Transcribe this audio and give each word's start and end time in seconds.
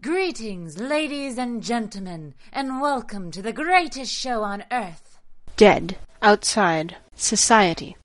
Greetings, 0.00 0.78
ladies 0.78 1.36
and 1.36 1.62
gentlemen, 1.62 2.32
and 2.54 2.80
welcome 2.80 3.30
to 3.32 3.42
the 3.42 3.52
greatest 3.52 4.10
show 4.10 4.42
on 4.42 4.64
earth. 4.72 5.18
Dead 5.58 5.98
outside 6.22 6.96
society. 7.14 7.96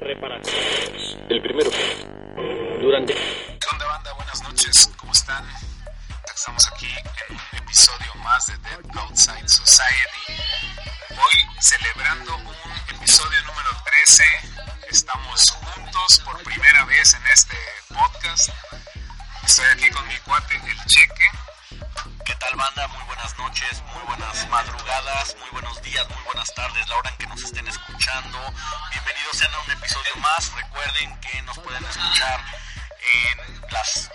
Reparaciones. 0.00 1.18
El 1.28 1.42
primero. 1.42 1.70
Durante. 2.80 3.12
¿Qué 3.12 3.66
onda 3.70 3.86
banda? 3.86 4.14
Buenas 4.16 4.42
noches, 4.44 4.90
¿cómo 4.96 5.12
están? 5.12 5.44
Estamos 6.34 6.66
aquí 6.66 6.86
en 7.28 7.36
un 7.36 7.58
episodio 7.58 8.14
más 8.16 8.46
de 8.46 8.56
Dead 8.58 8.96
Outside 8.96 9.48
Society. 9.48 10.42
Hoy 11.10 11.46
celebrando 11.60 12.36
un 12.36 12.96
episodio 12.96 13.42
número 13.44 13.70
13. 13.84 14.24
Estamos 14.90 15.50
juntos 15.50 16.20
por 16.24 16.42
primera 16.42 16.84
vez 16.84 17.14
en 17.14 17.26
este 17.26 17.56
podcast. 17.88 18.48
Estoy 19.44 19.66
aquí 19.66 19.90
con 19.90 20.06
mi 20.08 20.16
cuate, 20.18 20.56
el 20.56 20.84
Cheque. 20.86 21.84
¿Qué 22.24 22.34
tal 22.36 22.56
banda? 22.56 22.88
Muy 22.88 23.04
buenas 23.04 23.36
noches, 23.38 23.82
muy 23.94 24.02
buenas 24.04 24.48
madrugadas, 24.48 25.36
muy 25.38 25.50
buenos 25.50 25.82
días, 25.82 26.08
muy 26.08 26.22
buenas 26.24 26.52
tardes, 26.54 26.88
la 26.88 26.96
hora 26.96 27.10
en 27.10 27.16
que 27.18 27.26
nos 27.26 27.42
estén 27.42 27.68
escuchando. 27.68 28.38
Bienvenidos 28.90 29.42
a 29.42 29.60
un 29.60 29.70
episodio 29.70 30.16
más. 30.16 30.52
Recuerden 30.52 31.20
que 31.20 31.42
nos 31.42 31.58
pueden 31.58 31.84
escuchar 31.84 32.42
en 33.14 33.70
las, 33.70 34.10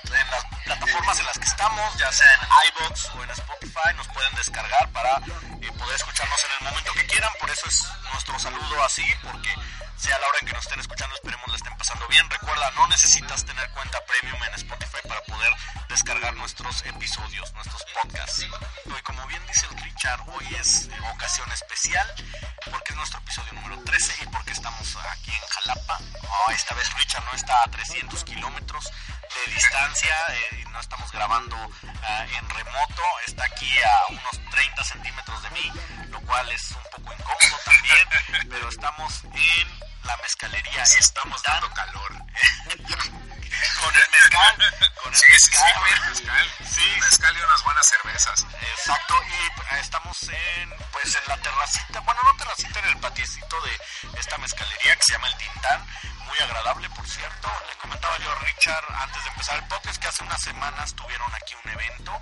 plataformas 0.65 1.19
en 1.19 1.25
las 1.25 1.39
que 1.39 1.45
estamos, 1.45 1.97
ya 1.97 2.11
sea 2.11 2.27
en 2.35 2.47
iBox 2.69 3.09
o 3.15 3.23
en 3.23 3.29
Spotify, 3.31 3.93
nos 3.95 4.07
pueden 4.09 4.33
descargar 4.35 4.89
para 4.91 5.17
eh, 5.17 5.71
poder 5.77 5.95
escucharnos 5.95 6.43
en 6.45 6.51
el 6.51 6.69
momento 6.69 6.93
que 6.93 7.05
quieran. 7.05 7.31
Por 7.39 7.49
eso 7.49 7.67
es 7.67 7.87
nuestro 8.11 8.39
saludo 8.39 8.83
así, 8.83 9.05
porque 9.23 9.53
sea 9.97 10.17
la 10.19 10.27
hora 10.27 10.37
en 10.41 10.47
que 10.47 10.53
nos 10.53 10.63
estén 10.63 10.79
escuchando, 10.79 11.15
esperemos 11.15 11.47
la 11.47 11.55
estén 11.55 11.77
pasando 11.77 12.07
bien. 12.07 12.29
Recuerda, 12.29 12.71
no 12.71 12.87
necesitas 12.87 13.45
tener 13.45 13.69
cuenta 13.71 13.99
premium 14.05 14.43
en 14.43 14.53
Spotify 14.55 15.07
para 15.07 15.21
poder 15.23 15.53
descargar 15.89 16.35
nuestros 16.35 16.85
episodios, 16.85 17.53
nuestros 17.53 17.83
podcasts. 17.93 18.45
Y 18.85 19.01
como 19.01 19.25
bien 19.27 19.45
dice 19.47 19.65
el 19.71 19.77
Richard, 19.83 20.21
hoy 20.27 20.45
es 20.59 20.89
ocasión 21.13 21.51
especial 21.51 22.07
porque 22.69 22.93
es 22.93 22.95
nuestro 22.95 23.19
episodio 23.19 23.53
número 23.53 23.83
13 23.83 24.23
y 24.23 24.25
porque 24.27 24.51
estamos 24.51 24.86
esta 26.51 26.73
vez 26.75 26.93
Richard 26.95 27.23
no 27.25 27.33
está 27.33 27.63
a 27.63 27.71
300 27.71 28.23
kilómetros 28.23 28.91
de 29.45 29.53
distancia, 29.53 30.15
eh, 30.29 30.65
no 30.71 30.79
estamos 30.79 31.11
grabando 31.11 31.55
ah, 32.03 32.25
en 32.37 32.49
remoto, 32.49 33.01
está 33.25 33.45
aquí 33.45 33.71
a 33.79 34.13
unos 34.13 34.39
30 34.51 34.83
centímetros 34.83 35.43
de 35.43 35.49
mí, 35.51 35.71
lo 36.09 36.19
cual 36.21 36.49
es 36.51 36.71
un 36.71 36.83
poco 36.95 37.13
incómodo 37.13 37.57
también, 37.65 38.07
pero 38.49 38.69
estamos 38.69 39.23
en 39.25 39.79
la 40.03 40.17
mezcalería. 40.17 40.83
Estamos 40.83 41.41
Tintán, 41.41 41.61
dando 41.61 41.75
calor. 41.75 42.11
con 43.81 43.95
el 43.95 44.09
mezcal, 44.11 44.73
con 45.03 45.13
el 45.13 45.19
Sí, 45.19 45.25
sí, 45.27 45.39
sí, 45.39 45.51
mezcal. 45.51 45.73
con 45.73 45.87
el 45.87 46.09
mezcal. 46.09 46.51
Sí. 46.69 46.99
Mezcal 47.01 47.37
y 47.37 47.41
unas 47.41 47.63
buenas 47.63 47.87
cervezas. 47.89 48.45
Exacto, 48.61 49.15
y 49.29 49.75
eh, 49.75 49.79
estamos 49.79 50.23
en 50.23 50.73
pues 50.91 51.15
en 51.15 51.27
la 51.27 51.37
terracita, 51.37 51.99
bueno 52.01 52.21
no 52.23 52.35
terracita, 52.37 52.79
en 52.79 52.85
el 52.85 52.97
patiecito 52.97 53.61
de 53.61 53.79
esta 54.19 54.37
mezcalería 54.37 54.95
que 54.95 55.03
se 55.03 55.13
llama 55.13 55.27
El 55.27 55.37
Tintán, 55.37 55.85
muy 56.27 56.37
agradable 56.39 56.89
por 56.91 57.07
cierto. 57.07 57.49
Le 57.67 57.75
comentaba 57.77 58.17
yo 58.19 58.31
a 58.31 58.35
Richard 58.35 58.85
antes 59.01 59.23
de 59.23 59.29
empezar 59.29 59.57
el 59.57 59.67
podcast 59.67 60.01
que 60.01 60.07
hace 60.07 60.23
unas 60.23 60.41
semanas 60.41 60.93
tuvieron 60.93 61.33
aquí 61.35 61.55
un 61.63 61.71
evento 61.71 62.19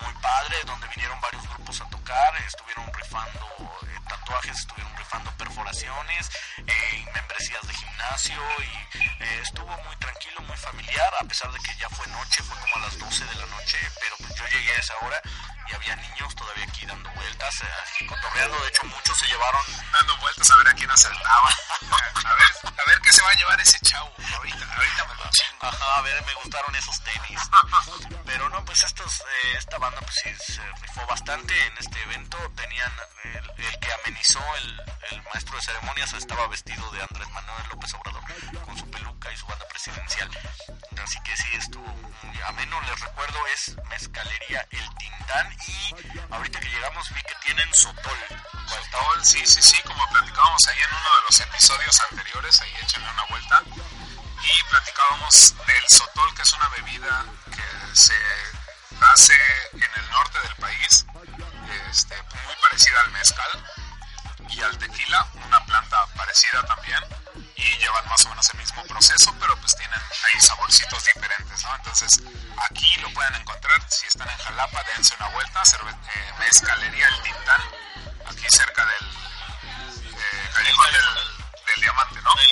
muy 0.00 0.12
padre 0.22 0.56
donde 0.64 0.86
vinieron 0.88 1.20
varios 1.20 1.42
grupos 1.48 1.80
a 1.80 1.88
tocar, 1.90 2.36
estuvieron 2.46 2.92
rifando 2.92 3.46
eh, 3.82 3.98
tatuajes, 4.08 4.58
estuvieron 4.58 4.96
rifando 4.96 5.30
perforaciones, 5.32 6.30
eh, 6.66 6.96
y 6.96 7.04
membresías 7.12 7.66
de 7.66 7.74
gimnasio 7.74 8.40
y 8.60 8.98
eh, 9.24 9.40
estuvo 9.42 9.70
muy 9.84 9.96
tranquilo, 9.96 10.40
muy 10.42 10.56
familiar, 10.56 11.12
a 11.20 11.24
pesar 11.24 11.50
de 11.52 11.58
que 11.60 11.74
ya 11.76 11.88
fue 11.90 12.06
noche, 12.08 12.42
fue 12.42 12.56
como 12.58 12.76
a 12.76 12.80
las 12.80 12.98
12 12.98 13.24
de 13.24 13.34
la 13.34 13.46
noche, 13.46 13.78
pero 14.00 14.16
pues 14.18 14.34
yo 14.34 14.46
llegué 14.46 14.72
a 14.72 14.78
esa 14.78 14.94
hora 15.02 15.20
y 15.68 15.74
había 15.74 15.96
niños 15.96 16.34
todavía 16.34 16.64
aquí 16.64 16.86
dando 16.86 17.10
vueltas, 17.10 17.60
eh, 17.60 17.66
así 17.82 18.06
cotorreando, 18.06 18.60
de 18.62 18.68
hecho 18.68 18.84
muchos 18.84 19.18
se 19.18 19.26
llevaron 19.26 19.62
Dando 19.92 20.16
vueltas 20.18 20.50
a 20.50 20.56
ver 20.56 20.68
a 20.68 20.74
quién 20.74 20.90
acertaba. 20.90 21.50
A 22.28 22.34
ver, 22.34 22.72
a 22.78 22.84
ver 22.90 23.00
qué 23.00 23.12
se 23.12 23.22
va 23.22 23.30
a 23.30 23.34
llevar 23.34 23.47
ese 23.60 23.78
chavo. 23.80 24.12
Ahorita, 24.36 24.74
ahorita 24.76 25.04
me 25.06 25.14
lo 25.24 25.30
chingo. 25.30 25.66
Ajá, 25.66 25.98
a 25.98 26.02
ver, 26.02 26.24
me 26.24 26.34
gustaron 26.34 26.74
esos 26.76 27.00
tenis. 27.02 27.40
Pero 28.24 28.48
no, 28.50 28.64
pues 28.64 28.82
estos, 28.82 29.20
eh, 29.20 29.54
esta 29.56 29.78
banda 29.78 30.00
pues 30.00 30.14
sí 30.22 30.52
se 30.52 30.62
rifó 30.80 31.06
bastante 31.06 31.54
en 31.66 31.78
este 31.78 32.02
evento. 32.02 32.36
Tenían 32.56 32.92
el, 33.24 33.64
el 33.64 33.78
que 33.78 33.92
amenizó 33.92 34.40
el, 34.56 34.82
el 35.10 35.22
maestro 35.22 35.56
de 35.56 35.62
ceremonias 35.62 36.12
estaba 36.12 36.46
vestido 36.48 36.90
de 36.90 37.02
Andrés 37.02 37.28
Manuel 37.30 37.68
López 37.70 37.94
Obrador 37.94 38.22
con 38.64 38.78
su 38.78 38.90
peluca 38.90 39.32
y 39.32 39.36
su 39.36 39.46
banda 39.46 39.66
presidencial. 39.68 40.30
Así 41.02 41.18
que 41.22 41.36
sí, 41.36 41.48
estuvo 41.54 41.86
muy 42.22 42.40
ameno. 42.46 42.80
Les 42.82 43.00
recuerdo, 43.00 43.38
es 43.54 43.76
Mezcalería 43.88 44.66
El 44.70 44.88
Tintán 44.96 45.56
y 45.66 45.94
ahorita 46.34 46.60
que 46.60 46.68
llegamos 46.68 47.08
vi 47.14 47.22
que 47.22 47.34
tienen 47.46 47.68
Sotol. 47.74 48.18
Sotol, 48.66 49.24
sí, 49.24 49.46
sí, 49.46 49.62
sí, 49.62 49.80
como 49.82 50.06
platicábamos 50.10 50.66
ahí 50.68 50.78
en 50.78 50.96
uno 50.96 51.16
de 51.16 51.22
los 51.28 51.40
episodios 51.40 52.00
anteriores, 52.10 52.60
ahí 52.60 52.72
échenle 52.82 53.10
una 53.10 53.24
vuelta. 53.24 53.37
Y 53.38 54.62
platicábamos 54.70 55.54
del 55.66 55.88
sotol, 55.88 56.34
que 56.34 56.42
es 56.42 56.52
una 56.52 56.68
bebida 56.68 57.24
que 57.54 57.96
se 57.96 58.14
hace 59.00 59.34
en 59.72 59.82
el 59.82 60.10
norte 60.10 60.40
del 60.40 60.56
país, 60.56 61.06
este, 61.90 62.16
muy 62.16 62.54
parecida 62.62 63.00
al 63.00 63.10
mezcal 63.12 63.64
y 64.48 64.60
al 64.62 64.78
tequila, 64.78 65.26
una 65.46 65.64
planta 65.66 66.06
parecida 66.16 66.64
también, 66.64 67.02
y 67.56 67.78
llevan 67.78 68.08
más 68.08 68.24
o 68.24 68.30
menos 68.30 68.48
el 68.50 68.58
mismo 68.58 68.82
proceso, 68.84 69.34
pero 69.38 69.56
pues 69.60 69.76
tienen 69.76 70.00
ahí 70.00 70.40
saborcitos 70.40 71.04
diferentes, 71.04 71.64
¿no? 71.64 71.76
Entonces 71.76 72.20
aquí 72.70 73.00
lo 73.00 73.12
pueden 73.12 73.34
encontrar, 73.34 73.80
si 73.90 74.06
están 74.06 74.28
en 74.28 74.38
Jalapa, 74.38 74.82
dense 74.94 75.14
una 75.18 75.28
vuelta, 75.28 75.62
eh, 75.62 76.32
mezcalería 76.38 77.08
El 77.08 77.22
Tintán, 77.22 77.60
aquí 78.26 78.46
cerca 78.48 78.84
del 78.84 79.27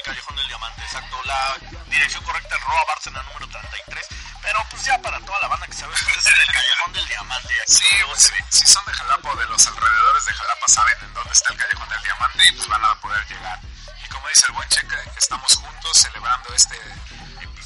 Callejón 0.06 0.37
del 0.37 0.47
Diamante, 0.47 0.83
exacto. 0.83 1.21
La 1.25 1.56
dirección 1.91 2.22
correcta 2.22 2.55
es 2.55 2.62
Roa 2.62 2.84
Bárcena 2.87 3.22
número 3.25 3.49
33. 3.49 4.06
Pero 4.41 4.67
pues 4.71 4.84
ya 4.84 5.03
para 5.03 5.19
toda 5.19 5.41
la 5.41 5.49
banda 5.49 5.67
que 5.67 5.72
sabe, 5.72 5.93
es 5.94 6.27
en 6.27 6.41
el 6.47 6.55
Callejón 6.55 6.93
del 6.93 7.09
Diamante. 7.09 7.55
Sí, 7.67 7.84
pues, 8.06 8.22
si, 8.22 8.59
si 8.59 8.66
son 8.72 8.84
de 8.87 8.93
Jalapa 8.93 9.31
o 9.31 9.37
de 9.37 9.47
los 9.47 9.66
alrededores 9.66 10.25
de 10.27 10.33
Jalapa 10.33 10.66
saben 10.69 10.99
en 11.03 11.15
dónde 11.15 11.33
está 11.33 11.53
el 11.53 11.59
Callejón 11.59 11.89
del 11.89 12.03
Diamante 12.03 12.43
y 12.49 12.53
pues 12.53 12.69
van 12.69 12.84
a 12.84 13.00
poder 13.00 13.27
llegar. 13.27 13.61
Y 14.05 14.09
como 14.09 14.28
dice 14.28 14.45
el 14.47 14.55
buen 14.55 14.69
Cheque, 14.69 14.97
estamos 15.16 15.56
juntos 15.56 15.99
celebrando 15.99 16.55
este 16.55 16.77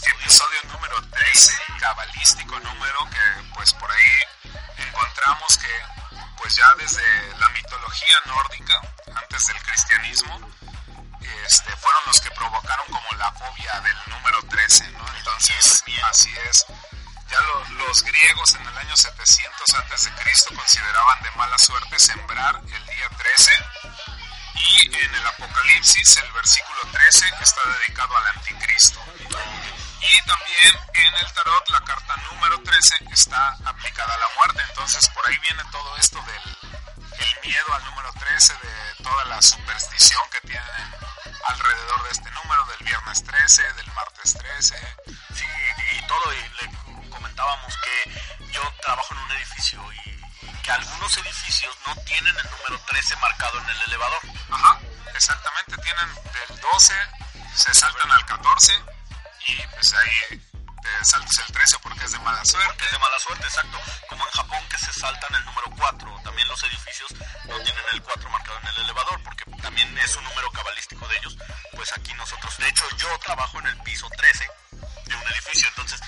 episodio 0.03 0.61
número 0.73 0.97
13, 1.11 1.53
cabalístico 1.79 2.59
número 2.61 3.11
que 3.11 3.53
pues 3.53 3.75
por 3.75 3.91
ahí 3.91 4.51
encontramos 4.79 5.59
que 5.59 5.83
pues 6.39 6.57
ya 6.57 6.75
desde 6.79 7.37
la 7.39 7.51
mitología 7.51 8.17
nórdica, 8.25 8.81
antes 9.15 9.47
del 9.47 9.63
cristianismo, 9.63 10.51
este, 11.51 11.75
fueron 11.77 12.03
los 12.07 12.21
que 12.21 12.31
provocaron 12.31 12.87
como 12.87 13.09
la 13.19 13.33
fobia 13.33 13.81
del 13.81 13.97
número 14.07 14.41
13, 14.49 14.89
¿no? 14.93 15.05
Entonces, 15.17 15.83
así 16.09 16.33
es. 16.49 16.65
Ya 17.29 17.41
lo- 17.41 17.65
los 17.87 18.03
griegos 18.05 18.55
en 18.55 18.67
el 18.67 18.79
año 18.79 18.97
700 18.97 19.75
antes 19.75 20.03
de 20.05 20.13
Cristo 20.23 20.55
consideraban 20.55 21.23
de 21.23 21.31
mala 21.33 21.59
suerte 21.59 21.99
sembrar 21.99 22.57
el 22.57 22.87
día 22.87 23.09
13 23.19 23.53
y 24.55 24.97
en 25.05 25.15
el 25.15 25.27
Apocalipsis 25.27 26.17
el 26.19 26.33
versículo 26.33 26.81
13 26.93 27.27
está 27.41 27.61
dedicado 27.69 28.17
al 28.17 28.27
anticristo. 28.37 29.01
Y 30.03 30.27
también 30.27 30.81
en 30.95 31.15
el 31.15 31.33
tarot 31.33 31.69
la 31.71 31.81
carta 31.83 32.17
número 32.31 32.61
13 32.63 32.97
está 33.13 33.57
aplicada 33.65 34.15
a 34.15 34.19
la 34.19 34.29
muerte, 34.37 34.63
entonces 34.69 35.09
por 35.11 35.29
ahí 35.29 35.39
viene 35.39 35.63
todo 35.73 35.97
esto 35.99 36.21
del 36.23 36.57
el 37.19 37.41
miedo 37.49 37.75
al 37.75 37.85
número 37.85 38.13
13, 38.15 38.53
de 38.55 39.05
toda 39.05 39.25
la 39.27 39.43
superstición 39.43 40.23
que 40.31 40.41
tienen 40.49 40.95
alrededor 41.51 42.03
de 42.05 42.11
este 42.11 42.31
número, 42.31 42.65
del 42.67 42.87
viernes 42.87 43.25
13, 43.25 43.63
del 43.75 43.93
martes 43.93 44.35
13. 44.35 44.77
Sí, 45.35 45.45
y 45.97 46.07
todo, 46.07 46.33
y 46.33 46.49
le 46.61 47.09
comentábamos 47.11 47.75
que 47.79 48.53
yo 48.53 48.63
trabajo 48.83 49.15
en 49.15 49.21
un 49.21 49.33
edificio 49.33 49.93
y, 49.93 50.47
y 50.47 50.53
que 50.63 50.71
algunos 50.71 51.17
edificios 51.17 51.77
no 51.87 51.97
tienen 52.05 52.37
el 52.37 52.51
número 52.51 52.79
13 52.87 53.17
marcado 53.17 53.59
en 53.59 53.69
el 53.69 53.83
elevador. 53.83 54.23
Ajá, 54.51 54.81
exactamente, 55.15 55.77
tienen 55.79 56.09
del 56.15 56.61
12, 56.61 56.95
se 57.55 57.75
saltan 57.75 58.11
al 58.13 58.27
14 58.27 58.73
y 59.47 59.57
pues 59.75 59.95
ahí 59.95 60.43
te 60.83 61.05
saltas 61.05 61.39
el 61.47 61.53
13 61.53 61.79
porque 61.83 62.05
es 62.05 62.13
de 62.13 62.19
mala 62.21 62.45
suerte. 62.45 62.69
Porque 62.69 62.85
es 62.85 62.93
de 62.93 62.99
mala 62.99 63.19
suerte, 63.19 63.45
exacto. 63.45 63.79
Como 64.09 64.25
en 64.25 64.31
Japón 64.33 64.59
que 64.71 64.79
se 64.79 64.93
saltan 64.93 65.35
el 65.35 65.45
número 65.45 65.71
4. 65.77 66.21
También 66.25 66.49
los 66.49 66.63
edificios 66.65 67.13
no 67.45 67.59
tienen 67.61 67.85
el 67.93 68.03
4 68.03 68.31
marcado 68.31 68.59
en 68.61 68.67
el 68.69 68.77
elevador 68.85 69.23
porque 69.23 69.45
también 69.63 69.99
es 69.99 70.17
un 70.17 70.25
número 70.25 70.51
cabalístico 70.53 71.07
yo 73.01 73.19
trabajo 73.21 73.59
en 73.61 73.67
el 73.67 73.77
piso 73.79 74.09
13 74.11 74.47
de 75.07 75.17
un 75.17 75.23
edificio, 75.33 75.69
entonces, 75.69 76.01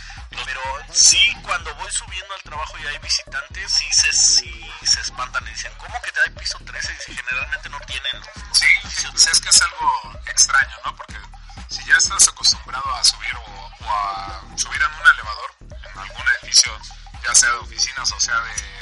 pero 0.44 0.60
sí 0.92 1.18
cuando 1.42 1.74
voy 1.76 1.90
subiendo 1.90 2.34
al 2.34 2.42
trabajo 2.42 2.78
y 2.78 2.86
hay 2.86 2.98
visitantes, 2.98 3.72
sí 3.72 3.86
se, 3.92 4.12
sí 4.12 4.70
se 4.82 5.00
espantan 5.00 5.42
y 5.46 5.50
dicen, 5.50 5.72
¿cómo 5.78 6.00
que 6.02 6.12
te 6.12 6.20
hay 6.20 6.30
piso 6.34 6.58
13? 6.58 6.92
Y 6.92 7.02
si 7.02 7.16
generalmente 7.16 7.68
no 7.70 7.80
tienen... 7.80 8.22
Sí, 8.52 8.66
es 8.84 9.40
que 9.40 9.48
es 9.48 9.62
algo 9.62 10.20
extraño, 10.26 10.76
¿no? 10.84 10.94
Porque 10.96 11.16
si 11.68 11.84
ya 11.86 11.96
estás 11.96 12.28
acostumbrado 12.28 12.94
a 12.94 13.04
subir 13.04 13.34
o, 13.36 13.40
o 13.40 13.90
a 13.90 14.42
subir 14.56 14.80
en 14.82 14.92
un 14.92 15.10
elevador, 15.14 15.56
en 15.60 15.98
algún 15.98 16.26
edificio, 16.40 16.78
ya 17.26 17.34
sea 17.34 17.50
de 17.50 17.56
oficinas 17.56 18.12
o 18.12 18.20
sea 18.20 18.38
de, 18.40 18.81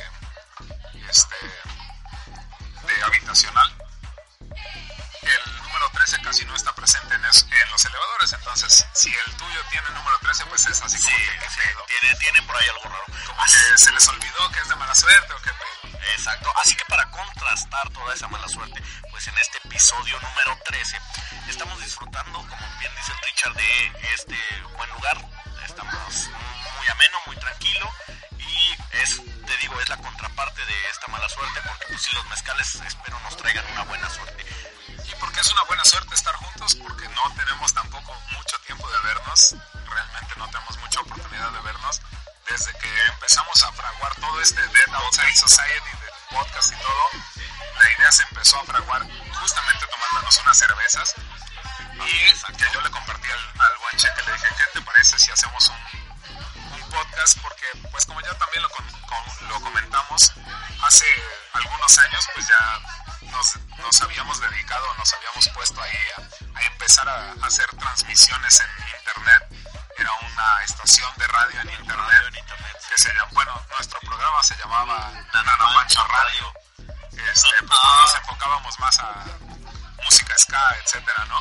etcétera, 80.82 81.24
¿no? 81.26 81.40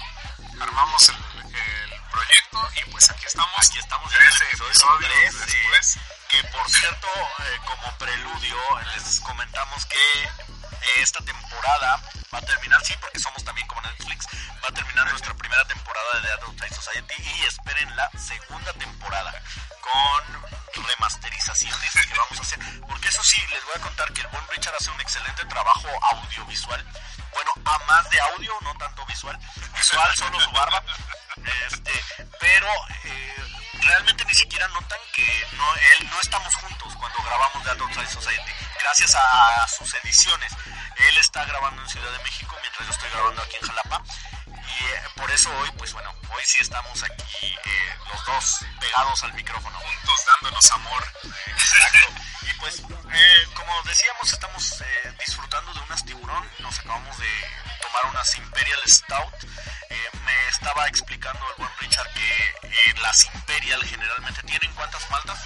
Armamos 0.64 1.10
el, 1.10 1.16
el 1.16 2.02
proyecto 2.12 2.70
y 2.76 2.92
pues 2.92 3.10
aquí 3.10 3.26
estamos. 3.26 3.50
Aquí 3.58 3.80
estamos 3.80 4.12
en 4.12 4.20
13 4.20 4.44
episodio 4.46 4.70
episodios 4.70 5.12
13, 5.12 5.46
después. 5.46 6.00
Que 6.30 6.44
por 6.46 6.70
cierto, 6.70 7.08
eh, 7.08 7.60
como 7.66 7.98
preludio, 7.98 8.58
les 8.96 9.20
comentamos 9.22 9.86
que 9.86 10.24
eh, 10.24 11.02
esta 11.02 11.24
temporada 11.24 12.02
va 12.34 12.38
a 12.38 12.42
terminar, 12.42 12.84
sí, 12.86 12.94
porque 13.02 13.20
somos 13.20 13.44
también 13.44 13.68
como 13.68 13.82
Netflix, 13.82 14.28
va 14.64 14.70
a 14.70 14.74
terminar 14.74 15.10
nuestra 15.10 15.34
primera 15.34 15.66
temporada 15.66 16.08
de 16.16 16.22
The 16.22 16.32
Adult 16.34 16.74
Society 16.74 17.16
y 17.18 17.46
esperen 17.46 17.96
la 17.96 18.10
segunda 18.18 18.74
temporada 18.74 19.34
con 19.82 20.84
remasterizaciones 20.86 21.92
que 21.94 22.18
vamos 22.18 22.40
a 22.40 22.42
hacer. 22.42 22.60
Porque 22.88 23.08
eso 23.08 23.24
sí, 23.24 23.42
les 23.52 23.64
voy 23.66 23.74
a 23.76 23.82
contar 23.82 24.14
que 24.14 24.22
el 24.22 24.28
buen 24.28 24.48
Richard 24.50 24.76
hace 24.76 24.92
un 24.92 25.02
excelente 25.02 25.46
trabajo 25.46 25.88
audiovisual. 26.12 26.86
Bueno, 27.70 27.84
a 27.84 27.86
más 27.86 28.10
de 28.10 28.20
audio, 28.20 28.54
no 28.62 28.74
tanto 28.78 29.06
visual. 29.06 29.38
Visual, 29.76 30.16
solo 30.16 30.40
su 30.40 30.52
barba. 30.52 30.84
Este, 31.68 32.04
pero 32.40 32.68
eh, 33.04 33.36
realmente 33.82 34.26
ni 34.26 34.34
siquiera 34.34 34.68
notan 34.70 35.00
que 35.14 35.48
no, 35.54 35.76
él 35.76 36.10
no 36.10 36.20
estamos 36.22 36.56
juntos 36.56 36.96
cuando 36.96 37.22
grabamos 37.22 37.64
The 37.64 37.70
Adult 37.72 37.94
Society. 38.08 38.52
Gracias 38.80 39.16
a 39.16 39.68
sus 39.68 39.94
ediciones. 40.04 40.52
Él 40.98 41.18
está 41.18 41.46
grabando 41.46 41.82
en 41.82 41.90
Ciudad 41.90 42.12
de 42.12 42.24
México 42.24 42.56
mientras 42.60 42.88
yo 42.88 42.94
estoy 42.94 43.10
grabando 43.12 43.42
aquí 43.42 43.56
en 43.62 43.68
Jalapa. 43.68 44.04
Y 44.80 44.84
eh, 44.84 45.02
por 45.16 45.30
eso 45.32 45.50
hoy, 45.58 45.70
pues 45.78 45.94
bueno, 45.94 46.14
hoy 46.30 46.44
sí 46.46 46.58
estamos 46.62 47.04
aquí 47.04 47.48
eh, 47.66 47.96
los 48.12 48.26
dos 48.26 48.60
pegados 48.80 49.24
al 49.24 49.34
micrófono. 49.34 49.78
Juntos 49.80 50.26
dándonos 50.26 50.72
amor. 50.72 51.04
Exacto. 51.48 52.14
Y 52.50 52.54
pues, 52.60 52.80
eh, 53.12 53.48
como 53.56 53.82
decíamos, 53.84 54.32
estamos 54.32 54.82
eh, 54.82 55.14
disfrutando 55.26 55.74
de 55.74 55.80
unas 55.82 56.06
tiburón. 56.06 56.50
Nos 56.60 56.80
acabamos 56.80 57.18
de 57.18 57.30
tomar 57.82 58.06
unas 58.12 58.36
Imperial 58.38 58.80
Stout. 58.88 59.34
Eh, 59.90 60.10
me 60.26 60.48
estaba 60.48 60.88
explicando 60.88 61.46
el 61.50 61.56
buen 61.58 61.72
Richard 61.80 62.12
que 62.14 62.50
eh, 62.64 62.94
las 63.02 63.26
Imperial 63.34 63.84
generalmente 63.86 64.42
tienen 64.44 64.74
cuántas 64.76 65.10
maltas. 65.10 65.40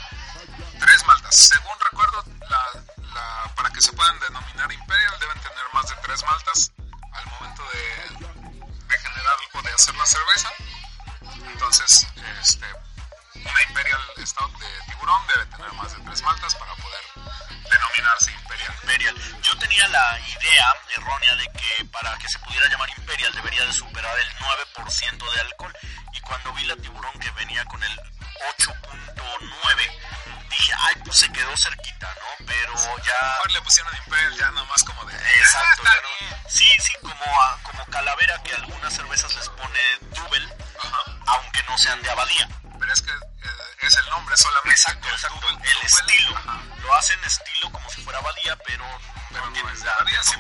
Tres 0.80 1.06
maltas. 1.06 1.36
Según 1.36 1.80
recuerdo, 1.90 2.24
la, 2.50 2.82
la- 3.14 3.54
para 3.56 3.70
que 3.72 3.82
se 3.82 3.92
puedan 3.94 4.20
denominar 4.20 4.72
Imperial 4.72 5.20
deben 5.20 5.40
tener 5.42 5.64
más 5.74 5.88
de 5.88 5.96
tres 6.04 6.24
maltas 6.24 6.72
al 7.14 7.26
momento 7.28 7.64
de, 7.72 8.33
de 8.94 9.00
generar 9.00 9.36
o 9.54 9.62
de 9.62 9.74
hacer 9.74 9.96
la 9.96 10.06
cerveza. 10.06 10.50
Entonces, 11.52 12.08
este, 12.42 12.66
una 13.36 13.62
Imperial 13.70 14.02
Stout 14.26 14.58
de 14.60 14.68
tiburón 14.88 15.22
debe 15.28 15.46
tener 15.48 15.72
más 15.74 15.96
de 15.96 16.04
tres 16.04 16.22
maltas 16.22 16.56
para 16.56 16.74
poder 16.76 17.02
denominarse 17.70 18.32
Imperial. 18.32 18.74
Imperial. 18.84 19.42
Yo 19.42 19.58
tenía 19.58 19.88
la 19.88 20.20
idea 20.20 20.68
errónea 20.98 21.36
de 21.36 21.48
que 21.54 21.86
para 21.86 22.18
que 22.18 22.28
se 22.30 22.40
pudiera 22.40 22.68
llamar 22.70 22.90
Imperial 22.98 23.34
debería 23.34 23.66
de 23.66 23.74
superar 23.74 24.18
el 24.20 24.30
9% 24.38 25.32
de 25.34 25.40
alcohol. 25.42 25.74
Y 26.14 26.20
cuando 26.22 26.54
vi 26.54 26.66
la 26.66 26.76
tiburón 26.78 27.18
que 27.20 27.32
venía 27.32 27.66
con 27.66 27.82
el 27.84 28.00
8.9, 28.58 30.50
dije, 30.50 30.74
ay, 30.78 30.96
pues 31.04 31.18
se 31.20 31.32
quedó 31.32 31.56
cerquita, 31.58 32.08
¿no? 32.16 32.46
Pero 32.46 32.74
ya... 33.04 33.28
Mejor 33.28 33.52
le 33.52 33.62
pusieron 33.62 33.96
Imperial 34.06 34.38
ya 34.38 34.52
nomás 34.52 34.84
como 34.84 35.04
de... 35.06 35.16
Exacto, 35.16 35.84
"Ah, 35.86 35.92
no- 36.04 36.28
bien". 36.28 36.42
sí, 36.50 36.68
sí, 36.80 36.94
como, 37.02 37.42
a- 37.42 37.60
como 37.64 37.86
calavera 37.88 38.03
sean 41.84 42.02
de 42.02 42.10
abadía. 42.10 42.48
Pero 42.80 42.94
es 42.94 43.02
que 43.02 43.12
eh, 43.12 43.88
es 43.88 43.96
el 43.98 44.10
nombre 44.10 44.36
solamente. 44.38 44.72
Exacto, 44.72 45.08
exacto. 45.10 45.48
El 45.50 45.86
estilo. 45.86 46.38
ajá. 46.38 46.60
Lo 46.82 46.94
hacen 46.96 47.20
estilo 47.24 47.72
como 47.72 47.90
si 47.90 48.02
fuera 48.04 48.20
abadía, 48.20 48.56
pero, 48.66 48.86
pero 49.30 49.50
no 49.50 49.70
es 49.70 49.80
de 49.80 49.86
la 49.86 49.92
abadía, 49.94 50.24
sí, 50.24 50.36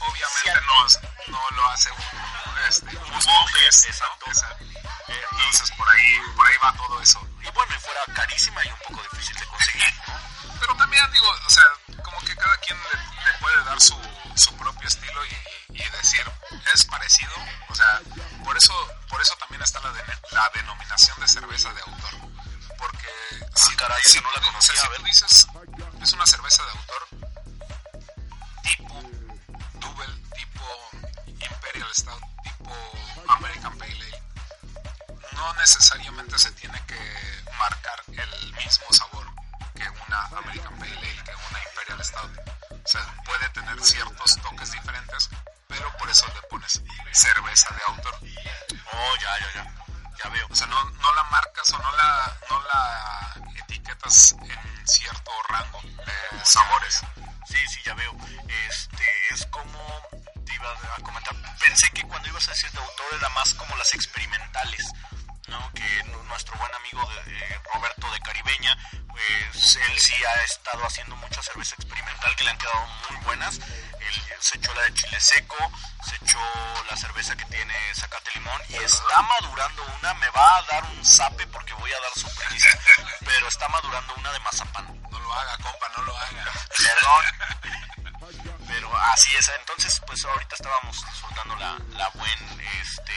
obviamente 0.00 0.60
no, 0.66 1.38
no 1.38 1.50
lo 1.56 1.66
hace 1.68 1.90
un, 1.90 2.58
este, 2.68 2.96
un 2.96 3.16
exacto. 3.88 4.26
O 4.30 4.34
sea, 4.34 4.48
Eh, 5.08 5.22
entonces 5.32 5.70
por 5.76 5.86
ahí, 5.94 6.20
por 6.36 6.46
ahí 6.46 6.56
va 6.64 6.72
todo 6.72 7.00
eso. 7.02 7.20
y, 7.42 7.46
y 7.46 7.50
bueno, 7.50 7.74
y 7.74 7.78
fuera 7.78 8.00
carísima 8.14 8.64
y 8.64 8.68
la, 91.46 91.78
la 91.90 92.08
buen 92.10 92.60
este 92.80 93.12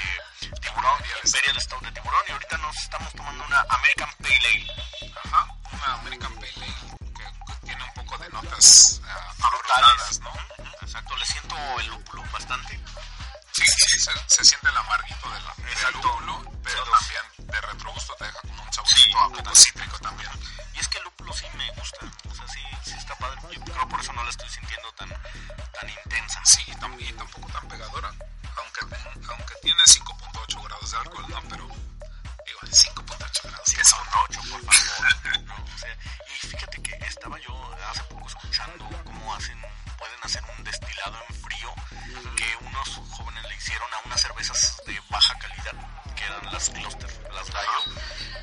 tiburón, 0.61 1.01
Imperial 1.23 1.61
Stout 1.61 1.81
de 1.83 1.91
tiburón 1.91 2.23
y 2.27 2.31
ahorita 2.31 2.57
nos 2.57 2.75
estamos 2.77 3.13
tomando 3.13 3.45
una 3.45 3.65
American 3.69 4.09
Pale 4.19 4.35
Ale. 4.35 5.11
Ajá, 5.23 5.47
una 5.71 5.93
American 5.93 6.33
Pale 6.35 6.53
Ale 6.55 6.97
que, 7.15 7.23
que 7.23 7.65
tiene 7.65 7.83
un 7.83 7.93
poco 7.93 8.17
de 8.17 8.29
notas 8.29 9.01
ah, 9.07 9.33
frutales, 9.37 10.19
¿no? 10.19 10.31
Exacto, 10.81 11.15
le 11.15 11.25
siento 11.25 11.55
el 11.79 11.87
lúpulo 11.87 12.23
bastante. 12.31 12.79
Sí, 13.53 13.63
sí, 13.65 13.99
se, 13.99 14.11
se 14.27 14.43
siente 14.43 14.69
el 14.69 14.77
amarguito 14.77 15.29
de 15.29 15.41
la, 15.41 15.53
del 15.55 15.93
lúpulo, 15.93 16.51
pero 16.63 16.83
también 16.83 17.47
de 17.51 17.61
retrogusto 17.61 18.13
te 18.19 18.25
deja 18.25 18.41
como 18.41 18.63
un 18.63 18.73
saborcito 18.73 19.19
a 19.19 19.29
poco 19.29 19.55
cítrico 19.55 19.99
también. 19.99 20.31
Y 20.73 20.79
es 20.79 20.87
que 20.87 20.97
el 20.97 21.03
lúpulo 21.05 21.16
sí 21.33 21.45
me 21.55 21.69
gusta, 21.71 21.99
o 22.29 22.35
sea, 22.35 22.47
sí, 22.47 22.59
sí 22.85 22.93
está 22.97 23.15
padre. 23.15 23.39
Yo 23.51 23.61
creo 23.63 23.87
por 23.89 23.99
eso 23.99 24.13
no 24.13 24.23
la 24.23 24.29
estoy 24.29 24.49
sintiendo 24.49 24.91
tan, 24.93 25.09
tan 25.09 25.89
intensa. 25.89 26.41
Sí, 26.45 26.63
y 26.67 26.71
tam- 26.73 26.99
y 26.99 27.11
tampoco 27.13 27.47
tan 27.51 27.67
pegadora, 27.67 28.09
aunque, 28.09 28.95
aunque 29.29 29.53
tiene 29.61 29.81
5.8 29.85 30.61
grados 30.63 30.91
de 30.91 30.97
alcohol, 30.97 31.25
¿no? 31.29 31.41
Pero, 31.49 31.67
digo, 31.67 32.59
5.8 32.71 33.43
grados, 33.43 33.73
que 33.73 33.83
son 33.85 34.07
8, 34.29 34.39
por 34.51 34.73
favor. 34.73 35.41
¿no? 35.45 35.55
O 35.55 35.77
sea, 35.77 35.97
y 36.27 36.47
fíjate 36.47 36.81
que 36.81 36.95
estaba 37.05 37.39
yo 37.39 37.75
hace 37.89 38.03
poco 38.03 38.27
escuchando 38.27 38.89
cómo 39.03 39.35
hacen, 39.35 39.59
pueden 39.97 40.19
hacer 40.23 40.43
un 40.57 40.63
destilado 40.63 41.17
en 41.29 41.35
frío 41.35 41.73
que 42.35 42.55
unos 42.65 42.89
jóvenes 43.11 43.43
le 43.43 43.55
hicieron 43.55 43.87
a 43.93 43.99
unas 44.07 44.21
cervezas 44.21 44.81
de 44.85 44.99
baja 45.09 45.37
calidad, 45.39 45.73
eran 46.27 46.53
las 46.53 46.69
Cluster, 46.69 47.09
las 47.33 47.49
Gallo, 47.49 47.83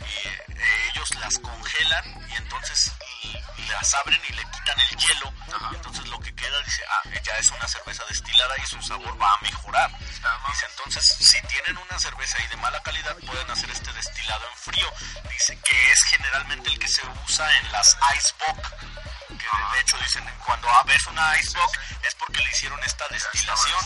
y 0.01 0.29
eh, 0.29 0.91
ellos 0.93 1.15
las 1.17 1.39
congelan 1.39 2.29
y 2.31 2.35
entonces 2.37 2.93
l- 3.25 3.45
las 3.71 3.95
abren 3.95 4.21
y 4.29 4.33
le 4.33 4.43
quitan 4.51 4.81
el 4.81 4.97
hielo, 4.97 5.33
y 5.71 5.75
entonces 5.77 6.07
lo 6.09 6.19
que 6.21 6.35
queda 6.35 6.61
dice, 6.63 6.83
ah, 6.91 7.09
ya 7.23 7.33
es 7.39 7.51
una 7.51 7.69
cerveza 7.69 8.05
destilada 8.09 8.55
y 8.63 8.67
su 8.67 8.81
sabor 8.83 9.21
va 9.21 9.33
a 9.35 9.39
mejorar. 9.43 9.91
Dice, 9.99 10.67
entonces, 10.71 11.05
si 11.07 11.41
tienen 11.49 11.77
una 11.77 11.99
cerveza 11.99 12.39
ahí 12.39 12.47
de 12.49 12.57
mala 12.57 12.83
calidad, 12.83 13.17
pueden 13.27 13.51
hacer 13.51 13.71
este 13.71 13.93
destilado 13.93 14.47
en 14.49 14.57
frío. 14.57 14.91
Dice 15.31 15.59
que 15.61 15.93
es 15.93 16.03
generalmente 16.05 16.69
el 16.71 16.79
que 16.79 16.89
se 16.89 17.03
usa 17.27 17.59
en 17.59 17.73
las 17.73 17.97
Icebox. 18.17 18.71
Que 19.29 19.75
de, 19.75 19.81
hecho 19.81 19.99
dicen, 19.99 20.25
cuando 20.47 20.69
ves 20.87 21.07
una 21.07 21.37
Icebox 21.39 21.79
es 22.03 22.15
porque 22.15 22.41
le 22.41 22.51
hicieron 22.51 22.83
esta 22.85 23.07
destilación. 23.09 23.81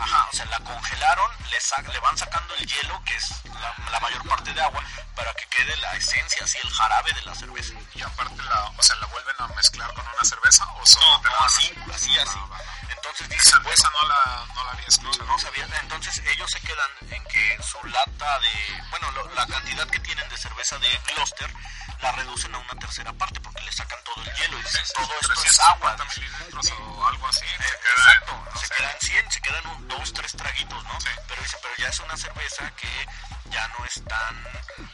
Ajá, 0.00 0.28
o 0.32 0.36
sea, 0.36 0.44
la 0.46 0.58
congelaron, 0.60 1.30
le, 1.50 1.92
le 1.92 2.00
van 2.00 2.16
sacando 2.16 2.54
el 2.54 2.66
hielo, 2.66 3.02
que 3.04 3.16
es 3.16 3.26
la, 3.44 3.74
la 3.90 4.00
mayor 4.00 4.28
parte 4.28 4.52
de 4.52 4.60
agua, 4.60 4.82
para 5.14 5.32
que 5.34 5.46
quede 5.46 5.76
la 5.76 5.92
esencia, 5.94 6.44
así 6.44 6.58
el 6.62 6.70
jarabe 6.70 7.12
de 7.12 7.22
la 7.22 7.34
cerveza. 7.34 7.74
Y 7.94 8.02
aparte, 8.02 8.42
la, 8.42 8.64
o 8.76 8.82
sea, 8.82 8.96
¿la 8.96 9.06
vuelven 9.06 9.36
a 9.38 9.46
mezclar 9.48 9.92
con 9.94 10.06
una 10.06 10.24
cerveza 10.24 10.66
o 10.80 10.86
solo 10.86 11.06
No, 11.06 11.30
no, 11.30 11.44
así, 11.44 11.72
así, 11.92 12.18
así. 12.18 12.38
Ah. 12.52 12.91
Entonces 13.02 13.26
Esa, 13.30 13.58
dicen, 13.58 13.72
esa 13.72 13.90
no, 13.90 14.08
la, 14.08 14.46
no 14.54 14.64
la 14.64 14.70
había 14.70 14.82
No, 14.82 14.88
escuchado. 14.88 15.26
no 15.26 15.38
sabía. 15.38 15.66
Entonces 15.80 16.22
ellos 16.24 16.48
se 16.52 16.60
quedan 16.60 16.90
en 17.10 17.24
que 17.24 17.58
su 17.62 17.84
lata 17.88 18.38
de, 18.38 18.82
bueno, 18.90 19.10
lo- 19.12 19.28
la 19.34 19.46
cantidad 19.46 19.86
que 19.88 19.98
tienen 20.00 20.28
de 20.28 20.36
cerveza 20.38 20.78
de 20.78 20.98
Gloucester 21.12 21.52
la 22.00 22.12
reducen 22.12 22.54
a 22.54 22.58
una 22.58 22.74
tercera 22.76 23.12
parte 23.12 23.40
porque 23.40 23.60
le 23.62 23.72
sacan 23.72 23.98
todo 24.04 24.22
el 24.24 24.32
hielo 24.34 24.58
y 24.58 24.62
dicen 24.62 24.82
todo 24.94 25.08
esto 25.20 25.32
es 25.44 25.60
agua. 25.60 25.96
350 25.96 26.04
mililitros 26.20 26.70
o 26.80 27.06
algo 27.08 27.28
así. 27.28 27.44
Eh, 27.44 27.58
se 27.58 27.78
queda 27.78 27.92
Exacto, 27.96 28.44
no 28.54 28.60
se 28.60 28.66
sé, 28.66 28.74
quedan 28.74 28.96
100, 29.00 29.30
se 29.32 29.40
quedan 29.40 29.66
un, 29.66 29.88
dos, 29.88 30.12
tres 30.12 30.32
traguitos, 30.32 30.84
¿no? 30.84 31.00
Sí. 31.00 31.08
Pero 31.28 31.42
dice, 31.42 31.56
pero 31.62 31.74
ya 31.78 31.88
es 31.88 31.98
una 32.00 32.16
cerveza 32.16 32.70
que 32.76 33.06
ya 33.50 33.68
no 33.68 33.84
es 33.84 34.04
tan 34.04 34.48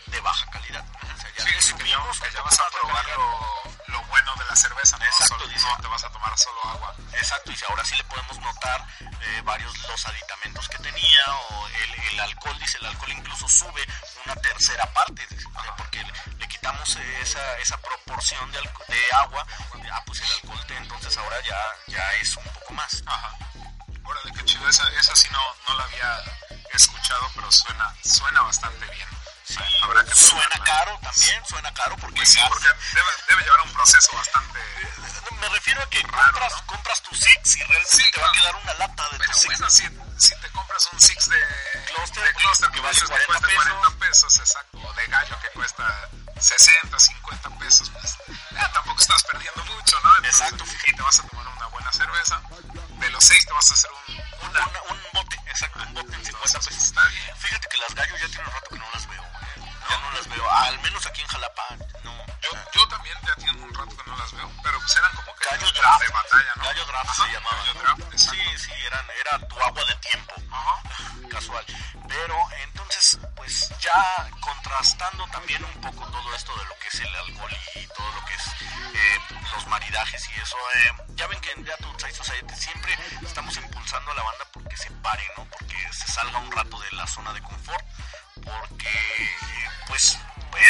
de 0.07 0.21
baja 0.21 0.51
calidad. 0.51 0.85
O 1.03 1.21
sea, 1.21 1.31
ya 1.37 1.45
Sí, 1.45 1.51
que 1.53 1.63
subimos 1.63 2.21
que 2.21 2.27
un 2.29 2.33
ya 2.35 2.43
vas 2.43 2.59
a 2.59 2.63
más 2.63 2.73
de 2.73 2.79
probar 2.79 3.05
calidad. 3.07 3.78
Lo, 3.89 4.03
bueno 4.07 4.35
de 4.37 4.45
la 4.47 4.57
cerveza, 4.57 4.97
¿no? 4.99 5.05
Exacto, 5.05 5.35
Solo- 5.39 5.49
dice. 5.49 5.67
no 5.67 5.77
te 5.83 5.89
vas 5.89 6.05
a 6.05 6.11
tomar 6.11 6.39
solo 6.39 6.65
agua. 6.67 6.95
Exacto, 7.13 7.53
y 7.53 7.57
si 7.57 7.65
ahora 7.67 7.85
sí 7.85 7.97
le 7.97 8.05
podemos 8.05 8.39
notar 8.41 8.87
eh, 9.01 9.43
varios 9.45 9.77
los 9.89 10.07
aditamentos 10.07 10.69
que 10.69 10.79
tenía 10.79 11.25
o 11.51 11.69
el, 11.69 11.95
el 12.13 12.21
alcohol, 12.21 12.59
dice, 12.59 12.79
el 12.79 12.87
alcohol 12.87 13.13
incluso 13.13 13.49
sube 13.49 13.85
una 14.25 14.35
tercera 14.37 14.87
parte, 14.93 15.27
porque 15.77 16.03
le, 16.03 16.13
le 16.39 16.49
quitamos 16.49 16.97
esa, 16.97 17.59
esa 17.59 17.77
proporción 17.79 18.51
de, 18.53 18.61
de 18.61 19.01
agua, 19.15 19.47
ah, 19.93 20.03
pues 20.07 20.21
el 20.21 20.31
alcohol 20.33 20.67
te- 20.67 20.77
entonces 20.77 21.17
ahora 21.17 21.37
ya, 21.43 21.59
ya 21.87 22.13
es 22.15 22.37
un 22.37 22.45
poco 22.45 22.73
más. 22.75 23.03
Ajá. 23.07 23.35
Órale, 24.05 24.33
qué 24.33 24.45
chido. 24.45 24.69
Esa, 24.69 24.89
esa 24.99 25.15
sí 25.17 25.29
no, 25.31 25.41
no 25.69 25.79
la 25.79 25.85
había 25.85 26.23
escuchado, 26.73 27.31
pero 27.35 27.51
suena, 27.53 27.95
suena 28.05 28.43
bastante 28.43 28.87
bien. 28.87 29.09
Sí, 29.49 29.57
Habrá 29.83 30.05
que 30.05 30.15
suena 30.15 30.65
caro 30.65 30.99
también, 31.03 31.43
suena 31.47 31.73
caro 31.75 31.97
porque 31.97 32.17
Pues 32.17 32.29
sí, 32.29 32.39
gas- 32.39 32.49
porque 32.49 32.69
debe, 32.93 33.09
debe 33.29 33.43
llevar 33.45 33.61
un 33.63 33.73
proceso 33.73 34.13
bastante... 34.17 34.61
me 35.41 35.49
refiero 35.49 35.83
a 35.83 35.89
que 35.89 36.03
Raro, 36.03 36.33
compras, 36.33 36.53
¿no? 36.53 36.67
compras 36.67 37.03
tu 37.03 37.15
Six 37.15 37.57
y 37.57 37.63
realmente 37.63 37.97
Sí, 37.97 38.03
te 38.13 38.21
va 38.21 38.29
a 38.29 38.33
quedar 38.33 38.57
una 38.57 38.75
lata 38.75 39.09
de 39.11 39.19
Pero 39.19 39.33
tu 39.33 39.39
Six. 39.39 39.47
bueno, 39.59 39.71
si, 39.71 39.83
si 40.19 40.41
te 40.41 40.51
compras 40.51 40.89
un 40.93 41.01
Six 41.01 41.29
de 41.31 41.41
Cluster, 41.87 42.25
de 42.25 42.35
Cluster 42.35 42.71
que 42.71 42.81
vale 42.81 42.93
dices 42.93 43.09
que 43.09 43.15
40 43.27 43.39
cuesta 43.49 43.71
40 43.75 43.99
pesos, 43.99 44.37
exacto, 44.39 44.79
o 44.79 44.93
de 44.93 45.07
gallo 45.07 45.41
que 45.41 45.49
cuesta 45.51 46.09
60, 46.41 46.99
50 47.01 47.51
pesos, 47.59 47.91
pues 47.91 48.17
tampoco 48.75 49.01
estás 49.01 49.23
perdiendo 49.25 49.65
mucho, 49.65 49.99
¿no? 50.01 50.11
Entonces, 50.19 50.41
Exacto. 50.43 50.65
Y 50.87 50.93
te 50.95 51.03
vas 51.03 51.19
a 51.21 51.23
tomar 51.29 51.49
una 51.49 51.67
buena 51.69 51.93
cerveza. 51.93 52.41
De 52.99 53.11
los 53.11 53.25
6 53.25 53.47
te 53.47 53.53
vas 53.53 53.71
a 53.71 53.75
hacer 53.75 53.91
un, 54.09 54.49
una. 54.51 54.67
Una- 54.67 54.83
un 54.91 55.01
bote, 55.15 55.37
exacto, 55.47 55.79
un 55.81 55.95
bote 55.95 56.15
en 56.15 56.25
50 56.25 56.47
Entonces, 56.47 56.67
pesos. 56.75 56.83
está 56.89 57.05
bien. 57.09 57.37
Fíjate 57.39 57.69
que 57.69 57.77
las 57.79 57.95
gallos 57.95 58.21
ya 58.21 58.27
tiene 58.29 58.45
un 58.45 58.53
rato 58.53 58.69
que 58.71 58.79
no 58.79 58.91
las 58.93 59.07
veo. 59.09 59.28
Ya 59.91 59.99
no 59.99 60.11
las 60.13 60.29
veo, 60.29 60.51
al 60.51 60.79
menos 60.81 61.07
aquí 61.07 61.21
en 61.23 61.27
Jalapa. 61.29 61.67
No. 62.05 62.13
Yo, 62.43 62.51
yo 62.75 62.89
también 62.89 63.17
ya 63.27 63.35
tiene 63.37 63.63
un 63.63 63.75
rato 63.75 63.97
que 63.97 64.11
no 64.11 64.17
las 64.17 64.33
veo, 64.33 64.51
pero 64.63 64.79
pues 64.79 64.97
eran 64.97 65.13
como 65.17 65.35
que 65.37 65.45
Gallo 65.51 65.71
draft. 65.73 66.01
de 66.07 66.13
batalla, 66.13 66.53
¿no? 66.57 66.63
Gallo 66.65 66.85
draft 66.87 67.09
Ajá, 67.11 67.25
se 67.27 67.33
llamaba. 67.33 67.57
Gallo 67.59 67.75
draft, 67.81 68.03
sí, 68.17 68.59
sí, 68.59 68.73
eran, 68.87 69.07
era 69.21 69.49
tu 69.49 69.61
agua 69.61 69.85
de 69.85 69.95
tiempo. 69.97 70.35
Ajá. 70.53 70.83
Casual. 71.31 71.65
Pero 72.09 72.37
entonces, 72.65 73.19
pues 73.37 73.69
ya 73.81 74.29
contrastando 74.41 75.27
también 75.29 75.63
un 75.65 75.81
poco 75.81 76.07
todo 76.11 76.35
esto 76.35 76.57
de 76.57 76.65
lo 76.65 76.75
que 76.79 76.89
es 76.89 77.01
el 77.01 77.15
alcohol 77.17 77.57
y 77.75 77.87
todo 77.89 78.13
lo 78.13 78.25
que 78.25 78.35
es 78.35 78.47
eh, 78.95 79.19
los 79.55 79.67
maridajes 79.67 80.29
y 80.31 80.41
eso. 80.41 80.57
eh, 80.75 80.93
ya 81.15 81.27
ven 81.27 81.41
que 81.41 81.53
en 81.53 81.65
The 81.65 81.73
Outside 81.85 82.15
Society 82.15 82.55
siempre 82.55 82.97
estamos 83.23 83.57
impulsando 83.57 84.11
a 84.11 84.15
la 84.15 84.23
banda 84.23 84.45
porque 84.53 84.77
se 84.77 84.91
pare, 85.03 85.25
¿no? 85.37 85.45
Porque 85.47 85.77
se 85.93 86.11
salga 86.13 86.39
un 86.39 86.51
rato 86.53 86.79
de 86.81 86.93
la 86.93 87.07
zona 87.07 87.33
de 87.35 87.43
confort. 87.43 87.85
Porque, 88.45 89.31
pues, 89.87 90.19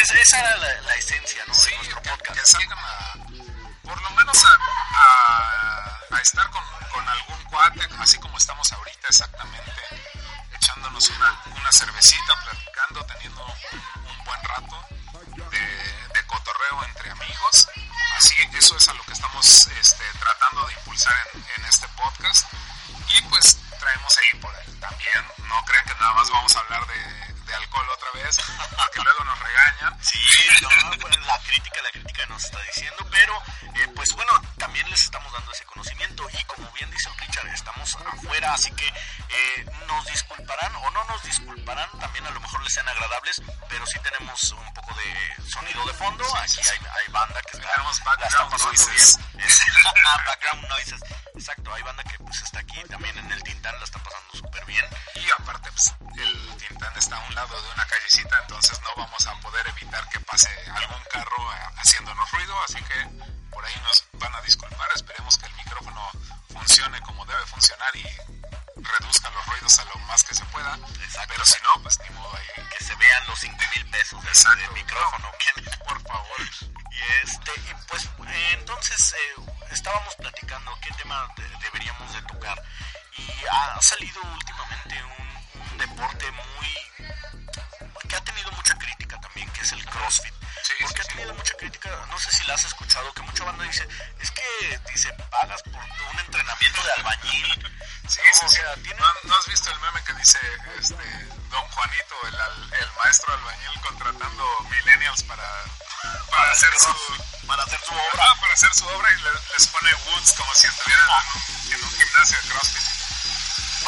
es- 0.02 0.10
esa 0.12 0.40
era 0.40 0.56
la, 0.56 0.80
la 0.82 0.94
esencia, 0.94 1.42
¿no? 1.46 1.54
Sí, 1.54 1.70
de 1.70 1.76
nuestro 1.76 2.02
que, 2.02 2.10
podcast. 2.10 2.38
que 2.40 2.46
salgan 2.46 2.78
a, 2.78 3.12
por 3.82 4.00
lo 4.02 4.10
menos 4.10 4.44
a, 4.44 4.58
a, 4.98 6.16
a 6.16 6.20
estar 6.20 6.48
con, 6.50 6.62
con 6.92 7.08
algún 7.08 7.42
cuate, 7.44 7.80
así 8.00 8.18
como 8.18 8.36
estamos 8.38 8.72
ahorita 8.72 9.08
exactamente, 9.08 9.72
echándonos 10.54 11.08
una, 11.10 11.40
una 11.56 11.72
cervecita, 11.72 12.34
platicando, 12.44 13.04
teniendo 13.06 13.54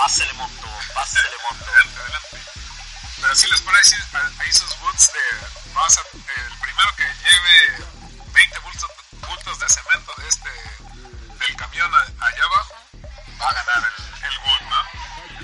Pásele 0.00 0.32
monto, 0.32 0.66
pásele 0.94 1.36
monto. 1.44 1.64
Adelante, 1.70 2.00
adelante. 2.00 2.38
Pero 3.20 3.34
sí 3.34 3.46
les 3.50 3.60
pone 3.60 3.76
ahí, 3.84 4.32
ahí 4.40 4.52
sus 4.52 4.80
woods 4.80 5.12
de 5.12 5.72
vamos 5.74 5.98
a- 5.98 6.16
el 6.16 6.58
primero 6.58 6.96
que 6.96 7.04
lleve 7.04 7.84
20 8.32 8.58
bultos, 8.60 9.58
de 9.58 9.68
cemento 9.68 10.14
de 10.16 10.28
este 10.28 10.50
del 11.38 11.56
camión 11.56 11.94
a- 11.94 12.26
allá 12.26 12.44
abajo 12.44 12.74
va 13.40 13.50
a 13.50 13.52
ganar 13.52 13.90
el, 13.92 14.24
el 14.24 14.38
wood, 14.38 14.62
¿no? 14.70 14.82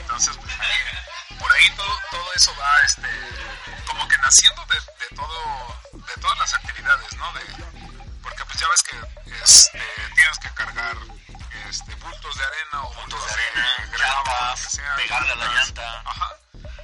Entonces, 0.01 0.37
pues 0.39 0.55
ahí, 0.59 1.37
por 1.39 1.53
ahí 1.53 1.71
todo, 1.77 2.01
todo 2.11 2.33
eso 2.35 2.55
va 2.57 2.81
este 2.81 3.09
como 3.87 4.09
que 4.09 4.17
naciendo 4.19 4.65
de, 4.67 4.77
de 4.77 5.17
todo 5.17 5.81
de 5.93 6.15
todas 6.21 6.39
las 6.39 6.55
actividades, 6.55 7.13
¿no? 7.17 7.33
De, 7.35 7.41
porque 8.23 8.45
pues 8.47 8.59
ya 8.59 8.69
ves 8.69 8.83
que 8.85 9.33
este, 9.45 9.83
tienes 10.15 10.39
que 10.39 10.51
cargar 10.55 10.97
este, 11.69 11.95
bultos 11.97 12.37
de 12.37 12.45
arena 12.45 12.85
o 12.85 12.95
bultos 12.95 13.27
de 13.27 13.33
arena, 13.33 13.67
grava, 13.93 14.23
llantas, 14.23 14.61
lo 14.63 14.71
que 14.71 14.77
sea, 14.77 14.97
pegarle 14.97 15.33
a 15.33 15.37
la 15.37 15.47
llanta. 15.47 16.03
Ajá. 16.05 16.29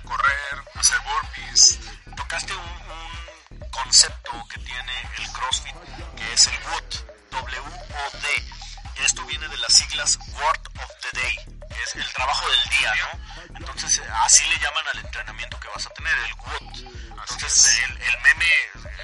Correr, 0.05 0.65
hacer 0.75 0.99
burpees. 1.01 1.79
Tocaste 2.17 2.55
un, 2.55 3.61
un 3.61 3.71
concepto 3.71 4.33
que 4.49 4.59
tiene 4.61 5.09
el 5.19 5.33
CrossFit, 5.33 5.77
que 6.17 6.33
es 6.33 6.47
el 6.47 6.55
WOD, 6.65 6.95
W-O-D. 7.31 9.05
Esto 9.05 9.25
viene 9.27 9.49
de 9.49 9.57
las 9.59 9.73
siglas 9.73 10.19
Word 10.35 10.69
of 10.83 10.91
the 11.03 11.21
Day, 11.21 11.37
es 11.83 11.97
el 11.97 12.13
trabajo 12.13 12.49
del 12.49 12.63
día, 12.79 12.95
¿no? 12.95 13.57
Entonces, 13.57 14.03
así 14.25 14.45
le 14.47 14.59
llaman 14.59 14.85
al 14.93 14.99
entrenamiento 14.99 15.59
que 15.61 15.69
vas 15.69 15.87
a 15.87 15.91
tener, 15.91 16.15
el 16.19 16.35
WOD. 16.35 16.93
Entonces, 17.31 17.79
el, 17.85 18.03
el 18.03 18.21
meme 18.23 18.47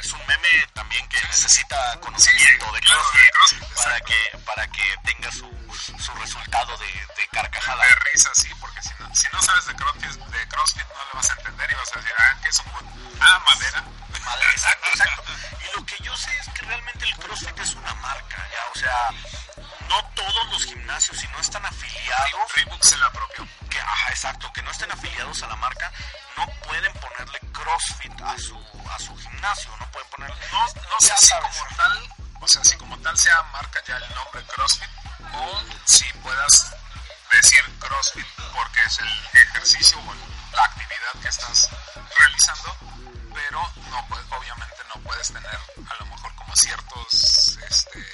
es 0.00 0.12
un 0.12 0.26
meme 0.26 0.66
también 0.74 1.06
que 1.08 1.20
necesita 1.26 1.98
conocimiento 2.00 2.72
de 2.72 2.80
CrossFit 2.80 3.74
para 3.74 4.00
que, 4.00 4.38
para 4.44 4.66
que 4.68 4.82
tenga 5.04 5.30
su, 5.32 5.50
su 5.98 6.12
resultado 6.14 6.76
de, 6.78 6.86
de 6.86 7.28
carcajada. 7.32 7.84
De 7.84 7.94
risa, 8.10 8.30
sí, 8.34 8.48
porque 8.60 8.82
si 8.82 8.90
no, 8.98 9.14
si 9.14 9.26
no 9.32 9.42
sabes 9.42 9.66
de 9.66 9.74
CrossFit, 9.74 10.10
de 10.10 10.48
CrossFit 10.48 10.86
no 10.88 11.04
le 11.04 11.12
vas 11.14 11.30
a 11.30 11.34
entender 11.34 11.70
y 11.70 11.74
vas 11.74 11.92
a 11.92 12.00
decir, 12.00 12.12
ah, 12.18 12.36
¿qué 12.42 12.48
es 12.48 12.58
un 12.60 12.72
wood? 12.72 12.84
Ah, 13.20 13.42
madera. 13.46 13.84
Madre, 14.24 14.50
exacto, 14.52 14.88
exacto. 14.90 15.22
Y 15.60 15.78
lo 15.78 15.86
que 15.86 15.96
yo 16.02 16.16
sé 16.16 16.30
es 16.38 16.48
que 16.50 16.66
realmente 16.66 17.04
el 17.04 17.16
CrossFit 17.16 17.58
es 17.58 17.74
una 17.74 17.94
marca, 17.94 18.48
ya, 18.52 18.70
o 18.72 18.78
sea, 18.78 19.67
no 19.88 20.04
todos 20.14 20.46
los 20.52 20.64
gimnasios, 20.64 21.18
si 21.18 21.26
no 21.28 21.38
están 21.40 21.64
afiliados, 21.64 22.54
Reebok 22.54 22.82
se 22.82 22.96
la 22.98 23.06
apropió. 23.06 23.46
que, 23.70 23.80
ajá, 23.80 24.10
exacto, 24.10 24.52
que 24.52 24.62
no 24.62 24.70
estén 24.70 24.90
afiliados 24.90 25.42
a 25.42 25.46
la 25.48 25.56
marca, 25.56 25.92
no 26.36 26.46
pueden 26.66 26.92
ponerle 26.94 27.38
CrossFit 27.52 28.20
a 28.22 28.38
su, 28.38 28.58
a 28.90 28.98
su 28.98 29.16
gimnasio, 29.16 29.70
no 29.78 29.90
pueden 29.90 30.08
ponerle... 30.10 30.36
No, 30.52 30.66
no 30.66 31.00
sé 31.00 31.12
si 31.18 31.32
como 31.34 31.76
tal, 31.76 32.14
o 32.40 32.48
sea, 32.48 32.64
si 32.64 32.76
como 32.76 32.98
tal 32.98 33.18
sea 33.18 33.42
marca 33.52 33.82
ya 33.86 33.96
el 33.96 34.14
nombre 34.14 34.42
CrossFit 34.44 34.88
o 35.32 35.62
si 35.84 36.04
puedas 36.14 36.74
decir 37.32 37.64
CrossFit 37.78 38.26
porque 38.52 38.80
es 38.86 38.98
el 38.98 39.40
ejercicio 39.42 39.98
o 39.98 40.14
la 40.56 40.64
actividad 40.64 41.22
que 41.22 41.28
estás 41.28 41.68
realizando, 42.18 42.76
pero 43.34 43.72
no 43.90 44.06
puedes, 44.08 44.26
obviamente 44.32 44.76
no 44.94 45.00
puedes 45.02 45.28
tener 45.28 45.58
a 45.90 45.94
lo 45.98 46.06
mejor 46.06 46.34
como 46.36 46.54
ciertos 46.56 47.58
este, 47.68 48.06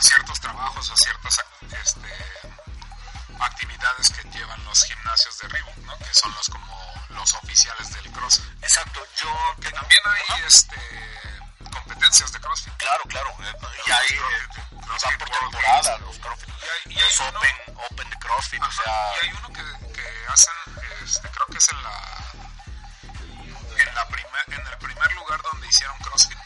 ciertos 0.00 0.40
trabajos 0.40 0.90
o 0.90 0.96
ciertas 0.96 1.40
este, 1.82 2.12
actividades 3.40 4.10
que 4.10 4.28
llevan 4.30 4.64
los 4.64 4.82
gimnasios 4.84 5.38
de 5.38 5.48
Reebok, 5.48 5.76
¿no? 5.78 5.98
Que 5.98 6.14
son 6.14 6.32
los 6.34 6.48
como 6.48 6.94
los 7.10 7.34
oficiales 7.34 7.92
del 7.92 8.10
CrossFit. 8.12 8.62
Exacto, 8.62 9.00
yo... 9.22 9.54
Que 9.60 9.70
también 9.70 10.00
hay 10.06 10.42
este 10.46 10.76
competencias 11.70 12.32
de 12.32 12.40
CrossFit. 12.40 12.72
Claro, 12.76 13.02
claro, 13.08 13.30
eh, 13.40 13.52
y 13.86 13.90
hay... 13.90 14.06
eh, 14.18 14.48
CrossFit, 14.86 15.10
van 15.10 15.18
por 15.18 15.30
temporada 15.30 15.98
los 15.98 16.18
CrossFit, 16.18 16.48
Y 16.48 16.90
hay- 16.90 16.96
y 16.96 17.00
los 17.00 17.20
hay 17.20 17.28
uno- 17.28 17.38
Open, 17.38 17.76
Open 17.90 18.10
de 18.10 18.18
CrossFit, 18.18 18.62
o 18.62 18.72
sea... 18.72 19.12
y 19.22 19.26
hay 19.26 19.32
uno 19.32 19.48
que, 19.48 19.92
que 19.92 20.26
hacen, 20.28 20.54
este, 21.04 21.28
creo 21.30 21.46
que 21.46 21.58
es 21.58 21.68
en 21.72 21.82
la 21.82 22.16
en 23.78 23.94
la 23.94 24.08
primer, 24.08 24.44
en 24.48 24.66
el 24.66 24.78
primer 24.78 25.12
lugar 25.12 25.40
donde 25.42 25.68
hicieron 25.68 25.98
CrossFit 25.98 26.38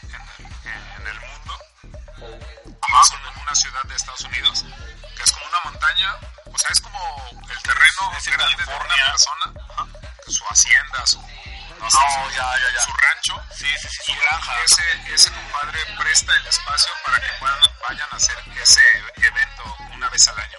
una 3.51 3.59
ciudad 3.59 3.83
de 3.83 3.95
Estados 3.97 4.21
Unidos, 4.21 4.65
que 5.17 5.23
es 5.23 5.31
como 5.33 5.45
una 5.45 5.59
montaña, 5.65 6.15
o 6.45 6.57
sea, 6.57 6.69
es 6.71 6.79
como 6.79 6.99
el 7.49 7.61
terreno 7.63 8.13
Es 8.17 8.25
grande 8.29 8.63
de 8.63 8.73
una 8.75 8.95
persona, 9.11 9.91
su 10.25 10.43
hacienda, 10.49 11.05
su 11.05 11.19
no 11.19 11.91
sé, 11.91 11.97
No, 11.99 12.29
su, 12.29 12.29
ya, 12.31 12.47
ya, 12.57 12.73
ya. 12.73 12.81
su 12.81 12.93
rancho. 12.93 13.43
Sí, 13.53 13.67
sí, 13.81 13.89
sí, 13.89 14.03
su 14.05 14.11
Y 14.13 14.15
granja. 14.15 14.53
ese, 14.63 15.13
ese 15.13 15.31
compadre 15.33 15.79
presta 15.99 16.33
el 16.33 16.47
espacio 16.47 16.93
para 17.05 17.19
que 17.19 17.31
puedan, 17.39 17.59
vayan 17.89 18.07
a 18.13 18.15
hacer 18.15 18.37
ese 18.55 18.81
evento 19.17 19.75
una 19.95 20.07
vez 20.07 20.25
al 20.29 20.39
año. 20.39 20.50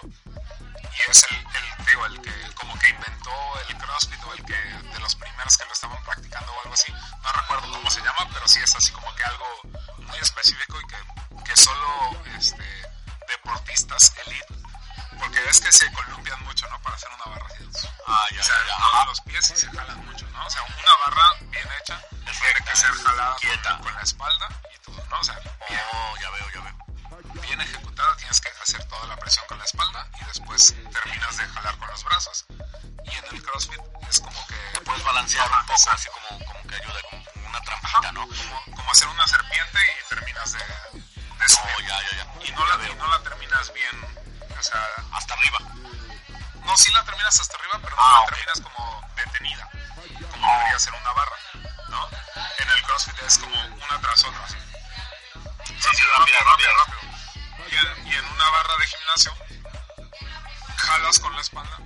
Jalas 61.02 61.18
con 61.18 61.34
la 61.34 61.40
espalda 61.40 61.76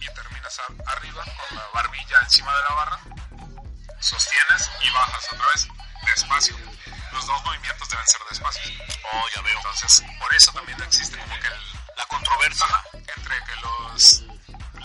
y 0.00 0.06
terminas 0.06 0.60
arriba 0.86 1.22
con 1.22 1.58
la 1.58 1.64
barbilla 1.72 2.18
encima 2.22 2.52
de 2.56 2.62
la 2.68 2.74
barra, 2.74 2.98
sostienes 4.00 4.70
y 4.82 4.90
bajas 4.90 5.24
otra 5.32 5.46
vez, 5.54 5.68
despacio. 6.06 6.56
Los 7.12 7.24
dos 7.24 7.44
movimientos 7.44 7.88
deben 7.88 8.06
ser 8.06 8.20
despacios. 8.28 8.72
Oh, 9.12 9.24
ya 9.34 9.42
veo. 9.42 9.56
Entonces, 9.58 10.02
por 10.18 10.34
eso 10.34 10.52
también 10.52 10.82
existe 10.82 11.16
como 11.16 11.38
que 11.38 11.46
el, 11.46 11.96
La 11.96 12.04
controversia. 12.06 12.66
Ajá, 12.66 12.84
entre 12.92 13.44
que 13.44 13.56
los 13.62 14.24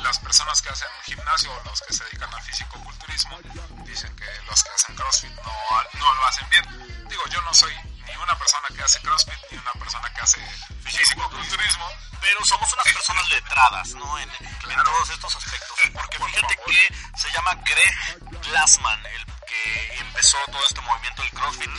las 0.03 0.19
personas 0.19 0.61
que 0.61 0.69
hacen 0.69 0.87
gimnasio 1.05 1.51
o 1.51 1.63
los 1.63 1.81
que 1.81 1.93
se 1.93 2.03
dedican 2.05 2.33
al 2.33 2.41
físico-culturismo 2.43 3.37
dicen 3.85 4.15
que 4.15 4.25
los 4.47 4.63
que 4.63 4.69
hacen 4.69 4.95
CrossFit 4.95 5.31
no, 5.31 5.99
no 5.99 6.13
lo 6.13 6.25
hacen 6.25 6.47
bien. 6.49 7.09
Digo, 7.09 7.23
yo 7.27 7.41
no 7.41 7.53
soy 7.53 7.73
ni 8.09 8.15
una 8.17 8.37
persona 8.37 8.67
que 8.75 8.83
hace 8.83 8.99
CrossFit 9.01 9.39
ni 9.51 9.57
una 9.57 9.73
persona 9.73 10.13
que 10.13 10.21
hace 10.21 10.41
físico-culturismo. 10.83 11.85
Pero 12.21 12.39
somos 12.43 12.73
unas 12.73 12.93
personas 12.93 13.29
letradas, 13.29 13.89
¿no? 13.95 14.19
En, 14.19 14.29
en 14.29 14.83
todos 14.83 15.09
estos 15.09 15.35
aspectos. 15.35 15.77
Porque 15.93 16.17
Por 16.19 16.29
fíjate 16.29 16.55
favor. 16.55 16.71
que 16.71 16.93
se 17.17 17.31
llama 17.31 17.55
Greg 17.63 18.41
Glassman, 18.43 19.05
el 19.05 19.25
que 19.47 19.95
empezó 19.99 20.37
todo 20.51 20.61
este 20.67 20.81
movimiento 20.81 21.21
del 21.23 21.31
CrossFit. 21.31 21.69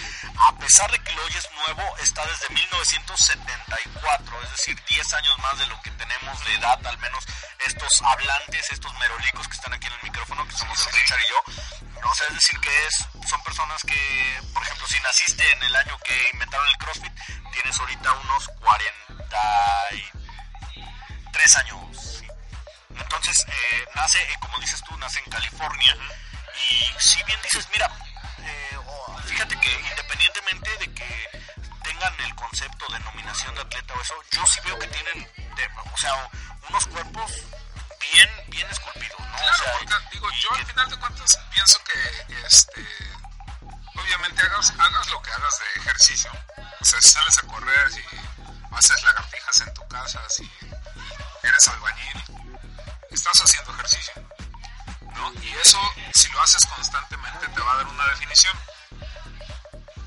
A 0.48 0.56
pesar 0.56 0.90
de 0.90 0.98
que 1.02 1.12
lo 1.12 1.24
oyes 1.24 1.46
nuevo, 1.52 1.96
está 1.98 2.24
desde 2.26 2.48
1974, 2.54 4.42
es 4.42 4.50
decir, 4.52 4.82
10 4.88 5.12
años 5.14 5.38
más 5.38 5.58
de 5.58 5.66
lo 5.66 5.80
que 5.82 5.90
tenemos 5.90 6.44
de 6.44 6.54
edad, 6.54 6.86
al 6.86 6.98
menos 6.98 7.24
estos 7.66 8.02
hablantes, 8.02 8.70
estos 8.72 8.92
merolicos 8.98 9.46
que 9.46 9.54
están 9.54 9.72
aquí 9.74 9.86
en 9.86 9.92
el 9.92 10.02
micrófono, 10.04 10.46
que 10.48 10.56
somos 10.56 10.86
el 10.86 10.92
Richard 10.92 11.20
y 11.20 11.28
yo. 11.28 12.08
O 12.08 12.14
sea, 12.14 12.26
es 12.28 12.34
decir, 12.34 12.58
que 12.60 12.86
es, 12.86 13.06
son 13.30 13.42
personas 13.44 13.82
que, 13.84 14.40
por 14.52 14.62
ejemplo, 14.64 14.86
si 14.88 14.98
naciste 15.00 15.48
en 15.52 15.62
el 15.62 15.76
año 15.76 15.96
que 16.04 16.30
inventaron 16.32 16.66
el 16.68 16.76
CrossFit, 16.78 17.12
tienes 17.52 17.78
ahorita 17.78 18.12
unos 18.12 18.48
43 18.58 21.56
años. 21.56 22.22
Entonces, 22.96 23.44
eh, 23.46 23.84
nace, 23.94 24.20
eh, 24.20 24.34
como 24.40 24.58
dices 24.58 24.82
tú, 24.82 24.96
nace 24.98 25.20
en 25.20 25.30
California. 25.30 25.96
Y 26.70 26.84
si 27.00 27.22
bien 27.22 27.38
dices, 27.42 27.68
mira, 27.72 27.88
eh, 28.38 28.76
oh, 28.84 29.16
fíjate 29.26 29.56
que 29.60 29.72
independientemente 29.72 30.76
de 30.78 30.92
que 30.92 31.28
tengan 31.84 32.12
el 32.20 32.34
concepto 32.34 32.86
de 32.92 32.98
nominación 33.00 33.54
de 33.54 33.60
atleta 33.60 33.94
o 33.94 34.00
eso, 34.00 34.14
yo 34.32 34.44
sí 34.46 34.58
veo 34.64 34.76
que 34.78 34.88
tienen, 34.88 35.22
de- 35.36 35.70
o 35.92 35.96
sea, 35.96 36.12
unos 36.68 36.84
cuerpos 36.86 37.30
bien, 38.00 38.28
bien 38.48 38.68
esculpidos, 38.70 39.20
¿no? 39.20 39.36
Claro, 39.36 39.52
o 39.52 39.56
sea, 39.56 39.72
porque 39.78 39.94
digo, 40.12 40.28
yo 40.32 40.52
al 40.54 40.66
final 40.66 40.90
de 40.90 40.96
cuentas 40.98 41.38
pienso 41.52 41.78
que, 41.84 42.26
este, 42.46 42.84
obviamente 44.00 44.42
hagas, 44.42 44.72
hagas 44.78 45.10
lo 45.10 45.22
que 45.22 45.30
hagas 45.30 45.58
de 45.58 45.80
ejercicio. 45.80 46.30
O 46.80 46.84
sea, 46.84 47.00
si 47.00 47.10
sales 47.10 47.38
a 47.38 47.46
correr, 47.46 47.92
si 47.92 48.02
haces 48.72 49.02
lagartijas 49.02 49.60
en 49.60 49.74
tu 49.74 49.86
casa, 49.88 50.20
si 50.28 50.50
eres 51.42 51.68
albañil, 51.68 52.24
estás 53.10 53.40
haciendo 53.40 53.72
ejercicio. 53.74 54.12
¿no? 55.14 55.32
Y 55.42 55.52
eso, 55.54 55.78
si 56.14 56.28
lo 56.28 56.40
haces 56.42 56.64
constantemente, 56.66 57.48
te 57.48 57.60
va 57.60 57.72
a 57.72 57.76
dar 57.76 57.86
una 57.86 58.06
definición. 58.08 58.56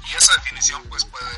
Y 0.06 0.15
esa 0.15 0.34
definición, 0.36 0.84
pues, 0.89 1.06
puede, 1.06 1.38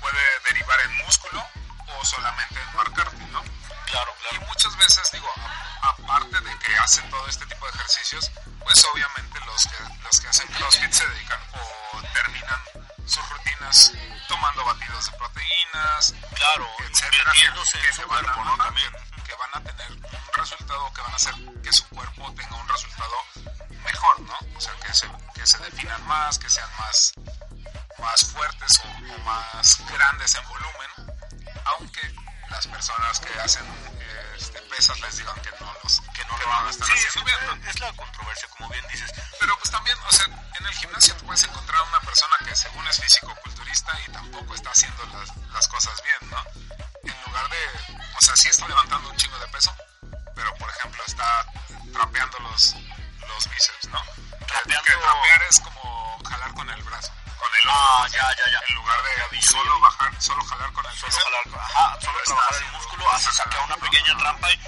puede 0.00 0.22
derivar 0.50 0.80
en 0.80 0.96
músculo 0.98 1.44
o 1.86 2.04
solamente 2.04 2.60
en 2.60 2.76
marcarte, 2.76 3.16
¿no? 3.32 3.42
Claro, 3.86 4.14
Y 4.20 4.28
claro. 4.28 4.46
muchas 4.46 4.76
veces, 4.76 5.10
digo, 5.12 5.28
que 6.68 6.76
hacen 6.78 7.08
todo 7.10 7.26
este 7.28 7.46
tipo 7.46 7.64
de 7.66 7.72
ejercicios, 7.72 8.30
pues 8.62 8.84
obviamente 8.92 9.40
los 9.46 9.64
que, 9.66 10.02
los 10.02 10.20
que 10.20 10.28
hacen 10.28 10.46
CrossFit 10.48 10.92
se 10.92 11.06
dedican 11.08 11.40
o 11.54 12.02
terminan 12.12 12.60
sus 13.06 13.26
rutinas 13.30 13.92
tomando 14.28 14.64
batidos 14.64 15.06
de 15.10 15.12
proteínas, 15.18 16.14
Claro, 16.34 16.68
etcétera, 16.80 17.32
que, 17.32 17.80
que 17.80 17.92
su 17.92 18.06
van 18.08 18.28
a, 18.28 18.44
¿no? 18.44 18.56
También. 18.56 18.92
que- 18.92 19.08
que 19.28 19.34
van 19.34 19.50
a 19.54 19.60
tener 19.62 19.92
un 19.92 20.32
resultado, 20.34 20.92
que 20.94 21.00
van 21.02 21.12
a 21.12 21.16
hacer 21.16 21.34
que 21.62 21.70
su 21.72 21.86
cuerpo 21.88 22.32
tenga 22.34 22.56
un 22.56 22.68
resultado 22.68 23.14
mejor, 23.84 24.20
¿no? 24.20 24.38
O 24.56 24.60
sea, 24.60 24.72
que 24.76 24.94
se, 24.94 25.06
que 25.34 25.46
se 25.46 25.58
definan 25.58 26.06
más, 26.06 26.38
que 26.38 26.48
sean 26.48 26.70
más, 26.78 27.12
más 27.98 28.24
fuertes 28.32 28.80
o, 28.84 29.14
o 29.14 29.18
más 29.24 29.78
grandes 29.92 30.34
en 30.34 30.48
volumen, 30.48 30.90
aunque 31.66 32.14
las 32.50 32.66
personas 32.68 33.20
que 33.20 33.38
hacen 33.40 33.64
este, 34.38 34.60
pesas 34.62 34.98
les 35.00 35.18
digan 35.18 35.38
que 35.42 35.50
no 35.60 35.74
los 35.84 36.00
no 36.30 36.38
lo 36.38 36.62
lo 36.64 36.70
están 36.70 36.88
Sí, 36.88 36.94
¿no? 36.94 37.26
es, 37.62 37.68
es 37.74 37.80
la 37.80 37.92
controversia, 37.94 38.48
como 38.48 38.68
bien 38.68 38.84
dices. 38.90 39.10
Pero 39.40 39.56
pues 39.58 39.70
también, 39.70 39.96
o 40.06 40.12
sea, 40.12 40.26
en 40.26 40.66
el 40.66 40.74
gimnasio 40.74 41.14
te 41.16 41.24
puedes 41.24 41.42
encontrar 41.44 41.82
una 41.82 42.00
persona 42.00 42.36
que 42.44 42.54
según 42.56 42.86
es 42.88 43.00
físico-culturista 43.00 43.92
y 44.06 44.12
tampoco 44.12 44.54
está 44.54 44.70
haciendo 44.70 45.04
las, 45.06 45.36
las 45.52 45.68
cosas 45.68 46.00
bien, 46.02 46.30
¿no? 46.30 46.42
En 47.04 47.22
lugar 47.26 47.48
de, 47.48 47.58
o 48.16 48.20
sea, 48.20 48.36
sí 48.36 48.48
está 48.48 48.66
levantando 48.68 49.08
un 49.10 49.16
chingo 49.16 49.38
de 49.38 49.48
peso, 49.48 49.74
pero 50.34 50.54
por 50.56 50.68
ejemplo 50.70 51.02
está 51.06 51.46
trapeando 51.92 52.38
los, 52.40 52.74
los 53.26 53.50
bíceps, 53.50 53.88
¿no? 53.88 54.02
Trapeando- 54.46 54.84
Que 54.84 54.92
trapear 54.94 55.42
es 55.48 55.60
como 55.60 56.18
jalar 56.28 56.52
con 56.54 56.68
el 56.70 56.82
brazo, 56.82 57.12
con 57.38 57.48
el 57.54 57.68
hombro. 57.68 58.04
Ah, 58.04 58.08
ya, 58.12 58.22
ya, 58.36 58.52
ya. 58.52 58.60
En 58.68 58.74
lugar 58.74 58.96
de 59.02 59.42
solo 59.42 59.80
bajar, 59.80 60.22
solo 60.22 60.44
jalar 60.44 60.72
con 60.72 60.84
el 60.86 60.92
Solo 60.98 61.06
bíceps. 61.12 61.24
jalar, 61.24 61.60
ajá, 61.64 62.00
solo 62.00 62.18
trabajar 62.24 62.62
el 62.62 62.72
músculo, 62.72 63.12
haces 63.12 63.28
Está 63.30 63.42
acá 63.44 63.60
una 63.62 63.76
pequeña 63.76 64.14
rampa 64.18 64.48
y, 64.52 64.54
y 64.54 64.58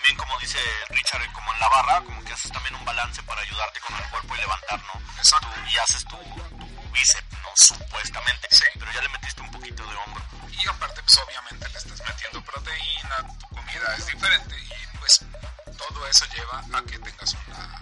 también, 0.00 0.16
como 0.16 0.38
dice 0.38 0.58
Richard, 0.88 1.32
como 1.32 1.52
en 1.52 1.60
la 1.60 1.68
barra, 1.68 2.00
como 2.02 2.24
que 2.24 2.32
haces 2.32 2.50
también 2.52 2.74
un 2.74 2.84
balance 2.84 3.22
para 3.24 3.40
ayudarte 3.42 3.80
con 3.80 3.96
el 3.96 4.10
cuerpo 4.10 4.34
y 4.34 4.38
levantar, 4.38 4.80
¿no? 4.82 5.00
Exacto. 5.18 5.48
Tú- 5.54 5.60
y 5.70 5.78
haces 5.78 6.04
tu, 6.04 6.16
tu 6.16 6.90
bíceps, 6.90 7.32
¿no? 7.42 7.48
Supuestamente. 7.54 8.48
Sí. 8.50 8.64
Pero 8.78 8.92
ya 8.92 9.02
le 9.02 9.08
metiste 9.10 9.40
un 9.42 9.50
poquito 9.50 9.84
de 9.86 9.96
hombro. 9.96 10.22
y 10.50 10.68
aparte 10.68 11.02
pues 11.02 11.18
obviamente 11.18 11.68
le 11.68 11.78
estás 11.78 12.00
metiendo 12.06 12.42
proteína, 12.44 13.16
tu 13.38 13.48
comida 13.48 13.94
es 13.96 14.06
diferente 14.06 14.56
y 14.58 14.96
pues 14.98 15.20
todo 15.78 16.06
eso 16.06 16.24
lleva 16.34 16.58
a 16.78 16.82
que 16.82 16.98
tengas 16.98 17.34
una, 17.46 17.80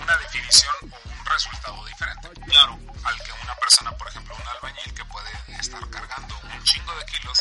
una 0.00 0.16
definición 0.18 0.74
o 0.90 1.08
un 1.08 1.26
resultado 1.26 1.84
diferente. 1.86 2.28
Claro, 2.46 2.78
al 3.04 3.22
que 3.22 3.32
una 3.42 3.54
persona, 3.56 3.92
por 3.96 4.08
ejemplo, 4.08 4.34
un 4.36 4.48
albañil 4.48 4.94
que 4.94 5.04
puede 5.06 5.30
estar 5.60 5.88
cargando 5.90 6.38
un 6.42 6.62
chingo 6.64 6.94
de 6.96 7.06
kilos, 7.06 7.38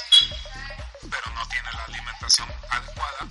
pero 1.09 1.31
no 1.33 1.47
tiene 1.47 1.71
la 1.73 1.83
alimentación 1.85 2.49
adecuada, 2.69 3.25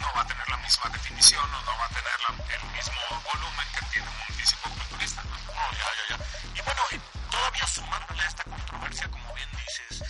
no 0.00 0.12
va 0.14 0.22
a 0.22 0.26
tener 0.26 0.48
la 0.48 0.56
misma 0.58 0.88
definición 0.90 1.44
o 1.54 1.62
no 1.62 1.78
va 1.78 1.84
a 1.84 1.88
tener 1.88 2.20
la- 2.28 2.54
el 2.54 2.62
mismo 2.72 3.22
volumen 3.32 3.66
que 3.78 3.86
tiene 3.92 4.08
un 4.08 4.34
físico-culturista. 4.34 5.22
¿no? 5.22 5.36
No, 5.54 5.72
ya, 5.72 5.86
ya, 6.08 6.16
ya. 6.16 6.24
Y 6.54 6.60
bueno, 6.62 6.82
todavía 7.30 7.66
sumándole 7.66 8.22
a 8.22 8.26
esta 8.26 8.44
controversia, 8.44 9.08
como 9.10 9.34
bien 9.34 9.48
dices, 9.52 10.02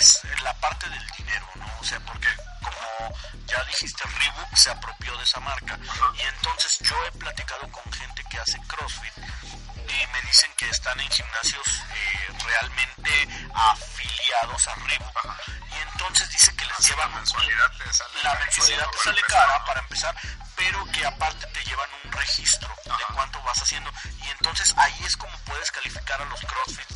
es 0.00 0.22
la 0.42 0.54
parte 0.54 0.88
del 0.88 1.06
dinero, 1.18 1.46
¿no? 1.56 1.66
O 1.80 1.84
sea, 1.84 2.00
porque 2.00 2.28
ya 3.46 3.62
dijiste, 3.64 4.04
Reebok 4.04 4.56
se 4.56 4.70
apropió 4.70 5.16
de 5.16 5.24
esa 5.24 5.40
marca. 5.40 5.78
Y 6.16 6.22
entonces 6.22 6.78
yo 6.80 6.96
he 7.06 7.12
platicado 7.12 7.70
con 7.70 7.92
gente 7.92 8.22
que 8.30 8.38
hace 8.38 8.58
CrossFit 8.66 9.12
y 9.18 10.06
me 10.12 10.22
dicen 10.22 10.50
que 10.56 10.68
están 10.68 10.98
en 11.00 11.10
gimnasios 11.10 11.66
eh, 11.94 12.32
realmente 12.44 13.28
afiliados 13.54 14.68
a 14.68 14.74
Reebok. 14.74 15.26
Y 15.70 15.82
entonces 15.92 16.28
dice 16.30 16.54
que 16.56 16.64
les 16.64 16.78
Así 16.78 16.90
la 16.90 16.96
llevan 16.96 17.14
mensualidad 17.14 17.70
te 17.78 17.92
sale 17.92 18.22
la 18.22 18.34
mensualidad 18.34 18.90
te 18.90 18.98
sale 18.98 19.22
cara 19.22 19.64
para 19.64 19.80
empezar, 19.80 20.14
pero 20.56 20.84
que 20.92 21.06
aparte 21.06 21.46
te 21.46 21.64
llevan 21.64 21.88
un 22.04 22.12
registro 22.12 22.74
de 22.84 22.92
Ajá. 22.92 23.14
cuánto 23.14 23.42
vas 23.42 23.60
haciendo. 23.62 23.90
Y 24.22 24.28
entonces 24.30 24.74
ahí 24.76 25.02
es 25.04 25.16
como 25.16 25.36
puedes 25.44 25.70
calificar 25.70 26.20
a 26.22 26.24
los 26.26 26.40
CrossFit. 26.40 26.86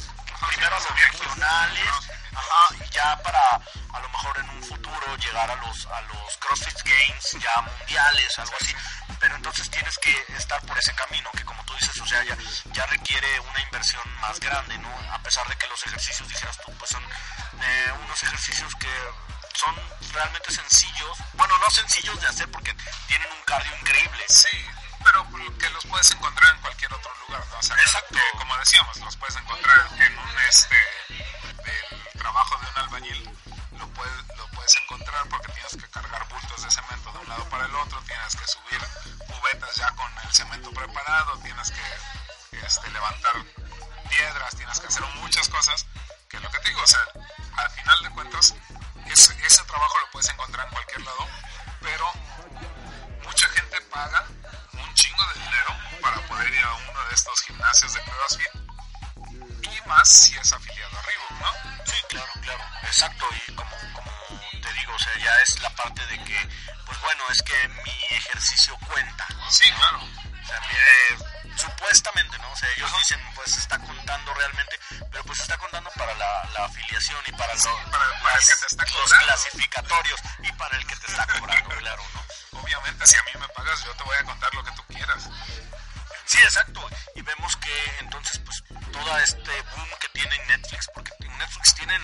Primero 0.48 0.76
a 0.76 0.80
los 0.80 1.00
regionales, 1.00 1.88
ajá, 2.34 2.74
y 2.84 2.90
ya 2.90 3.16
para 3.22 3.40
a 3.94 4.00
lo 4.00 4.08
mejor 4.08 4.38
en 4.38 4.50
un 4.50 4.62
futuro 4.62 5.16
llegar 5.16 5.50
a 5.50 5.56
los 5.56 5.86
a 5.86 6.00
los 6.02 6.36
CrossFit 6.38 6.82
Games 6.82 7.36
ya 7.40 7.60
mundiales, 7.62 8.38
algo 8.38 8.54
así. 8.60 8.74
Pero 9.20 9.36
entonces 9.36 9.70
tienes 9.70 9.96
que 9.98 10.24
estar 10.36 10.60
por 10.66 10.78
ese 10.78 10.94
camino, 10.94 11.30
que 11.32 11.44
como 11.44 11.64
tú 11.64 11.74
dices, 11.74 11.98
o 12.00 12.06
sea, 12.06 12.22
ya, 12.24 12.36
ya 12.72 12.86
requiere 12.86 13.40
una 13.40 13.60
inversión 13.60 14.02
más 14.20 14.38
grande, 14.40 14.76
¿no? 14.78 14.88
A 15.12 15.18
pesar 15.20 15.46
de 15.48 15.56
que 15.56 15.66
los 15.68 15.84
ejercicios, 15.86 16.28
dijeras 16.28 16.58
tú, 16.58 16.72
pues 16.78 16.90
son 16.90 17.02
eh, 17.02 17.92
unos 18.04 18.22
ejercicios 18.22 18.74
que 18.76 18.90
son 19.54 19.74
realmente 20.12 20.52
sencillos, 20.52 21.18
bueno, 21.34 21.56
no 21.58 21.70
sencillos 21.70 22.20
de 22.20 22.28
hacer 22.28 22.50
porque 22.50 22.74
tienen 23.06 23.28
un 23.32 23.42
cardio 23.44 23.72
increíble. 23.80 24.24
Sí, 24.28 24.66
pero 25.02 25.26
que 25.58 25.70
los 25.70 25.84
puedes 25.86 26.10
encontrar 26.10 26.54
en 26.54 26.60
cualquier 26.62 26.92
otro 26.92 27.12
lugar, 27.26 27.44
¿no? 27.48 27.58
O 27.58 27.62
sea, 27.62 27.76
Exacto. 27.76 28.14
que, 28.14 28.38
como 28.38 28.56
decíamos, 28.58 28.96
los 28.98 29.16
puedes 29.16 29.36
encontrar 29.36 29.78
en 29.98 30.18
un 30.18 30.38
este 30.48 30.76
del 31.64 32.03
trabajo 32.24 32.56
de 32.56 32.70
un 32.70 32.78
albañil, 32.78 33.30
lo 33.78 33.86
puedes, 33.88 34.38
lo 34.38 34.48
puedes 34.48 34.74
encontrar 34.78 35.28
porque 35.28 35.52
tienes 35.52 35.76
que 35.76 35.90
cargar 35.90 36.26
bultos 36.30 36.62
de 36.64 36.70
cemento 36.70 37.12
de 37.12 37.18
un 37.18 37.28
lado 37.28 37.46
para 37.50 37.66
el 37.66 37.74
otro, 37.74 38.00
tienes 38.06 38.34
que 38.34 38.46
subir 38.46 38.80
cubetas 39.26 39.76
ya 39.76 39.90
con 39.90 40.10
el 40.24 40.32
cemento 40.32 40.70
preparado, 40.72 41.36
tienes 41.40 41.70
que 41.70 42.56
este, 42.64 42.90
levantar 42.92 43.34
piedras, 44.08 44.56
tienes 44.56 44.80
que 44.80 44.86
hacer 44.86 45.02
muchas 45.20 45.46
cosas, 45.50 45.84
que 46.30 46.40
lo 46.40 46.50
que 46.50 46.60
te 46.60 46.68
digo, 46.70 46.80
o 46.80 46.86
sea, 46.86 47.04
al 47.58 47.70
final 47.72 48.02
de 48.04 48.10
cuentas, 48.12 48.54
ese, 49.04 49.46
ese 49.46 49.64
trabajo 49.64 49.98
lo 49.98 50.10
puedes 50.12 50.30
encontrar 50.30 50.66
en 50.66 50.72
cualquier 50.72 51.02
lado, 51.02 51.28
pero 51.82 52.10
mucha 53.22 53.48
gente 53.50 53.82
paga 53.92 54.24
un 54.72 54.94
chingo 54.94 55.22
de 55.34 55.40
dinero 55.40 55.76
para 56.00 56.26
poder 56.26 56.54
ir 56.54 56.64
a 56.64 56.72
uno 56.72 57.04
de 57.10 57.14
estos 57.14 57.42
gimnasios 57.42 57.92
de 57.92 58.00
CrossFit 58.00 58.73
más 59.86 60.08
si 60.08 60.36
es 60.36 60.52
afiliado 60.52 60.98
a 60.98 61.02
Reebok, 61.02 61.30
¿no? 61.32 61.52
Sí, 61.86 61.96
claro, 62.08 62.32
claro, 62.42 62.64
exacto, 62.82 63.26
y 63.48 63.52
como, 63.54 63.76
como 63.92 64.10
te 64.62 64.72
digo, 64.74 64.94
o 64.94 64.98
sea, 64.98 65.16
ya 65.18 65.40
es 65.42 65.60
la 65.60 65.70
parte 65.70 66.04
de 66.06 66.24
que, 66.24 66.48
pues 66.86 67.00
bueno, 67.00 67.24
es 67.30 67.42
que 67.42 67.68
mi 67.68 68.04
ejercicio 68.16 68.76
cuenta. 68.86 69.26
Sí, 69.50 69.70
claro. 69.72 69.98
O 69.98 70.46
sea, 70.46 70.60
mi- 70.60 70.74
eh, 70.74 71.52
supuestamente, 71.56 72.38
¿no? 72.38 72.50
O 72.50 72.56
sea, 72.56 72.68
ellos 72.76 72.90
dicen, 72.98 73.20
pues 73.34 73.56
está 73.56 73.78
contando 73.78 74.34
realmente, 74.34 74.78
pero 75.10 75.24
pues 75.24 75.40
está 75.40 75.56
contando 75.58 75.90
para 75.96 76.14
la, 76.14 76.44
la 76.54 76.64
afiliación 76.66 77.20
y 77.26 77.32
para, 77.32 77.54
lo- 77.54 77.90
para- 77.90 78.20
para 78.22 78.36
el 78.38 78.44
que 78.44 78.54
te 78.60 78.66
está 78.66 78.84
los 78.84 79.12
clasificatorios 79.12 80.20
y 80.42 80.52
para 80.52 80.76
el 80.76 80.86
que 80.86 80.96
te 80.96 81.06
está 81.06 81.26
cobrando, 81.26 81.68
claro, 81.78 82.02
¿no? 82.14 82.60
Obviamente, 82.60 83.06
si 83.06 83.16
a 83.16 83.22
mí 83.22 83.30
me 83.38 83.48
pagas, 83.48 83.82
yo 83.84 83.92
te 83.94 84.04
voy 84.04 84.16
a 84.20 84.24
contar 84.24 84.54
lo 84.54 84.64
que 84.64 84.72
tú 84.72 84.82
quieras. 84.88 85.28
Sí, 86.34 86.42
exacto. 86.42 86.88
Y 87.14 87.22
vemos 87.22 87.56
que 87.56 87.96
entonces, 88.00 88.38
pues, 88.44 88.62
todo 88.92 89.18
este 89.18 89.62
boom 89.62 89.88
que 90.00 90.08
tiene 90.08 90.36
Netflix, 90.48 90.88
porque 90.94 91.12
en 91.20 91.38
Netflix 91.38 91.74
tienen 91.74 92.02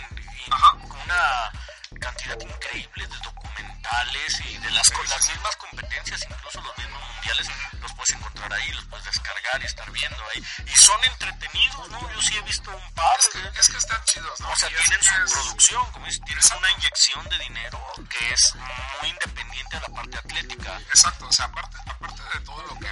Ajá. 0.51 0.73
una 0.77 1.53
cantidad 2.01 2.39
increíble 2.41 3.07
de 3.07 3.17
documentales 3.19 4.41
y 4.47 4.59
de 4.59 4.71
las, 4.71 4.89
co- 4.91 5.03
las 5.05 5.29
mismas 5.29 5.57
competencias, 5.57 6.25
incluso 6.31 6.61
los 6.63 6.79
mismos 6.79 7.03
mundiales, 7.15 7.49
los 7.81 7.93
puedes 7.95 8.11
encontrar 8.15 8.53
ahí, 8.53 8.71
los 8.73 8.85
puedes 8.87 9.05
descargar 9.07 9.63
y 9.63 9.67
estar 9.67 9.91
viendo 9.91 10.25
ahí. 10.33 10.45
Y 10.67 10.77
son 10.81 11.01
entretenidos, 11.05 11.91
¿no? 11.91 12.11
Yo 12.13 12.23
sí 12.23 12.37
he 12.37 12.43
visto 12.43 12.71
un 12.71 12.93
par. 12.95 13.19
Es 13.19 13.29
que, 13.29 13.61
es 13.61 13.69
que 13.69 13.77
están 13.79 14.05
chidos, 14.05 14.41
¿no? 14.41 14.51
O 14.51 14.57
sea, 14.57 14.71
Y 14.71 14.75
tienen 14.75 15.03
su 15.03 15.25
es- 15.25 15.33
producción, 15.33 15.91
como 15.93 16.07
dices, 16.07 16.21
tienes 16.25 16.47
una 16.57 16.71
inyección 16.73 17.29
de 17.29 17.39
dinero 17.39 17.93
que 18.09 18.33
es 18.33 18.55
muy 19.01 19.11
independiente 19.11 19.77
a 19.77 19.81
la 19.81 19.89
parte 19.89 20.19
atlética. 20.19 20.79
Exacto, 20.89 21.27
o 21.27 21.33
sea, 21.33 21.47
aparte, 21.47 21.77
aparte 21.87 22.23
de 22.39 22.45
todo 22.45 22.63
lo 22.63 22.79
que, 22.79 22.91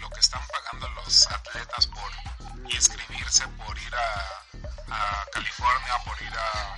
lo 0.00 0.10
que 0.10 0.20
están 0.20 0.42
pagando 0.48 0.77
los 0.88 1.26
atletas 1.28 1.86
por 1.86 2.10
inscribirse, 2.70 3.46
por 3.48 3.78
ir 3.78 3.94
a, 3.94 4.44
a 4.94 5.26
California, 5.32 5.94
por 6.04 6.20
ir 6.22 6.32
a, 6.36 6.76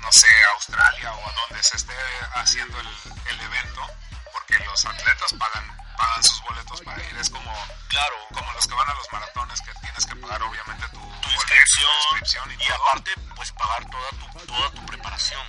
no 0.00 0.12
sé, 0.12 0.28
a 0.48 0.54
Australia 0.54 1.12
o 1.12 1.28
a 1.28 1.32
donde 1.32 1.62
se 1.62 1.76
esté 1.76 1.94
haciendo 2.34 2.78
el, 2.80 2.88
el 3.30 3.40
evento, 3.40 3.86
porque 4.32 4.64
los 4.64 4.84
atletas 4.84 5.32
pagan 5.38 5.82
pagan 5.96 6.22
sus 6.22 6.42
boletos 6.42 6.80
para 6.80 7.02
ir. 7.02 7.16
Es 7.18 7.30
como, 7.30 7.52
Claro, 7.88 8.16
como 8.32 8.50
los 8.52 8.66
que 8.66 8.74
van 8.74 8.88
a 8.88 8.94
los 8.94 9.12
maratones 9.12 9.60
que 9.60 9.72
tienes 9.82 10.06
que 10.06 10.16
pagar 10.16 10.42
obviamente 10.42 10.88
tu, 10.88 10.98
tu 10.98 11.00
boleto, 11.00 11.30
inscripción, 11.32 11.90
tu 12.08 12.16
inscripción 12.16 12.50
y, 12.52 12.64
y 12.64 12.72
aparte 12.72 13.10
pues 13.36 13.52
pagar 13.52 13.84
toda 13.90 14.10
tu, 14.10 14.46
toda 14.46 14.70
tu 14.70 14.86
preparación. 14.86 15.46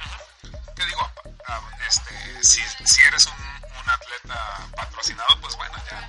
¿Qué 0.75 0.85
digo? 0.85 1.11
Ah, 1.47 1.59
Este, 1.87 2.43
si, 2.43 2.61
si 2.85 3.01
eres 3.01 3.25
un, 3.25 3.33
un 3.33 3.89
atleta 3.89 4.67
patrocinado, 4.75 5.39
pues 5.41 5.55
bueno, 5.55 5.75
ya. 5.89 6.07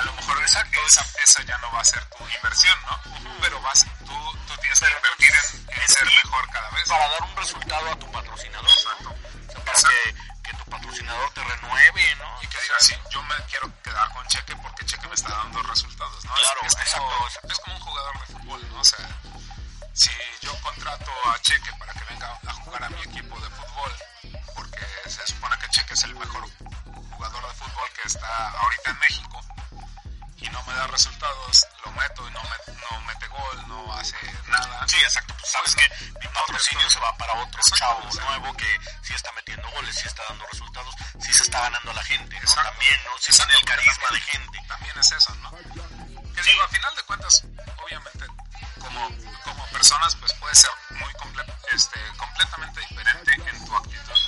A 0.00 0.04
lo 0.04 0.12
mejor 0.14 0.42
esa, 0.44 0.60
esa, 0.86 1.04
esa 1.24 1.42
ya 1.44 1.56
no 1.58 1.72
va 1.72 1.80
a 1.80 1.84
ser 1.84 2.04
tu 2.10 2.24
inversión, 2.28 2.78
¿no? 2.82 3.00
Pero 3.40 3.60
vas, 3.62 3.84
tú, 4.04 4.14
tú 4.46 4.56
tienes 4.60 4.78
que 4.78 4.86
invertir 4.86 5.34
en, 5.68 5.82
en 5.82 5.88
ser 5.88 6.04
mejor 6.24 6.48
cada 6.50 6.70
vez. 6.70 6.88
Para 6.88 7.08
dar 7.08 7.22
un 7.22 7.36
resultado 7.36 7.90
a 7.90 7.96
tu 7.98 8.10
patrocinador. 8.12 8.70
Exacto. 8.70 9.08
O 9.10 9.52
sea, 9.52 9.64
para 9.64 9.78
Exacto. 9.78 9.96
que, 10.42 10.50
que 10.50 10.56
tu 10.56 10.64
patrocinador 10.70 11.30
te 11.32 11.44
renueve, 11.44 12.14
¿no? 12.16 12.42
Y 12.42 12.46
que 12.48 12.60
diga, 12.60 12.74
sí, 12.80 12.94
yo 13.10 13.22
me 13.22 13.34
quiero 13.50 13.72
quedar 13.82 14.12
con 14.12 14.26
Cheque 14.28 14.56
porque 14.56 14.84
Cheque 14.86 15.08
me 15.08 15.14
está 15.14 15.30
dando 15.30 15.62
resultados, 15.62 16.24
¿no? 16.24 16.32
Claro, 16.34 16.60
es, 16.62 16.76
es 16.76 16.92
como, 16.94 17.10
exacto, 17.10 17.26
exacto. 17.26 17.52
es 17.52 17.58
como 17.60 17.76
un 17.76 17.82
jugador 17.82 18.18
de 18.20 18.26
fútbol, 18.34 18.68
¿no? 18.70 18.80
O 18.80 18.84
sea, 18.84 19.08
si 19.96 20.10
yo 20.42 20.52
contrato 20.60 21.10
a 21.30 21.38
Cheque 21.40 21.70
para 21.78 21.92
que 21.94 22.04
venga 22.04 22.38
a 22.46 22.52
jugar 22.52 22.84
a 22.84 22.88
mi 22.90 23.00
equipo 23.00 23.40
de 23.40 23.50
fútbol, 23.50 23.92
porque 24.54 24.84
se 25.06 25.26
supone 25.26 25.56
que 25.58 25.68
Cheque 25.70 25.94
es 25.94 26.04
el 26.04 26.14
mejor 26.14 26.44
jugador 27.10 27.48
de 27.48 27.54
fútbol 27.54 27.88
que 27.94 28.08
está 28.08 28.50
ahorita 28.50 28.90
en 28.90 28.98
México, 28.98 29.40
y 30.36 30.48
no 30.50 30.62
me 30.64 30.74
da 30.74 30.86
resultados, 30.88 31.66
lo 31.84 31.92
meto 31.92 32.28
y 32.28 32.30
no, 32.32 32.42
me, 32.42 32.74
no 32.74 33.00
mete 33.06 33.26
gol, 33.28 33.68
no 33.68 33.94
hace 33.94 34.16
nada. 34.48 34.86
Sí, 34.86 34.96
exacto. 34.98 35.34
Pues 35.34 35.50
sabes 35.50 35.74
que 35.74 35.88
mi 36.20 36.28
patrocinio 36.28 36.90
se 36.90 37.00
va 37.00 37.16
para 37.16 37.32
otro 37.34 37.58
Exacto, 37.58 37.76
chavo 37.78 38.04
exacto. 38.04 38.30
nuevo 38.30 38.56
que 38.56 38.78
sí 39.02 39.14
está 39.14 39.32
metiendo 39.32 39.70
goles, 39.70 39.96
sí 39.96 40.06
está 40.06 40.22
dando 40.28 40.46
resultados, 40.46 40.94
sí 41.20 41.32
se 41.32 41.42
está 41.42 41.60
ganando 41.62 41.90
a 41.90 41.94
la 41.94 42.04
gente, 42.04 42.38
¿no? 42.38 42.52
También, 42.54 43.00
¿no? 43.04 43.10
Sí 43.18 43.32
tiene 43.32 43.54
el 43.54 43.64
carisma 43.64 44.08
de 44.12 44.20
gente. 44.20 44.58
También 44.68 44.98
es 44.98 45.12
eso, 45.12 45.34
¿no? 45.36 45.50
Que 45.50 46.42
digo, 46.42 46.62
a 46.62 46.68
final 46.68 46.94
de 46.94 47.02
cuentas, 47.04 47.44
obviamente, 47.82 48.26
como, 48.86 49.10
como 49.44 49.66
personas, 49.68 50.14
pues 50.16 50.32
puede 50.34 50.54
ser 50.54 50.70
muy 50.90 51.12
comple- 51.14 51.54
este, 51.72 52.00
completamente 52.16 52.80
diferente 52.80 53.32
en 53.34 53.64
tu 53.64 53.76
actitud 53.76 54.20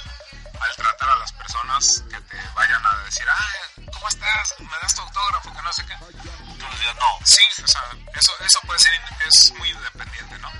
al 0.61 0.77
tratar 0.77 1.11
a 1.11 1.17
las 1.17 1.33
personas 1.33 2.03
que 2.11 2.21
te 2.23 2.37
vayan 2.55 2.85
a 2.85 2.97
decir, 3.05 3.25
ah, 3.31 3.83
¿cómo 3.93 4.09
estás? 4.09 4.55
¿Me 4.59 4.77
das 4.83 4.95
tu 4.95 5.03
autógrafo? 5.03 5.53
Que 5.53 5.63
no 5.63 5.73
sé 5.73 5.87
qué. 5.87 5.95
Tú 5.97 6.67
les 6.71 6.81
digas, 6.81 6.97
no, 6.97 7.19
Sí, 7.25 7.43
o 7.63 7.69
sea, 7.69 7.83
eso, 8.15 8.33
eso 8.45 8.61
puede 8.63 8.79
ser, 8.81 8.93
es 9.27 9.53
muy 9.53 9.71
independiente, 9.71 10.39
¿no? 10.39 10.51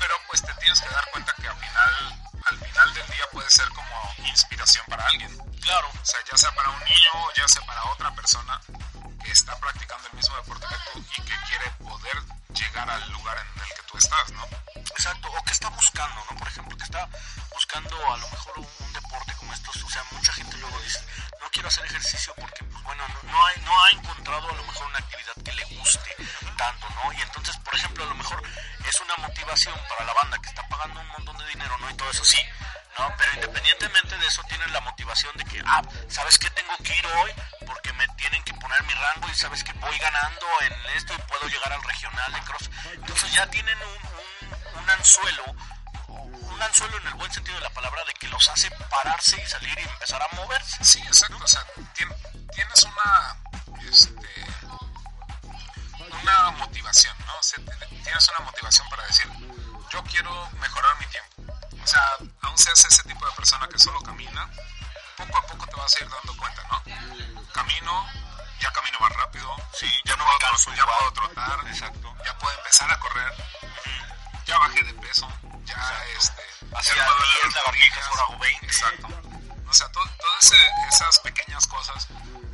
Pero 0.00 0.14
pues 0.28 0.42
te 0.42 0.54
tienes 0.54 0.80
que 0.80 0.88
dar 0.88 1.04
cuenta 1.10 1.34
que 1.34 1.48
al 1.48 1.56
final, 1.56 2.31
al 2.50 2.58
final 2.58 2.94
del 2.94 3.06
día 3.08 3.24
puede 3.32 3.50
ser 3.50 3.68
como 3.70 4.14
inspiración 4.28 4.84
para 4.88 5.06
alguien. 5.06 5.36
claro. 5.62 5.88
O 5.90 6.04
sea, 6.04 6.20
ya 6.30 6.36
sea 6.36 6.52
para 6.54 6.68
un 6.70 6.80
niño 6.84 7.10
o 7.14 7.32
ya 7.34 7.46
sea 7.48 7.62
para 7.64 7.84
otra 7.86 8.10
persona 8.14 8.60
que 9.24 9.30
está 9.30 9.56
practicando 9.58 10.08
el 10.08 10.14
mismo 10.16 10.34
deporte 10.36 10.66
que 10.68 10.76
tú 10.92 10.98
y 11.16 11.22
que 11.22 11.36
quiere 11.48 11.70
poder 11.78 12.22
llegar 12.54 12.90
al 12.90 13.12
lugar 13.12 13.36
en 13.38 13.62
el 13.62 13.68
que 13.68 13.82
tú 13.90 13.96
estás, 13.98 14.30
¿no? 14.32 14.44
Exacto, 14.74 15.28
o 15.30 15.44
que 15.44 15.52
está 15.52 15.68
buscando, 15.68 16.24
¿no? 16.30 16.36
Por 16.38 16.48
ejemplo, 16.48 16.76
que 16.76 16.84
está 16.84 17.08
buscando 17.52 17.96
a 18.12 18.16
lo 18.16 18.28
mejor 18.28 18.58
un, 18.58 18.68
un 18.80 18.92
deporte 18.92 19.32
como 19.36 19.52
estos, 19.52 19.76
o 19.82 19.88
sea, 19.88 20.02
mucha 20.10 20.32
gente 20.32 20.56
luego 20.58 20.78
dice, 20.80 21.00
no 21.40 21.48
quiero 21.50 21.68
hacer 21.68 21.84
ejercicio 21.86 22.34
porque, 22.36 22.64
pues 22.64 22.82
bueno, 22.82 23.04
no, 23.08 23.30
no, 23.30 23.46
hay- 23.46 23.60
no 23.62 23.84
ha 23.84 23.90
encontrado 23.90 24.50
a 24.50 24.54
lo 24.54 24.64
mejor 24.64 24.86
una 24.86 24.98
actividad 24.98 25.32
que 25.44 25.52
le 25.52 25.64
guste 25.76 26.16
tanto, 26.56 26.88
¿no? 26.90 27.12
Y 27.12 27.20
entonces, 27.22 27.56
por 27.58 27.74
ejemplo, 27.76 28.04
a 28.04 28.08
lo 28.08 28.14
mejor 28.16 28.42
es 28.88 29.00
una 29.00 29.16
motivación 29.18 29.78
para 29.88 30.04
la 30.04 30.12
banda 30.14 30.38
que 30.42 30.48
está 30.48 30.66
pagando 30.68 31.00
un 31.00 31.08
montón 31.08 31.38
de 31.38 31.46
dinero, 31.46 31.78
¿no? 31.78 31.90
Y 31.90 31.94
todo 31.94 32.10
eso 32.10 32.24
sí, 32.32 32.42
¿no? 32.98 33.12
Pero 33.18 33.32
independientemente 33.34 34.16
de 34.18 34.26
eso, 34.26 34.42
tienen 34.48 34.72
la 34.72 34.80
motivación 34.80 35.36
de 35.36 35.44
que, 35.44 35.62
ah, 35.66 35.82
¿sabes 36.08 36.38
qué? 36.38 36.48
Tengo 36.50 36.76
que 36.84 36.96
ir 36.96 37.06
hoy 37.06 37.32
porque 37.66 37.92
me 37.94 38.06
tienen 38.20 38.42
que 38.44 38.54
poner 38.54 38.82
mi 38.84 38.94
rango 38.94 39.28
y 39.28 39.34
sabes 39.34 39.62
que 39.64 39.72
voy 39.74 39.98
ganando 39.98 40.46
en 40.62 40.72
esto 40.96 41.14
y 41.14 41.18
puedo 41.30 41.46
llegar 41.48 41.72
al 41.72 41.82
regional 41.82 42.32
de 42.32 42.40
cross. 42.42 42.70
Entonces 42.94 43.32
ya 43.32 43.46
tienen 43.48 43.78
un, 43.78 44.78
un, 44.78 44.82
un 44.82 44.90
anzuelo, 44.90 45.44
un 46.08 46.62
anzuelo 46.62 46.96
en 46.98 47.06
el 47.08 47.14
buen 47.14 47.32
sentido 47.32 47.56
de 47.56 47.62
la 47.62 47.70
palabra, 47.70 48.04
de 48.04 48.12
que 48.14 48.28
los 48.28 48.48
hace 48.48 48.70
pararse 48.90 49.40
y 49.42 49.46
salir 49.46 49.78
y 49.78 49.82
empezar 49.82 50.20
a 50.22 50.28
moverse. 50.36 50.84
Sí, 50.84 51.00
exacto. 51.00 51.38
O 51.42 51.48
sea, 51.48 51.62
tien- 51.94 52.14
tienes 52.54 52.82
una, 52.82 53.36
este, 53.90 54.46
una 56.22 56.50
motivación, 56.52 57.16
¿no? 57.26 57.36
O 57.38 57.42
sea, 57.42 57.58
tienes 58.04 58.28
una 58.28 58.40
motivación 58.46 58.88
para 58.90 59.06
decir, 59.06 59.26
yo 59.92 60.02
quiero 60.04 60.50
mejorar 60.60 60.98
mi 60.98 61.06
tiempo. 61.06 61.32
O 61.82 61.86
sea, 61.86 62.02
aún 62.42 62.58
seas 62.58 62.84
ese 62.84 63.02
tipo 63.04 63.26
de 63.26 63.32
persona 63.32 63.68
que 63.68 63.78
solo 63.78 64.00
camina, 64.02 64.48
poco 65.16 65.38
a 65.38 65.42
poco 65.46 65.66
te 65.66 65.76
vas 65.76 65.94
a 65.96 66.04
ir 66.04 66.10
dando 66.10 66.36
cuenta, 66.36 66.62
¿no? 66.70 66.82
Camino, 67.52 68.06
ya 68.60 68.70
camino 68.72 68.98
más 69.00 69.12
rápido, 69.12 69.54
Sí, 69.78 69.90
ya 70.04 70.16
no 70.16 70.24
puedo, 70.24 70.76
ya 70.76 70.84
puedo 70.86 71.12
trotar, 71.12 71.66
Exacto. 71.68 72.14
ya 72.24 72.38
puedo 72.38 72.56
empezar 72.58 72.90
a 72.92 72.98
correr, 73.00 73.32
ya 74.46 74.58
bajé 74.58 74.82
de 74.84 74.94
peso, 74.94 75.28
ya 75.64 76.04
este, 76.16 76.42
10 76.70 76.96
lagartijas, 76.96 77.66
hormigas. 77.66 78.06
ahora 78.08 78.22
hago 78.22 78.38
20. 78.38 78.66
Exacto. 78.66 79.08
O 79.68 79.74
sea, 79.74 79.90
to- 79.90 80.10
todas 80.20 80.52
esas 80.92 81.18
pequeñas 81.20 81.66
cosas 81.66 82.06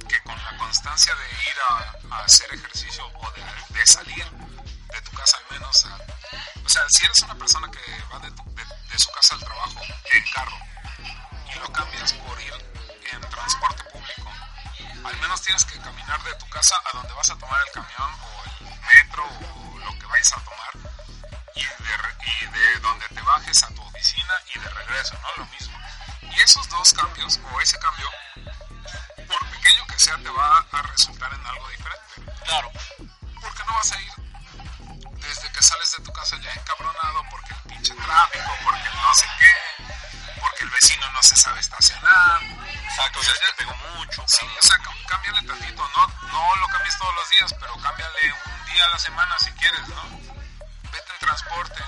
que 0.09 0.23
con 0.23 0.37
la 0.45 0.57
constancia 0.57 1.15
de 1.15 1.31
ir 1.51 1.57
a, 1.69 2.15
a 2.17 2.25
hacer 2.25 2.53
ejercicio 2.55 3.05
o 3.07 3.31
de, 3.33 3.43
de 3.79 3.87
salir 3.87 4.25
de 4.31 5.03
tu 5.03 5.11
casa 5.13 5.37
al 5.39 5.45
menos, 5.51 5.85
a- 5.87 5.99
o 6.65 6.69
sea, 6.69 6.83
si 6.89 7.05
eres 7.05 7.21
una 7.23 7.35
persona 7.35 7.69
que 7.71 8.03
va 8.13 8.19
de, 8.21 8.31
tu- 8.31 8.55
de- 8.55 8.67
de 8.91 8.99
su 8.99 9.11
casa 9.13 9.35
al 9.35 9.41
trabajo 9.41 9.81
en 10.13 10.25
carro 10.33 10.59
y 11.53 11.59
lo 11.59 11.73
cambias 11.73 12.13
por 12.15 12.41
ir 12.41 12.53
en 13.13 13.21
transporte 13.21 13.85
público, 13.85 14.31
al 15.05 15.17
menos 15.21 15.43
tienes 15.43 15.65
que 15.65 15.79
caminar 15.81 16.23
de 16.23 16.35
tu 16.35 16.49
casa 16.49 16.75
a 16.85 16.97
donde 16.97 17.13
vas 17.15 17.31
a 17.31 17.39
tomar 17.39 17.61
el 17.67 17.73
camión 17.73 18.11
o 18.21 18.45
el 18.45 18.81
metro 18.81 19.25
o 19.25 19.79
lo 19.79 19.99
que 19.99 20.07
vayas 20.07 20.33
a 20.33 20.41
tomar 20.41 20.71
y 21.55 21.61
de, 21.61 21.95
y 22.27 22.47
de 22.47 22.81
donde 22.81 23.09
te 23.09 23.21
bajes 23.23 23.63
a 23.63 23.69
tu 23.69 23.83
oficina 23.83 24.35
y 24.55 24.59
de 24.59 24.69
regreso, 24.69 25.15
¿no? 25.23 25.45
Lo 25.45 25.47
mismo. 25.47 25.79
Y 26.23 26.41
esos 26.41 26.69
dos 26.69 26.93
cambios, 26.93 27.41
o 27.53 27.61
ese 27.61 27.79
cambio, 27.79 28.09
por 29.27 29.51
pequeño 29.51 29.87
que 29.87 29.99
sea, 29.99 30.17
te 30.19 30.31
va 30.31 30.67
a 30.71 30.83
resultar 30.83 31.33
en 31.33 31.47
algo 31.47 31.69
diferente. 31.69 32.33
Claro. 32.45 32.71
Porque 33.41 33.65
no 33.65 33.75
vas 33.75 33.93
a 33.93 34.01
ir 34.01 34.28
desde 35.29 35.53
que 35.53 35.63
sales 35.63 35.93
de 35.93 36.03
tu 36.05 36.13
casa 36.13 36.37
ya 36.39 36.51
encabronado 36.53 37.23
porque 37.31 37.53
el 37.53 37.61
pinche 37.61 37.95
tráfico, 37.95 38.51
porque 38.65 38.89
el 38.89 38.97
no 38.97 39.15
sé 39.15 39.27
qué, 39.39 39.85
porque 40.41 40.65
el 40.65 40.71
vecino 40.71 41.11
no 41.13 41.23
se 41.23 41.37
sabe 41.37 41.61
estacionar. 41.61 42.43
Exacto, 42.43 43.21
O 43.21 43.23
sea, 43.23 43.35
ya 43.35 43.47
te 43.47 43.53
pegó 43.65 43.77
mucho. 43.95 44.25
Sí, 44.27 44.47
o 44.59 44.63
sea, 44.63 44.79
cámbiale 45.07 45.43
tantito, 45.47 45.89
no, 45.97 46.07
no 46.33 46.57
lo 46.57 46.69
cambies 46.69 46.97
todos 46.99 47.15
los 47.15 47.29
días, 47.29 47.55
pero 47.61 47.77
cámbiale 47.77 48.33
un 48.47 48.65
día 48.73 48.85
a 48.87 48.89
la 48.89 48.99
semana 48.99 49.39
si 49.39 49.51
quieres, 49.53 49.87
¿no? 49.89 50.03
Vete 50.93 51.13
en 51.13 51.19
transporte, 51.21 51.85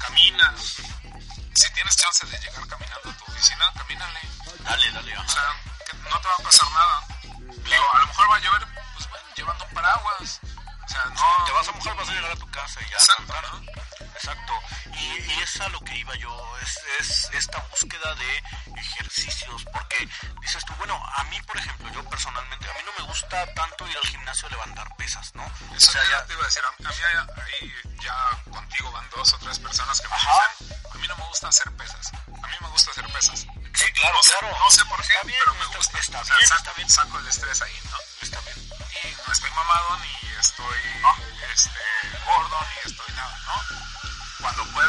camina. 0.00 0.54
Si 0.58 1.70
tienes 1.72 1.96
chance 1.96 2.24
de 2.26 2.38
llegar 2.38 2.66
caminando 2.66 3.10
a 3.10 3.12
tu 3.12 3.24
oficina, 3.30 3.70
camínale. 3.76 4.20
Dale, 4.60 4.92
dale. 4.92 5.16
O 5.18 5.20
ajá. 5.20 5.28
sea, 5.28 5.86
que 5.86 5.96
no 6.08 6.20
te 6.20 6.28
va 6.28 6.34
a 6.34 6.42
pasar 6.42 6.70
nada. 6.70 7.02
Digo, 7.22 7.84
a 7.92 7.98
lo 7.98 8.06
mejor 8.06 8.30
va 8.30 8.36
a 8.36 8.40
llover, 8.40 8.66
pues 8.94 9.08
bueno, 9.10 9.26
llevando 9.36 9.64
un 9.66 9.74
paraguas. 9.74 10.40
O 10.88 10.90
sea, 10.90 11.04
no... 11.04 11.44
Te 11.44 11.52
vas 11.52 11.68
a 11.68 11.72
mojar, 11.72 11.96
vas 11.96 12.08
a 12.08 12.12
llegar 12.12 12.30
a 12.32 12.36
tu 12.36 12.50
casa 12.50 12.80
y 12.80 12.90
ya. 12.90 12.96
¿no? 13.28 13.97
Exacto. 14.18 14.52
Y, 14.94 15.32
y 15.32 15.40
es 15.42 15.60
a 15.60 15.68
lo 15.68 15.80
que 15.80 15.96
iba 15.96 16.14
yo, 16.16 16.56
es, 16.58 16.78
es 17.00 17.30
esta 17.34 17.58
búsqueda 17.70 18.14
de 18.16 18.42
ejercicios, 18.76 19.64
porque 19.72 20.08
dices 20.40 20.64
tú, 20.64 20.72
bueno, 20.74 20.94
a 21.16 21.24
mí, 21.24 21.40
por 21.42 21.56
ejemplo, 21.56 21.88
yo 21.92 22.02
personalmente, 22.08 22.68
a 22.68 22.74
mí 22.74 22.80
no 22.84 22.92
me 22.98 23.08
gusta 23.08 23.46
tanto 23.54 23.86
ir 23.86 23.96
al 23.96 24.06
gimnasio 24.06 24.48
a 24.48 24.50
levantar 24.50 24.94
pesas, 24.96 25.32
¿no? 25.34 25.44
Eso 25.76 25.90
o 25.90 25.92
sea, 25.92 26.02
ya 26.10 26.24
te 26.26 26.32
iba 26.32 26.42
a 26.42 26.46
decir, 26.46 26.62
a, 26.64 26.82
mí 26.82 26.86
ahí- 27.60 27.74
ya 28.02 28.42
contigo 28.50 28.90
van 28.92 29.08
dos 29.10 29.32
o 29.32 29.38
tres 29.38 29.58
personas 29.58 30.00
que 30.00 30.08
me 30.08 30.14
Ajá. 30.14 30.32
dicen, 30.58 30.80
a 30.92 30.94
mí 30.98 31.08
no 31.08 31.16
me 31.16 31.24
gusta 31.24 31.48
hacer 31.48 31.72
pesas, 31.76 32.12
a 32.12 32.46
mí 32.48 32.56
me 32.60 32.68
gusta 32.68 32.90
hacer 32.90 33.06
pesas. 33.12 33.40
sí, 33.40 33.92
claro, 33.92 34.16
no 34.16 34.22
sé, 34.22 34.34
claro. 34.40 34.58
no 34.58 34.70
sé 34.70 34.84
por 34.86 35.00
qué, 35.00 35.12
Está 35.14 35.26
bien, 35.26 35.38
pero 35.44 35.54
me 35.54 35.62
está- 35.64 35.76
gusta. 35.76 35.98
Está 35.98 36.20
O 36.20 36.24
sea, 36.24 36.36
bien, 36.36 36.48
saco, 36.48 36.58
está 36.60 36.72
bien. 36.74 36.90
saco 36.90 37.18
el 37.18 37.28
estrés 37.28 37.62
ahí, 37.62 37.80
¿no? 37.90 37.96
Está 38.22 38.40
bien. 38.40 38.58
Y 38.58 39.16
no 39.26 39.32
estoy 39.32 39.50
mamado, 39.50 39.96
ni 39.98 40.28
estoy 40.40 40.78
este, 41.52 41.80
gordo, 42.24 42.66
ni 42.70 42.90
estoy 42.90 43.14
nada, 43.14 43.38
¿no? 43.46 44.07
Cuando 44.40 44.64
puedo, 44.72 44.88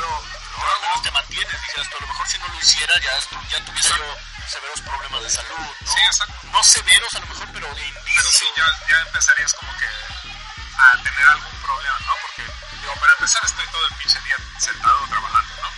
lo 0.58 0.88
hago. 0.88 1.02
te 1.02 1.12
mantienes, 1.12 1.62
dices, 1.62 1.78
esto, 1.84 1.98
a 1.98 2.02
lo 2.02 2.08
mejor 2.08 2.28
si 2.28 2.38
no 2.40 2.48
lo 2.48 2.60
hiciera 2.60 2.94
ya, 3.00 3.12
ya 3.50 3.66
tuviera 3.66 3.98
yo 3.98 4.18
severos 4.48 4.82
problemas 4.82 5.24
de 5.24 5.30
salud, 5.30 5.58
¿no? 5.58 5.92
Sí, 5.92 6.00
exacto. 6.06 6.34
No 6.52 6.64
severos 6.64 7.16
a 7.16 7.20
lo 7.20 7.26
mejor, 7.28 7.48
pero 7.54 7.74
de 7.76 7.94
Pero 8.06 8.32
sí, 8.32 8.46
ya, 8.56 8.66
ya 8.90 9.00
empezarías 9.02 9.54
como 9.54 9.72
que 9.78 9.86
a 9.86 11.04
tener 11.04 11.28
algún 11.28 11.62
problema, 11.62 12.00
¿no? 12.06 12.14
Porque, 12.22 12.44
digo, 12.82 12.94
para 13.00 13.12
empezar 13.14 13.44
estoy 13.46 13.68
todo 13.68 13.86
el 13.88 13.94
pinche 13.96 14.20
día 14.22 14.36
sentado 14.60 15.08
trabajando, 15.08 15.54
¿no? 15.62 15.70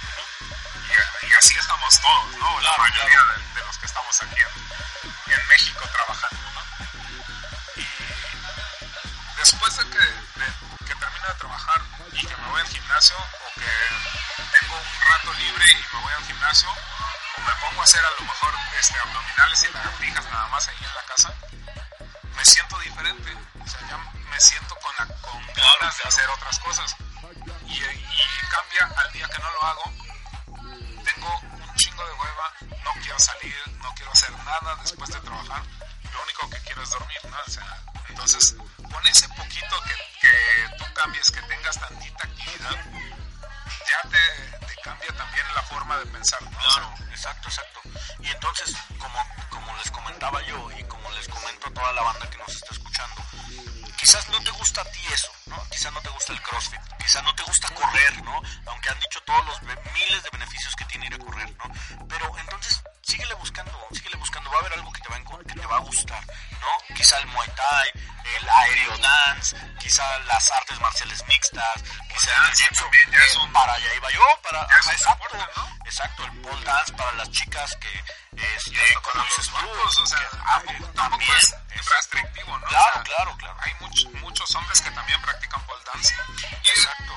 Y, 1.24 1.28
y 1.28 1.34
así 1.34 1.56
estamos 1.58 2.00
todos, 2.02 2.32
¿no? 2.38 2.60
La 2.62 2.74
Claro, 2.76 2.84
mayoría 2.84 3.18
claro. 3.20 3.34
de, 3.40 3.54
de 3.60 3.66
los 3.68 3.78
que 3.78 3.86
estamos 3.86 4.22
aquí 4.22 4.42
en, 4.42 5.34
en 5.34 5.48
México 5.48 5.90
trabajando, 5.92 6.42
¿no? 6.52 6.62
Y 7.76 7.88
después 9.38 9.78
de 9.78 9.84
que, 9.90 10.00
de, 10.00 10.46
que 10.88 10.96
termino 10.96 11.28
de 11.28 11.34
trabajar 11.36 11.82
y 12.14 12.26
que 12.28 12.36
me 12.38 12.48
voy 12.50 12.62
al 12.62 12.68
gimnasio 12.68 13.16
o 13.52 13.60
que 13.60 14.58
tengo 14.60 14.76
un 14.76 15.02
rato 15.10 15.34
libre 15.34 15.66
y 15.72 15.96
me 15.96 16.02
voy 16.02 16.14
al 16.14 16.26
gimnasio 16.26 16.70
o 16.70 17.42
me 17.42 17.54
pongo 17.56 17.82
a 17.82 17.84
hacer 17.84 18.04
a 18.04 18.12
lo 18.20 18.26
mejor 18.26 18.54
este, 18.80 19.00
abdominales 19.00 19.64
y 19.64 19.74
lagartijas 19.74 20.26
nada 20.26 20.48
más 20.48 20.68
ahí 20.68 20.78
en 20.80 20.94
la 20.94 21.04
casa, 21.04 21.34
me 22.36 22.46
siento 22.46 22.80
diferente. 22.80 23.38
O 23.64 23.68
sea, 23.68 23.80
ya 23.88 23.98
me 23.98 24.40
siento 24.40 24.76
con, 24.76 24.94
la, 24.98 25.16
con 25.22 25.46
ganas 25.54 25.98
de 25.98 26.04
hacer 26.04 26.30
otras 26.30 26.60
cosas. 26.60 26.96
Y, 27.68 27.78
y 27.78 28.48
cambia 28.50 29.02
al 29.02 29.12
día 29.12 29.28
que 29.28 29.42
no 29.42 29.52
lo 29.52 29.64
hago. 29.64 29.84
Tengo 31.04 31.40
un 31.40 31.76
chingo 31.76 32.06
de 32.06 32.14
hueva, 32.14 32.54
no 32.84 32.92
quiero 33.02 33.20
salir, 33.20 33.56
no 33.78 33.94
quiero 33.96 34.12
hacer 34.12 34.32
nada 34.44 34.76
después 34.82 35.10
de 35.10 35.20
trabajar. 35.20 35.64
Lo 36.14 36.24
único 36.24 36.50
que 36.50 36.60
quiero 36.62 36.84
es 36.84 36.90
dormir, 36.90 37.20
¿no? 37.30 37.38
O 37.46 37.50
sea, 37.50 37.78
entonces, 38.10 38.56
con 38.92 39.08
ese 39.08 39.28
poquito 39.30 39.82
que, 39.84 39.96
que 40.22 40.78
tú 40.78 40.94
cambies, 40.94 41.32
que 41.32 41.42
tengas 41.44 41.80
tantita 41.80 42.24
actividad, 42.24 42.86
ya 43.92 44.10
te, 44.10 44.82
cambia 44.84 45.10
también 45.16 45.46
la 45.54 45.62
forma 45.64 45.98
de 45.98 46.06
pensar, 46.08 46.40
Claro, 46.40 46.94
exacto, 47.10 47.50
exacto. 47.50 47.82
Y 48.20 48.28
entonces, 48.28 48.76
como, 48.98 49.20
como 49.50 49.76
les 49.78 49.92
comentaba 49.92 50.42
yo 50.44 50.72
y 50.78 50.84
como 50.86 51.10
les 51.12 51.28
comento 51.28 51.68
a 51.68 51.74
toda 51.74 51.94
la 51.94 52.02
banda 52.02 52.30
que 52.30 52.38
nos 52.38 52.50
está 52.50 52.74
escuchando, 52.74 53.22
quizás 54.02 54.28
no 54.30 54.42
te 54.44 54.50
gusta 54.52 54.82
a 54.82 54.86
ti 54.86 55.00
eso, 55.14 55.32
¿no? 55.46 55.64
Quizás 55.70 55.94
no 55.94 56.02
te 56.02 56.10
gusta 56.10 56.34
el 56.34 56.42
CrossFit, 56.42 56.82
quizás 56.98 57.24
no 57.24 57.36
te 57.36 57.44
gusta 57.44 57.70
correr, 57.70 58.24
¿no? 58.24 58.42
Aunque 58.66 58.90
han 58.90 59.00
dicho 59.00 59.22
todos 59.22 59.46
los 59.46 59.62
miles 59.62 60.24
de 60.24 60.30
beneficios 60.32 60.76
que 60.76 60.86
tiene 60.86 61.06
ir 61.06 61.14
a 61.14 61.20
correr, 61.20 61.56
¿no? 61.58 62.08
Pero 62.10 62.36
entonces, 62.40 62.82
síguele 63.04 63.36
buscando, 63.36 63.72
síguele 63.92 64.18
buscando, 64.18 64.50
va 64.50 64.58
a 64.58 64.60
haber 64.62 64.74
algo 64.74 64.92
que 64.92 65.02
te 65.02 65.10
va 65.10 65.18
a, 65.18 65.44
que 65.46 65.54
te 65.54 65.66
va 65.68 65.76
a 65.78 65.80
gustar, 65.82 66.24
¿no? 66.60 66.96
Quizá 66.96 67.18
el 67.20 67.28
Muay 67.28 67.50
Thai, 67.56 67.92
el 68.38 68.50
aéreo 68.50 68.98
dance, 68.98 69.56
quizá 69.80 70.18
las 70.20 70.52
artes 70.52 70.80
marciales 70.80 71.24
mixtas, 71.28 71.84
quizá 72.12 72.32
el 72.32 72.54
ya 73.12 73.20
es 73.24 73.36
eh, 73.36 73.50
para 73.54 73.74
allá 73.74 73.94
iba 73.96 74.10
yo, 74.12 74.26
para, 74.42 74.64
es 74.64 74.72
ajá, 74.72 74.92
exacto, 74.94 75.38
¿no? 75.58 75.86
exacto, 75.86 76.24
el 76.26 76.42
pole 76.42 76.64
dance 76.64 76.94
para 76.94 77.12
las 77.14 77.30
chicas 77.32 77.76
que, 77.78 78.04
como 79.02 79.12
para 79.14 79.24
dices 79.26 79.52
los 79.52 79.52
vatos, 79.52 80.00
o 80.00 80.06
sea, 80.08 80.20
que- 80.20 80.38
ah, 80.46 80.62
también, 80.96 81.32
es 81.76 81.86
restrictivo, 81.86 82.58
¿no? 82.58 82.68
Claro, 82.68 82.88
O 82.90 82.94
sea, 82.94 83.04
claro, 83.04 83.38
claro. 83.38 83.58
Hay 83.62 83.74
much- 83.92 84.22
muchos 84.22 84.56
hombres 84.56 84.82
que 84.82 84.92
también 84.92 85.22
practican 85.22 85.62
pole 85.66 85.82
dance. 85.94 86.16
Y 86.64 86.70
Exacto. 86.70 87.14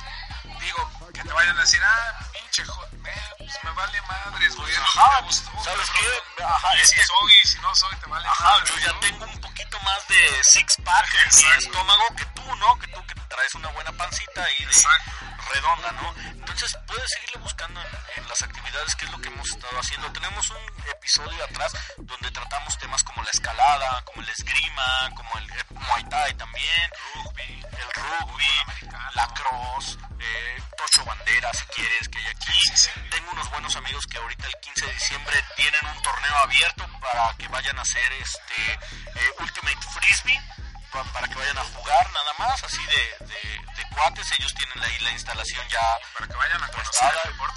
digo, 0.61 0.91
que 1.13 1.23
te 1.23 1.33
vayan 1.33 1.57
a 1.57 1.61
decir, 1.61 1.81
ah, 1.85 2.19
pinche 2.33 2.63
eh, 2.63 3.35
pues 3.39 3.53
me 3.63 3.71
vale 3.73 4.01
madres, 4.03 4.57
güey, 4.57 4.75
Ajá, 4.75 5.21
me 5.21 5.27
gustó. 5.27 5.51
¿sabes 5.63 5.89
cabrón. 5.91 6.11
qué? 6.37 6.45
Ajá, 6.45 6.77
y 6.77 6.81
es 6.81 6.91
si 6.91 6.97
que- 6.97 7.05
soy, 7.05 7.33
y 7.43 7.49
si 7.49 7.59
no 7.61 7.75
soy, 7.75 7.97
te 7.97 8.07
vale 8.07 8.27
Ajá, 8.29 8.45
madres, 8.45 8.71
yo 8.71 8.79
ya 8.79 8.93
¿no? 8.93 9.01
tengo 9.01 9.25
un 9.27 9.41
poquito 9.41 9.79
más 9.81 10.09
de 10.09 10.45
six 10.45 10.77
pack 10.85 11.07
en 11.27 11.37
mi 11.37 11.53
estómago 11.65 12.03
que 12.17 12.25
tú, 12.27 12.55
¿no? 12.57 12.79
Que 12.79 12.87
tú 12.89 13.07
que 13.07 13.15
traes 13.15 13.55
una 13.55 13.69
buena 13.71 13.93
pancita 13.93 14.43
ahí 14.45 14.59
de 14.59 14.65
Exacto. 14.73 15.11
Redonda, 15.52 15.92
¿no? 15.92 16.14
Entonces 16.33 16.76
puedes 16.87 17.11
seguirle 17.11 17.38
buscando 17.38 17.80
en, 17.80 18.22
en 18.22 18.28
las 18.28 18.42
actividades 18.42 18.94
que 18.96 19.04
es 19.07 19.12
lo 19.12 19.20
que 19.20 19.28
hemos 19.28 19.48
estado 19.48 19.78
haciendo. 19.78 20.12
Tenemos 20.12 20.50
un 20.50 20.88
episodio 20.90 21.44
atrás 21.44 21.72
donde 21.98 22.30
tratamos 22.30 22.78
temas 22.78 23.02
como 23.04 23.22
la 23.22 23.30
escalada, 23.30 24.02
como 24.04 24.22
el 24.22 24.28
esgrima, 24.28 25.11
como 25.14 25.38
el 25.38 25.50
eh, 25.50 25.64
Muay 25.70 26.04
Thai 26.04 26.35
también, 26.35 26.90
Rugby, 27.14 27.64
el 27.72 27.88
rugby, 27.94 28.90
la 29.14 29.26
cross, 29.28 29.98
eh, 30.18 30.62
tocho 30.76 31.04
bandera 31.04 31.52
si 31.52 31.64
quieres 31.66 32.09
que 32.09 32.18
hay 32.18 32.26
aquí. 32.26 32.52
Sí, 32.52 32.76
sí. 32.76 32.90
Tengo 33.11 33.30
unos 33.33 33.50
buenos 33.50 33.74
amigos 33.76 34.07
que 34.07 34.18
ahorita 34.18 34.46
el 34.46 34.54
15 34.61 34.87
de 34.87 34.92
diciembre 34.92 35.44
tienen 35.57 35.87
un 35.87 36.02
torneo 36.02 36.37
abierto 36.38 36.87
para 37.00 37.35
que 37.37 37.48
vayan 37.48 37.78
a 37.78 37.83
hacer 37.83 38.12
este 38.12 38.72
eh, 38.72 39.30
Ultimate 39.40 39.87
Frisbee 39.92 40.40
para 41.02 41.26
que 41.28 41.35
vayan 41.35 41.59
a 41.59 41.64
jugar 41.64 42.12
nada 42.12 42.33
más 42.38 42.62
así 42.62 42.83
de, 42.87 43.26
de, 43.26 43.61
de 43.76 43.88
cuates 43.90 44.30
ellos 44.38 44.54
tienen 44.54 44.83
ahí 44.83 44.98
la 45.00 45.11
instalación 45.11 45.66
ya 45.68 45.80
Para 46.14 46.26
que 46.28 46.35
vayan 46.35 46.62
a 46.62 46.68
conocer 46.68 47.12
el 47.24 47.33
deporte 47.33 47.54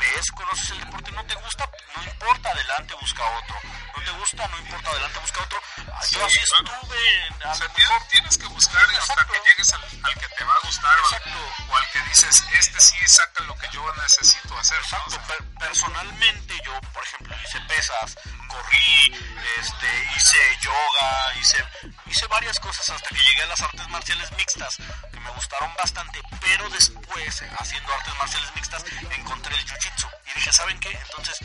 ves 0.00 0.30
conoces 0.32 0.70
el 0.70 0.80
deporte 0.80 1.12
no 1.12 1.24
te 1.24 1.34
gusta 1.36 1.68
no 1.96 2.02
importa 2.04 2.50
adelante 2.50 2.94
busca 3.00 3.22
otro 3.38 3.56
no 3.96 4.02
te 4.04 4.10
gusta 4.12 4.48
no 4.48 4.58
importa 4.58 4.90
adelante 4.90 5.18
busca 5.20 5.40
otro 5.42 5.60
Ah, 5.92 6.02
yo 6.10 6.24
así 6.24 6.38
claro. 6.40 6.64
estuve 6.74 7.26
en- 7.26 7.42
a 7.42 7.50
O 7.50 7.54
sea, 7.54 7.66
lo 7.66 7.72
tienes, 7.74 7.90
mejor 7.90 8.08
tienes 8.08 8.38
que 8.38 8.46
buscar 8.46 8.82
hasta 8.96 9.26
que 9.26 9.40
llegues 9.48 9.72
al, 9.72 9.82
al 10.02 10.14
que 10.14 10.28
te 10.28 10.44
va 10.44 10.54
a 10.54 10.60
gustar 10.60 10.98
o 10.98 11.06
al, 11.06 11.14
Exacto. 11.14 11.38
o 11.68 11.76
al 11.76 11.90
que 11.90 12.00
dices, 12.02 12.42
este 12.58 12.80
sí 12.80 13.08
saca 13.08 13.44
lo 13.44 13.56
que 13.58 13.68
yo 13.72 13.94
necesito 13.96 14.58
hacer. 14.58 14.78
¿no? 14.78 14.82
O 14.82 14.86
Exacto, 14.86 15.10
sea, 15.10 15.22
per- 15.26 15.44
personalmente 15.58 16.54
yo, 16.64 16.80
por 16.92 17.02
ejemplo, 17.04 17.36
hice 17.44 17.60
pesas, 17.62 18.16
corrí, 18.48 19.14
este, 19.58 20.08
hice 20.16 20.38
yoga, 20.62 21.34
hice, 21.40 21.64
hice 22.06 22.26
varias 22.28 22.58
cosas 22.60 22.79
hasta 22.88 23.08
que 23.08 23.22
llegué 23.22 23.42
a 23.42 23.46
las 23.46 23.60
artes 23.60 23.88
marciales 23.88 24.32
mixtas, 24.32 24.76
que 25.12 25.20
me 25.20 25.30
gustaron 25.30 25.70
bastante, 25.76 26.20
pero 26.40 26.68
después, 26.70 27.42
eh, 27.42 27.50
haciendo 27.58 27.92
artes 27.92 28.14
marciales 28.14 28.54
mixtas, 28.54 28.84
encontré 29.18 29.54
el 29.54 29.66
jiu-jitsu 29.66 30.08
y 30.30 30.34
dije, 30.34 30.52
¿saben 30.52 30.80
qué? 30.80 30.90
Entonces, 30.90 31.38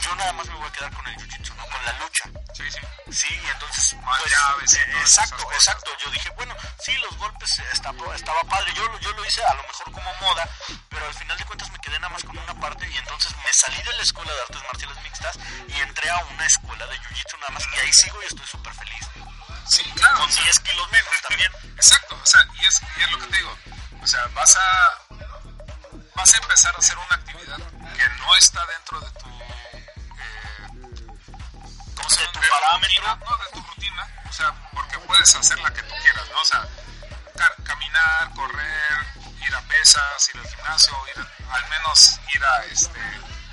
yo 0.00 0.14
nada 0.16 0.32
más 0.32 0.46
me 0.46 0.54
voy 0.54 0.68
a 0.68 0.72
quedar 0.72 0.92
con 0.92 1.06
el 1.08 1.16
jiu-jitsu, 1.16 1.54
¿no? 1.56 1.66
Con 1.66 1.84
la 1.84 1.92
lucha. 1.98 2.24
sí, 2.54 2.64
sí. 2.70 2.78
Sí, 3.10 3.34
y 3.42 3.46
entonces, 3.46 3.94
Más 4.02 4.20
pues, 4.20 4.32
llaves 4.32 4.72
eh, 4.74 4.86
exacto, 5.00 5.50
exacto. 5.52 5.90
Yo 6.04 6.10
dije, 6.10 6.28
bueno, 6.30 6.54
sí, 6.78 6.92
los 6.98 7.16
golpes 7.16 7.58
está- 7.72 7.92
estaba 8.14 8.40
padre. 8.44 8.72
Yo, 8.74 8.86
lo- 8.88 8.98
yo 9.00 9.10
lo 9.12 9.24
hice 9.24 9.42
a 9.44 9.54
lo 9.54 9.62
mejor 9.62 9.92
como 9.92 10.12
moda, 10.20 10.46
pero 10.90 11.06
al 11.06 11.14
final 11.14 11.36
de 11.38 11.44
cuentas 11.46 11.70
me 11.70 11.78
quedé 11.78 11.98
nada 12.00 12.10
más 12.12 12.22
con 12.22 12.36
una 12.36 12.54
parte 12.60 12.86
y 12.90 12.96
entonces 12.98 13.34
me 13.44 13.52
salí 13.52 13.82
de 13.82 13.92
la 13.94 14.02
escuela 14.02 14.32
de 14.32 14.40
artes 14.42 14.62
marciales 14.62 15.02
mixtas 15.02 15.38
y 15.68 15.80
entré 15.80 16.10
a 16.10 16.18
una 16.18 16.44
escuela 16.46 16.86
de 16.86 16.98
jiu-jitsu 17.00 17.38
nada 17.38 17.50
más 17.52 17.64
y 17.74 17.78
ahí 17.78 17.92
sigo 17.92 18.22
y 18.22 18.26
estoy 18.26 18.46
súper 18.46 18.74
feliz. 18.74 19.06
Sí, 19.70 19.82
claro. 19.94 20.16
Con 20.18 20.28
o 20.28 20.32
sea, 20.32 20.44
10 20.44 20.60
kilos 20.60 20.90
menos 20.90 21.14
también. 21.28 21.52
Exacto, 21.76 22.18
o 22.22 22.26
sea, 22.26 22.46
y 22.60 22.66
es, 22.66 22.80
y 22.98 23.02
es 23.02 23.10
lo 23.10 23.18
que 23.20 23.26
te 23.28 23.36
digo. 23.38 23.58
O 24.02 24.06
sea, 24.06 24.26
vas 24.34 24.56
a 24.56 25.14
vas 26.14 26.34
a 26.34 26.38
empezar 26.38 26.74
a 26.74 26.78
hacer 26.78 26.96
una 26.98 27.14
actividad 27.16 27.56
que 27.58 28.08
no 28.18 28.36
está 28.36 28.66
dentro 28.66 29.00
de 29.00 29.10
tu 29.12 29.28
no, 32.82 33.36
de 33.36 33.50
tu 33.52 33.62
rutina, 33.62 34.06
o 34.28 34.32
sea, 34.32 34.52
porque 34.72 34.98
puedes 35.00 35.34
hacer 35.34 35.58
la 35.60 35.70
que 35.72 35.82
tú 35.82 35.94
quieras, 36.00 36.28
¿no? 36.32 36.40
O 36.40 36.44
sea, 36.44 36.66
ca- 37.36 37.54
caminar, 37.64 38.30
correr, 38.34 39.06
ir 39.46 39.54
a 39.54 39.60
pesas, 39.62 40.30
ir 40.34 40.40
al 40.40 40.48
gimnasio, 40.48 40.94
ir 41.14 41.20
a- 41.22 41.54
al 41.54 41.68
menos 41.68 42.20
ir 42.34 42.44
a 42.44 42.64
este 42.66 43.00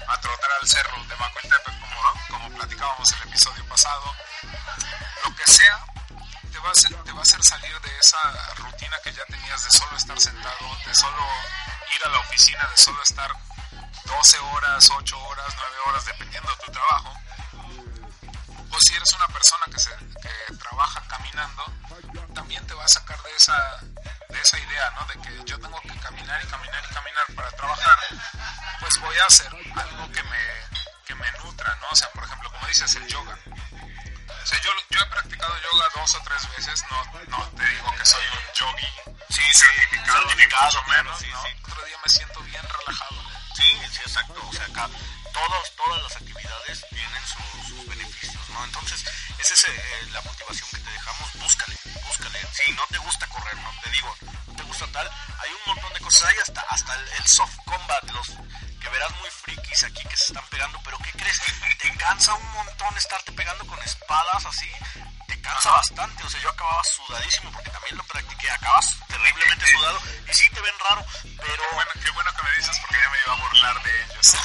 a 0.08 0.20
trotar 0.22 0.50
al 0.62 0.68
cerro 0.68 1.04
de 1.06 1.16
Macuiltepec 1.16 1.80
como, 1.80 1.98
como 2.30 2.50
platicábamos 2.58 3.12
el 3.14 3.28
episodio 3.28 3.66
pasado. 3.68 4.14
Lo 5.24 5.36
que 5.36 5.44
sea, 5.52 5.84
te 6.52 6.60
va, 6.60 6.70
a 6.70 7.04
te 7.04 7.12
va 7.12 7.20
a 7.20 7.22
hacer 7.24 7.44
salir 7.44 7.82
de 7.82 7.98
esa 8.00 8.54
rutina 8.58 8.98
que 9.04 9.12
ya 9.14 9.26
tenías 9.26 9.64
de 9.64 9.72
solo 9.72 9.98
estar 9.98 10.20
sentado, 10.20 10.78
de 10.86 10.94
solo 10.94 11.26
ir 11.96 12.06
a 12.06 12.10
la 12.10 12.20
oficina, 12.20 12.68
de 12.68 12.78
solo 12.78 13.02
estar 13.02 13.32
12 14.06 14.38
horas, 14.40 14.88
8 14.92 15.20
horas, 15.20 15.46
9 15.58 15.76
horas, 15.88 16.06
dependiendo 16.06 16.52
de 16.52 16.58
tu 16.66 16.72
trabajo. 16.72 17.18
O 18.76 18.80
si 18.86 18.94
eres 18.96 19.14
una 19.14 19.28
persona 19.30 19.64
que, 19.72 19.80
se, 19.80 19.90
que 20.22 20.56
trabaja 20.58 21.02
caminando, 21.08 21.64
también 22.34 22.66
te 22.68 22.74
va 22.74 22.84
a 22.84 22.88
sacar 22.90 23.22
de 23.24 23.34
esa, 23.36 23.78
de 24.30 24.42
esa 24.42 24.60
idea, 24.60 24.90
¿no? 24.92 25.06
De 25.06 25.14
que 25.22 25.44
yo 25.46 25.58
tengo 25.60 25.80
que 25.82 25.98
caminar 26.00 26.44
y 26.44 26.48
caminar 26.48 26.84
y 26.90 26.94
caminar 26.94 27.26
para 27.36 27.52
trabajar. 27.52 27.98
Pues 28.82 29.00
voy 29.00 29.16
a 29.18 29.26
hacer 29.26 29.48
algo 29.76 30.12
que 30.12 30.24
me, 30.24 30.40
que 31.06 31.16
me 31.16 31.32
nutra, 31.44 31.74
¿no? 31.76 31.88
O 31.92 31.96
sea, 31.96 32.10
por 32.12 32.26
ejemplo, 32.26 32.52
como 32.52 32.68
dices, 32.68 32.94
el 32.96 33.08
yoga. 33.08 33.38
O 33.48 34.46
sea, 34.48 34.62
yo, 34.62 34.72
yo 34.90 35.00
he 35.00 35.06
practicado 35.06 35.54
yoga 35.72 35.86
dos 35.96 36.16
o 36.16 36.22
tres 36.24 36.50
veces, 36.58 36.84
no, 36.92 37.04
no 37.30 37.48
te 37.52 37.66
digo 37.70 37.92
que 37.96 38.06
soy 38.06 38.24
un 38.34 38.54
yogi 38.54 38.88
Sí, 39.30 39.42
sí, 39.54 39.66
certificado, 39.80 40.20
certificado, 40.30 40.66
mucho 40.66 40.84
menos, 40.92 41.20
sí, 41.20 41.28
¿no? 41.32 41.44
sí. 41.44 41.50
Otro 41.72 41.86
día 41.86 41.98
me 42.04 42.10
siento 42.10 42.40
bien 42.42 42.62
relajado. 42.68 43.24
Sí, 43.56 43.80
sí, 43.92 44.02
exacto. 44.06 44.48
O 44.48 44.54
sea, 44.54 44.66
acá 44.66 44.90
todos, 45.34 45.76
todas 45.76 46.04
las 46.04 46.16
actividades 46.18 46.86
tienen 46.90 47.24
su- 47.26 47.68
sus 47.68 47.88
beneficios, 47.88 48.05
¿no? 48.56 48.64
Entonces, 48.66 49.04
esa 49.38 49.54
es 49.54 49.64
eh, 49.66 50.08
la 50.12 50.22
motivación 50.22 50.68
que 50.72 50.80
te 50.80 50.90
dejamos. 50.90 51.34
Búscale, 51.34 51.78
búscale. 52.08 52.40
Si 52.54 52.72
no 52.72 52.84
te 52.90 52.98
gusta 52.98 53.28
correr, 53.28 53.56
no 53.58 53.72
te 53.84 53.90
digo, 53.92 54.16
no 54.48 54.56
te 54.56 54.64
gusta 54.64 54.88
tal, 54.88 55.08
hay 55.40 55.52
un 55.52 55.74
montón 55.74 55.94
de 55.94 56.00
cosas. 56.00 56.24
Hay 56.30 56.36
hasta, 56.42 56.62
hasta 56.62 56.96
el, 56.96 57.08
el 57.20 57.28
soft 57.28 57.56
combat, 57.66 58.04
los 58.12 58.28
que 58.82 58.90
verás 58.90 59.12
muy 59.20 59.30
frikis 59.30 59.84
aquí 59.84 60.04
que 60.08 60.18
se 60.18 60.26
están 60.26 60.46
pegando, 60.50 60.80
pero 60.84 60.98
¿qué 61.00 61.12
crees? 61.12 61.40
Te 61.82 61.92
cansa 61.98 62.34
un 62.34 62.52
montón 62.54 62.98
estarte 62.98 63.32
pegando 63.34 63.66
con 63.68 63.82
espadas 63.84 64.46
así. 64.46 64.70
Te 65.28 65.42
cansa 65.42 65.72
bastante, 65.72 66.24
o 66.24 66.30
sea, 66.30 66.42
yo 66.42 66.50
acababa 66.50 66.84
sudadísimo 66.84 67.52
porque 67.52 67.70
también 67.70 67.98
lo 67.98 68.04
practiqué, 68.04 68.50
acabas 68.50 68.98
terriblemente 69.08 69.66
sudado 69.68 70.00
y 70.30 70.34
sí 70.34 70.50
te 70.54 70.62
ven 70.62 70.74
raro, 70.90 71.06
pero 71.24 71.64
Qué 71.70 71.76
bueno, 71.76 71.92
qué 72.04 72.12
bueno 72.12 72.32
que 72.36 72.44
me 72.44 72.56
dices 72.58 72.80
porque 72.80 72.98
ya 73.02 73.10
me 73.10 73.20
iba 73.22 73.34
a 73.34 73.36
burlar 73.36 73.84
de 73.84 74.04
ellos. 74.04 74.38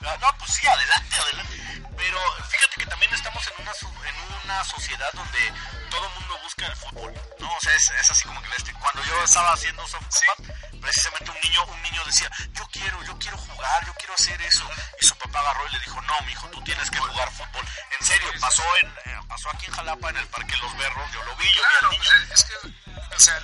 no, 0.00 0.18
no, 0.22 0.38
pues 0.38 0.54
sí, 0.54 0.66
adelante, 0.66 1.16
adelante. 1.16 1.79
Pero 2.00 2.18
fíjate 2.48 2.80
que 2.80 2.86
también 2.86 3.12
estamos 3.12 3.46
en 3.46 3.62
una, 3.62 3.72
en 4.08 4.44
una 4.44 4.64
sociedad 4.64 5.10
donde 5.12 5.52
todo 5.90 6.06
el 6.06 6.12
mundo 6.14 6.38
busca 6.42 6.66
el 6.66 6.76
fútbol, 6.76 7.12
¿no? 7.38 7.52
O 7.54 7.60
sea, 7.60 7.74
es, 7.76 7.90
es 7.90 8.10
así 8.10 8.24
como 8.26 8.40
que 8.42 8.48
este, 8.56 8.72
cuando 8.72 9.04
yo 9.04 9.22
estaba 9.22 9.52
haciendo 9.52 9.86
soft 9.86 10.06
combat, 10.08 10.56
precisamente 10.80 11.30
un 11.30 11.40
niño, 11.42 11.64
un 11.66 11.82
niño 11.82 12.02
decía, 12.06 12.30
yo 12.54 12.66
quiero, 12.72 13.02
yo 13.04 13.18
quiero 13.18 13.36
jugar, 13.36 13.84
yo 13.86 13.92
quiero 13.94 14.14
hacer 14.14 14.40
eso. 14.40 14.66
Y 15.00 15.04
su 15.06 15.14
papá 15.18 15.40
agarró 15.40 15.68
y 15.68 15.72
le 15.72 15.80
dijo, 15.80 16.00
no, 16.00 16.14
mijo, 16.26 16.48
tú 16.48 16.62
tienes 16.64 16.90
que 16.90 16.98
jugar 16.98 17.30
fútbol. 17.32 17.66
En 18.00 18.06
serio, 18.06 18.28
pasó 18.40 18.64
en, 18.82 18.88
eh, 18.88 19.20
pasó 19.28 19.50
aquí 19.50 19.66
en 19.66 19.72
Jalapa, 19.72 20.08
en 20.08 20.16
el 20.16 20.26
Parque 20.28 20.56
Los 20.56 20.74
Berros, 20.78 21.12
yo 21.12 21.22
lo 21.24 21.36
vi, 21.36 21.44
yo 21.44 21.52
vi 21.52 21.68
Claro, 21.68 21.86
al 21.86 21.90
niño. 21.90 22.02
pues, 22.28 22.40
es 22.40 22.44
que 22.44 23.18
sea, 23.20 23.36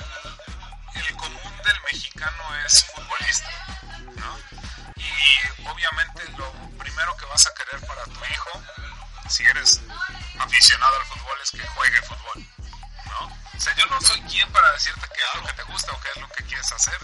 el, 0.95 1.03
el 1.05 1.17
común 1.17 1.57
del 1.63 1.81
mexicano 1.93 2.43
es 2.65 2.85
futbolista. 2.87 3.51
Y 5.37 5.68
obviamente 5.68 6.24
lo 6.37 6.53
primero 6.78 7.16
que 7.16 7.26
vas 7.26 7.47
a 7.47 7.55
querer 7.55 7.87
para 7.87 8.05
tu 8.05 8.24
hijo, 8.24 8.62
si 9.28 9.45
eres 9.45 9.80
aficionado 10.39 10.97
al 10.97 11.07
fútbol, 11.07 11.39
es 11.43 11.51
que 11.51 11.66
juegue 11.66 12.03
fútbol, 12.03 12.47
¿no? 13.07 13.26
O 13.57 13.61
sea, 13.61 13.74
yo 13.74 13.87
no 13.87 14.01
soy 14.01 14.20
quien 14.22 14.51
para 14.53 14.70
decirte 14.72 15.07
qué 15.14 15.20
es 15.20 15.41
lo 15.41 15.47
que 15.47 15.53
te 15.55 15.62
gusta 15.64 15.93
o 15.93 16.01
qué 16.01 16.09
es 16.14 16.16
lo 16.16 16.28
que 16.28 16.45
quieres 16.45 16.72
hacer, 16.72 16.99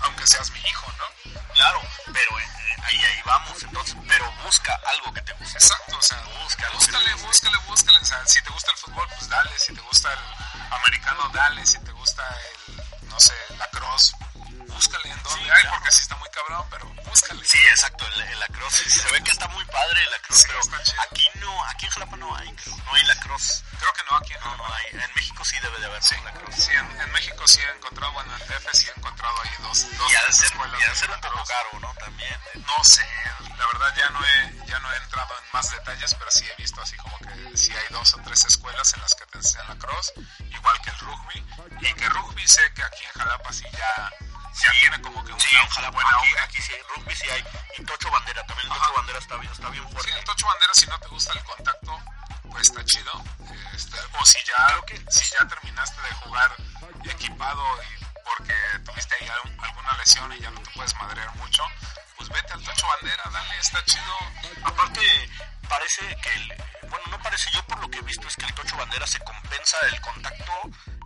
aunque 0.00 0.26
seas 0.26 0.50
mi 0.50 0.60
hijo, 0.60 0.92
¿no? 0.98 1.32
Claro, 1.54 1.80
pero 2.12 2.38
eh, 2.38 2.48
ahí, 2.84 3.04
ahí 3.04 3.22
vamos, 3.24 3.62
entonces, 3.62 3.96
pero 4.08 4.30
busca 4.44 4.78
algo 4.94 5.12
que 5.12 5.22
te 5.22 5.32
guste. 5.34 5.58
Exacto, 5.58 5.96
o 5.96 6.02
sea, 6.02 6.22
Busca 6.46 6.70
búscale, 6.70 7.14
búscale, 7.14 7.56
búscale. 7.66 7.98
O 7.98 8.04
sea, 8.04 8.24
si 8.26 8.40
te 8.40 8.50
gusta 8.50 8.70
el 8.70 8.76
fútbol, 8.76 9.08
pues 9.16 9.28
dale. 9.28 9.58
Si 9.58 9.74
te 9.74 9.80
gusta 9.80 10.12
el 10.12 10.18
americano, 10.70 11.28
dale. 11.34 11.66
Si 11.66 11.78
te 11.80 11.90
gusta 11.90 12.22
el, 12.68 13.08
no 13.08 13.18
sé, 13.18 13.34
la 13.58 13.68
cross, 13.70 14.14
búscale 14.76 15.10
en 15.10 15.22
dónde 15.22 15.44
Sí, 15.44 15.50
hay, 15.50 15.60
claro. 15.62 15.76
porque 15.76 15.90
sí 15.92 16.02
está 16.02 16.16
muy 16.16 16.28
cabrón, 16.30 16.66
pero 16.70 16.86
búscale. 17.04 17.44
Sí, 17.44 17.58
exacto, 17.66 18.06
el, 18.06 18.20
el 18.20 18.40
lacrosse. 18.40 18.90
Se 18.90 19.10
ve 19.12 19.22
que 19.22 19.30
está 19.30 19.48
muy 19.48 19.64
padre 19.66 20.02
el 20.04 20.10
lacrosse, 20.10 20.40
Sí, 20.42 20.44
pero 20.48 20.60
está 20.60 20.82
chido. 20.82 21.02
aquí 21.02 21.28
no, 21.40 21.64
aquí 21.66 21.86
en 21.86 21.90
Jalapa 21.92 22.16
no 22.16 22.36
hay. 22.36 22.50
No 22.84 22.94
hay 22.94 23.04
lacrosse. 23.06 23.62
Creo 23.78 23.92
que 23.92 24.02
no 24.10 24.16
aquí 24.16 24.32
en 24.34 24.40
No, 24.40 24.56
no 24.56 24.74
hay. 24.74 24.86
En 24.92 25.10
México 25.14 25.44
sí 25.44 25.56
debe 25.60 25.78
de 25.80 25.86
haber 25.86 26.02
Sí, 26.02 26.14
lacrosse. 26.24 26.62
sí 26.62 26.70
en, 26.72 27.00
en 27.00 27.12
México 27.12 27.46
sí 27.48 27.60
he 27.60 27.70
encontrado, 27.76 28.12
bueno, 28.12 28.32
en 28.36 28.46
DF 28.48 28.68
sí 28.72 28.86
he 28.88 28.98
encontrado 28.98 29.34
ahí 29.42 29.50
dos, 29.62 29.82
dos 29.98 30.12
Y 30.12 30.16
tres 30.24 30.36
ser, 30.36 30.46
escuelas 30.46 30.80
y 30.80 30.84
ha 30.84 30.86
de 30.86 30.92
de 30.92 30.98
ser 30.98 31.10
un 31.10 31.20
poco 31.20 31.28
lacrosse. 31.36 31.52
caro, 31.52 31.80
¿no? 31.80 31.94
También. 31.94 32.40
No 32.54 32.84
sé, 32.84 33.06
la 33.58 33.66
verdad 33.66 33.94
ya 33.96 34.10
no 34.10 34.24
he 34.24 34.66
ya 34.66 34.78
no 34.80 34.92
he 34.92 34.96
entrado 34.96 35.34
en 35.38 35.44
más 35.52 35.70
detalles, 35.70 36.14
pero 36.14 36.30
sí 36.30 36.46
he 36.46 36.54
visto 36.56 36.80
así 36.82 36.96
como 36.96 37.16
que 37.18 37.56
sí 37.56 37.72
hay 37.72 37.86
dos 37.90 38.12
o 38.14 38.18
tres 38.24 38.44
escuelas 38.44 38.92
en 38.94 39.00
las 39.02 39.14
que 39.14 39.24
te 39.26 39.38
enseñan 39.38 39.68
la 39.68 39.76
cross, 39.76 40.12
igual 40.50 40.80
que 40.82 40.90
el 40.90 40.98
rugby, 40.98 41.46
y 41.80 41.94
que 41.94 42.08
rugby 42.08 42.46
sé 42.46 42.60
que 42.74 42.82
aquí 42.82 43.04
en 43.04 43.20
Jalapa 43.20 43.52
sí 43.52 43.64
ya, 43.72 44.10
ya 44.54 44.70
tiene 44.80 45.00
como 45.02 45.24
que 45.24 45.32
un 45.32 45.40
Sí, 45.40 45.56
en 45.56 45.68
Jalapa, 45.68 45.92
buen 45.94 46.06
aquí, 46.06 46.32
aquí 46.42 46.62
sí, 46.62 46.72
rugby 46.94 47.14
sí 47.14 47.28
hay. 47.30 47.44
Y 47.78 47.84
Tocho 47.84 48.10
Bandera, 48.10 48.44
también 48.46 48.68
el 48.70 48.78
Tocho 48.78 48.92
Bandera 48.94 49.18
está 49.18 49.36
bien, 49.36 49.52
está 49.52 49.68
bien 49.70 49.84
Sí, 49.86 49.92
fuerte. 49.92 50.12
el 50.18 50.24
tocho 50.24 50.46
bandera 50.46 50.74
si 50.74 50.86
no 50.86 50.98
te 51.00 51.08
gusta 51.08 51.32
el 51.32 51.44
contacto, 51.44 52.00
pues 52.50 52.62
está 52.68 52.84
chido. 52.84 53.24
Este, 53.74 53.98
o 54.18 54.24
si 54.26 54.38
ya, 54.44 54.80
si 55.10 55.24
ya 55.38 55.46
terminaste 55.46 56.00
de 56.02 56.10
jugar 56.14 56.56
equipado 57.04 57.64
y 57.82 58.04
porque 58.24 58.54
tuviste 58.84 59.14
ahí 59.14 59.28
alguna 59.60 59.96
lesión 59.98 60.32
y 60.32 60.40
ya 60.40 60.50
no 60.50 60.60
te 60.60 60.70
puedes 60.72 60.94
madrear 60.96 61.34
mucho, 61.36 61.62
pues 62.16 62.28
vete 62.30 62.52
al 62.52 62.62
tocho 62.62 62.86
bandera, 62.86 63.22
dale, 63.32 63.58
está 63.58 63.84
chido. 63.84 64.16
Aparte, 64.64 65.30
parece 65.68 66.16
que, 66.22 66.34
el, 66.34 66.54
bueno, 66.88 67.04
no 67.10 67.22
parece, 67.22 67.50
yo 67.52 67.62
por 67.66 67.78
lo 67.80 67.88
que 67.90 67.98
he 67.98 68.02
visto 68.02 68.26
es 68.26 68.36
que 68.36 68.44
el 68.46 68.54
Tocho 68.54 68.76
Bandera 68.76 69.06
se 69.06 69.18
compensa 69.20 69.76
el 69.92 70.00
contacto 70.00 70.52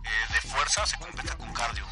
eh, 0.03 0.33
de 0.33 0.41
fuerza, 0.41 0.85
se 0.85 0.97
compensa 0.97 1.35
con 1.37 1.53
cardio. 1.53 1.85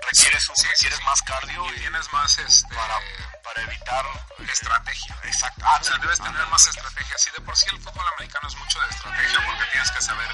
Requieres, 0.00 0.48
un- 0.48 0.56
Sí, 0.56 0.62
sí, 0.62 0.68
requieres 0.68 0.98
sí. 0.98 1.04
más 1.04 1.22
cardio 1.22 1.66
Y 1.74 1.78
tienes 1.80 2.12
más 2.12 2.38
este, 2.38 2.74
para, 2.74 2.98
para 3.42 3.62
evitar 3.62 4.04
estrategia. 4.50 5.16
Exacto. 5.24 5.64
O 5.80 5.84
sea, 5.84 5.98
debes 5.98 6.18
tener 6.20 6.46
más 6.48 6.66
estrategia. 6.66 7.18
Si 7.18 7.30
de 7.30 7.40
por 7.40 7.56
sí 7.56 7.66
el 7.70 7.80
fútbol 7.80 8.04
americano 8.16 8.48
es 8.48 8.54
mucho 8.56 8.80
de 8.80 8.88
estrategia 8.90 9.44
porque 9.46 9.64
tienes 9.72 9.90
que 9.90 10.02
saber 10.02 10.28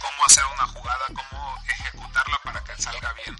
cómo 0.00 0.24
hacer 0.26 0.44
una 0.46 0.66
jugada, 0.66 1.04
cómo 1.14 1.62
ejecutarla 1.68 2.38
para 2.42 2.64
que 2.64 2.76
salga 2.82 3.12
bien. 3.14 3.36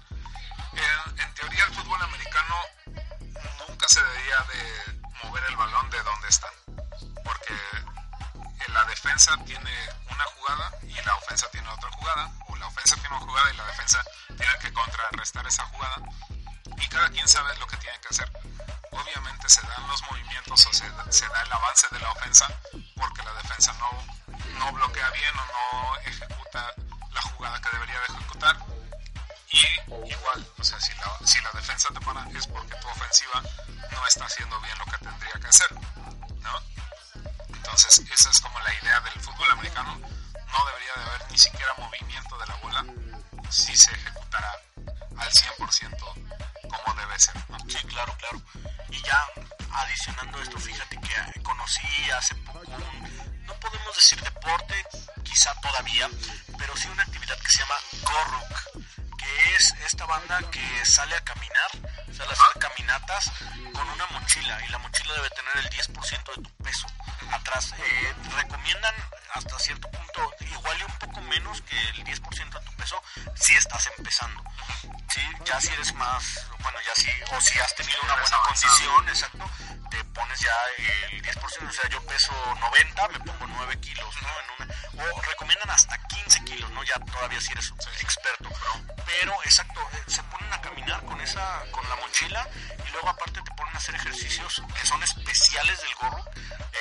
En, 0.73 1.19
en 1.19 1.33
teoría 1.35 1.63
el 1.65 1.73
fútbol 1.75 2.01
americano 2.03 2.55
nunca 3.67 3.87
se 3.87 4.01
debería 4.03 4.39
de 4.53 5.01
mover 5.23 5.43
el 5.45 5.55
balón 5.57 5.89
de 5.89 6.03
donde 6.03 6.27
están. 6.29 6.53
Porque 7.23 7.53
la 8.69 8.83
defensa 8.85 9.35
tiene 9.45 9.89
una 10.09 10.23
jugada 10.25 10.71
y 10.83 10.93
la 11.01 11.15
ofensa 11.17 11.49
tiene 11.51 11.67
otra 11.69 11.89
jugada. 11.91 12.29
O 12.47 12.55
la 12.55 12.67
ofensa 12.67 12.95
tiene 12.95 13.09
una 13.15 13.25
jugada 13.25 13.51
y 13.53 13.57
la 13.57 13.65
defensa 13.65 14.03
contrarrestar 15.25 15.47
esa 15.47 15.63
jugada 15.65 15.95
y 16.77 16.87
cada 16.87 17.09
quien 17.09 17.27
sabe 17.27 17.55
lo 17.57 17.67
que 17.67 17.77
tiene 17.77 17.99
que 17.99 18.09
hacer. 18.09 18.31
Obviamente 18.91 19.49
se 19.49 19.61
dan 19.61 19.87
los 19.87 20.01
movimientos 20.03 20.65
o 20.65 20.73
se, 20.73 20.85
se 21.09 21.27
da 21.27 21.41
el 21.41 21.51
avance 21.51 21.87
de 21.91 21.99
la 21.99 22.11
ofensa 22.11 22.47
porque 22.95 23.23
la 23.23 23.33
defensa 23.33 23.73
no, 23.79 23.89
no 24.59 24.71
bloquea 24.71 25.09
bien 25.11 25.33
o 25.35 25.45
no 25.45 25.99
ejecuta 26.01 26.73
la 27.11 27.21
jugada 27.21 27.59
que 27.59 27.69
debería 27.71 27.99
de 27.99 28.05
ejecutar. 28.05 28.57
Y 29.51 30.11
igual, 30.11 30.47
o 30.59 30.63
sea, 30.63 30.79
si 30.79 30.93
la, 30.95 31.27
si 31.27 31.41
la 31.41 31.51
defensa 31.53 31.89
te 31.93 31.99
para 32.01 32.29
es 32.37 32.47
porque 32.47 32.75
tu 32.75 32.87
ofensiva 32.87 33.41
no 33.91 34.07
está 34.07 34.25
haciendo 34.25 34.59
bien 34.61 34.77
lo 34.77 34.85
que 34.85 34.97
tendría 34.97 35.33
que 35.41 35.47
hacer, 35.47 35.73
¿no? 36.41 36.59
Entonces, 37.49 37.99
esa 38.11 38.29
es 38.29 38.39
como 38.41 38.59
la 38.59 38.73
idea 38.75 38.99
del 38.99 39.19
fútbol 39.21 39.51
americano. 39.51 39.95
No 39.95 40.65
debería 40.65 40.93
de 40.97 41.03
haber 41.03 41.31
ni 41.31 41.37
siquiera 41.37 41.73
movimiento 41.77 42.37
de 42.37 42.45
la 42.45 42.55
bola 42.55 42.85
si 43.49 43.75
se 43.75 43.91
ejecutara 43.91 44.51
al 45.17 45.31
100% 45.31 46.45
como 46.69 46.99
debe 46.99 47.19
ser. 47.19 47.35
Sí, 47.67 47.87
claro, 47.87 48.15
claro. 48.17 48.41
Y 48.89 49.01
ya 49.01 49.25
adicionando 49.71 50.41
esto, 50.41 50.59
fíjate 50.59 50.99
que 50.99 51.41
conocí 51.41 51.87
hace 52.11 52.35
poco 52.35 52.59
un, 52.59 53.45
no 53.45 53.53
podemos 53.55 53.95
decir 53.95 54.21
deporte, 54.21 54.75
quizá 55.23 55.53
todavía, 55.61 56.09
pero 56.57 56.75
sí 56.75 56.87
una 56.87 57.03
actividad 57.03 57.37
que 57.37 57.49
se 57.49 57.59
llama 57.59 57.75
Gorruk, 58.03 59.14
que 59.25 59.55
es 59.55 59.73
esta 59.85 60.05
banda 60.05 60.39
que 60.51 60.85
sale 60.85 61.15
a 61.15 61.23
caminar, 61.23 61.71
sale 62.11 62.29
a 62.29 62.33
hacer 62.33 62.59
caminatas 62.59 63.31
con 63.73 63.89
una 63.89 64.05
mochila 64.07 64.59
y 64.65 64.69
la 64.69 64.77
mochila 64.79 65.13
debe 65.15 65.29
tener 65.31 65.57
el 65.57 65.69
10% 65.69 66.35
de 66.35 66.41
tu 66.43 66.49
peso 66.63 66.87
atrás. 67.31 67.73
Eh, 67.77 68.13
recomiendan 68.35 68.95
hasta 69.33 69.57
cierto 69.59 69.89
punto, 69.89 70.33
igual 70.51 70.77
y 70.79 70.83
un 70.83 70.97
poco 70.99 71.21
menos 71.21 71.61
que 71.61 71.79
el 71.89 72.03
10% 72.03 72.59
de 72.59 72.65
tu 72.65 72.71
peso 72.73 73.01
si 73.35 73.55
estás 73.55 73.89
empezando. 73.97 74.43
Sí, 75.09 75.21
ya 75.45 75.59
si 75.59 75.73
eres 75.73 75.93
más, 75.95 76.47
bueno, 76.59 76.77
ya 76.85 76.95
si, 76.95 77.09
o 77.31 77.41
si 77.41 77.59
has 77.59 77.75
tenido 77.75 77.97
una 78.03 78.15
buena 78.15 78.37
condición, 78.43 79.09
exacto, 79.09 79.49
te 79.89 80.03
pones 80.05 80.39
ya 80.39 80.53
el 81.11 81.21
10%, 81.21 81.69
o 81.69 81.71
sea, 81.71 81.89
yo 81.89 82.05
peso 82.05 82.33
90, 82.59 83.07
me 83.09 83.19
pongo 83.19 83.47
9 83.47 83.79
kilos, 83.79 84.15
¿no? 84.21 84.29
En 84.39 84.67
una, 84.67 85.13
o 85.15 85.21
recomiendan 85.21 85.69
hasta 85.69 85.97
15 85.97 86.43
kilos, 86.45 86.71
¿no? 86.71 86.83
Ya 86.83 86.99
todavía 86.99 87.39
si 87.41 87.51
eres 87.51 87.73
experto. 88.01 88.49
Pero, 89.05 89.14
exacto, 89.45 89.79
eh, 89.93 90.03
se 90.07 90.23
ponen 90.23 90.51
a 90.51 90.59
caminar 90.59 91.03
con 91.05 91.19
esa, 91.21 91.61
con 91.71 91.87
la 91.87 91.95
mochila 91.97 92.47
y 92.85 92.91
luego 92.91 93.09
aparte 93.09 93.41
te 93.41 93.51
ponen 93.51 93.73
a 93.73 93.77
hacer 93.77 93.95
ejercicios 93.95 94.61
que 94.79 94.85
son 94.85 95.01
especiales 95.03 95.81
del 95.81 95.95
gorro, 95.95 96.25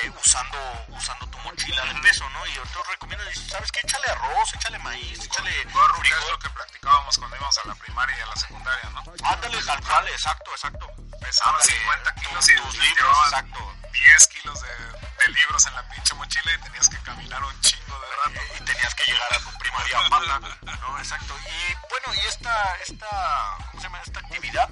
eh, 0.02 0.10
usando, 0.20 0.58
usando 0.88 1.26
tu 1.28 1.38
mochila 1.38 1.84
de 1.84 1.94
peso, 2.00 2.28
¿no? 2.30 2.46
Y 2.46 2.58
otros 2.58 2.86
recomiendan, 2.88 3.28
dices, 3.28 3.48
¿sabes 3.48 3.70
qué? 3.70 3.80
Échale 3.84 4.06
arroz, 4.08 4.54
échale 4.54 4.78
maíz, 4.80 5.24
échale 5.24 5.64
Gorro, 5.72 6.00
que 6.02 6.08
es 6.08 6.30
lo 6.30 6.38
que 6.38 6.50
practicábamos 6.50 7.18
cuando 7.18 7.36
íbamos 7.36 7.58
a 7.58 7.68
la 7.68 7.74
primaria 7.74 8.18
y 8.18 8.20
a 8.20 8.26
la 8.26 8.36
secundaria, 8.36 8.90
¿no? 8.90 9.04
Ándale, 9.24 9.62
tal 9.62 9.80
cual, 9.84 10.08
exacto, 10.08 10.50
exacto. 10.50 10.90
Pesaba 11.20 11.58
Ándale, 11.58 11.78
50 11.78 12.14
kilos 12.14 12.48
y 12.48 12.56
tus 12.56 12.78
libros, 12.78 13.18
exacto. 13.26 13.74
10 13.92 14.26
kilos 14.28 14.60
de, 14.60 14.68
de 14.68 15.32
libros 15.32 15.66
en 15.66 15.74
la 15.74 15.88
pinche 15.88 16.14
mochila 16.14 16.52
y 16.52 16.62
tenías 16.62 16.88
que 16.88 16.98
caminar 16.98 17.42
un 17.44 17.60
chingo 17.60 18.00
de 18.00 18.16
rato. 18.16 18.40
Eh, 18.40 18.58
y 18.60 18.64
tenías 18.64 18.94
que 18.94 19.04
llegar 19.04 19.34
a 19.34 19.38
tu 19.38 19.58
primaria 19.82 19.98
a 19.98 20.10
pata, 20.10 20.76
¿no? 20.80 20.98
Exacto. 20.98 21.34
Y 21.38 21.74
bueno, 21.90 22.14
y 22.22 22.26
esta, 22.26 22.76
esta, 22.86 23.56
¿cómo 23.70 23.80
se 23.80 23.86
llama? 23.88 24.00
Esta 24.02 24.20
actividad 24.20 24.68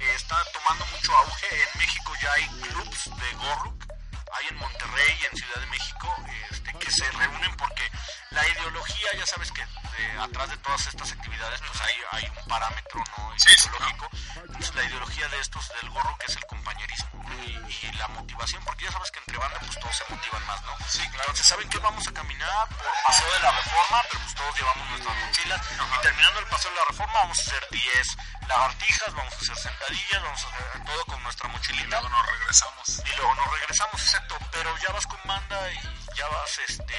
eh, 0.00 0.12
está 0.14 0.36
tomando 0.52 0.86
mucho 0.86 1.16
auge. 1.16 1.62
En 1.62 1.78
México 1.78 2.12
ya 2.22 2.32
hay 2.32 2.46
clubs 2.62 3.04
de 3.16 3.32
Gorruk, 3.34 3.84
hay 4.32 4.46
en 4.48 4.56
Monterrey 4.58 5.18
y 5.22 5.24
en 5.26 5.36
Ciudad 5.36 5.60
de 5.60 5.66
México, 5.66 6.14
este, 6.50 6.72
que 6.78 6.90
se 6.90 7.10
reúnen 7.12 7.56
porque 7.56 7.90
la 8.30 8.46
ideología, 8.48 9.08
ya 9.18 9.26
sabes 9.26 9.52
que 9.52 9.64
de- 9.64 10.18
atrás 10.20 10.48
de 10.50 10.56
todas 10.58 10.86
estas 10.86 11.12
actividades, 11.12 11.60
pues 11.66 11.80
hay, 11.80 11.94
hay 12.12 12.24
un 12.36 12.48
parámetro 12.48 13.02
¿no? 13.18 13.32
Ideológico. 13.36 14.08
Entonces 14.46 14.74
la 14.74 14.84
ideología 14.84 15.28
de 15.28 15.40
estos 15.40 15.68
del 15.80 15.90
Gorruk 15.90 16.22
es 16.26 16.36
el 16.36 16.46
compañerismo. 16.46 17.15
Y, 17.42 17.86
y 17.86 17.92
la 17.92 18.08
motivación, 18.08 18.62
porque 18.64 18.84
ya 18.84 18.92
sabes 18.92 19.10
que 19.10 19.18
entre 19.20 19.38
bandas 19.38 19.60
pues 19.64 19.78
todos 19.80 19.96
se 19.96 20.04
motivan 20.08 20.46
más, 20.46 20.62
¿no? 20.62 20.76
Sí, 20.88 20.98
claro. 21.10 21.22
Entonces, 21.30 21.46
¿saben 21.46 21.68
qué? 21.68 21.78
Vamos 21.78 22.06
a 22.08 22.12
caminar 22.12 22.68
por 22.68 22.86
Paseo 23.06 23.32
de 23.32 23.40
la 23.40 23.52
Reforma, 23.52 24.02
pero 24.10 24.20
pues 24.22 24.34
todos 24.34 24.56
llevamos 24.56 24.88
nuestras 24.90 25.16
mochilas. 25.16 25.60
Y 25.70 26.02
terminando 26.02 26.40
el 26.40 26.46
Paseo 26.46 26.70
de 26.70 26.76
la 26.76 26.84
Reforma, 26.84 27.12
vamos 27.14 27.38
a 27.38 27.42
hacer 27.42 27.66
10 27.70 28.16
lagartijas, 28.48 29.14
vamos 29.14 29.32
a 29.34 29.36
hacer 29.36 29.56
sentadillas, 29.56 30.22
vamos 30.22 30.44
a 30.44 30.48
hacer 30.48 30.84
todo 30.84 31.04
con 31.06 31.22
nuestra 31.22 31.48
mochilita. 31.48 31.86
Luego 32.00 32.08
nos 32.08 32.26
regresamos. 32.26 33.02
Y 33.04 33.16
luego 33.16 33.34
nos 33.34 33.50
regresamos, 33.52 34.00
exacto. 34.02 34.38
Pero 34.52 34.76
ya 34.78 34.92
vas 34.92 35.06
con 35.06 35.20
banda 35.24 35.72
y 35.72 35.80
ya 36.16 36.26
vas, 36.28 36.58
este, 36.68 36.94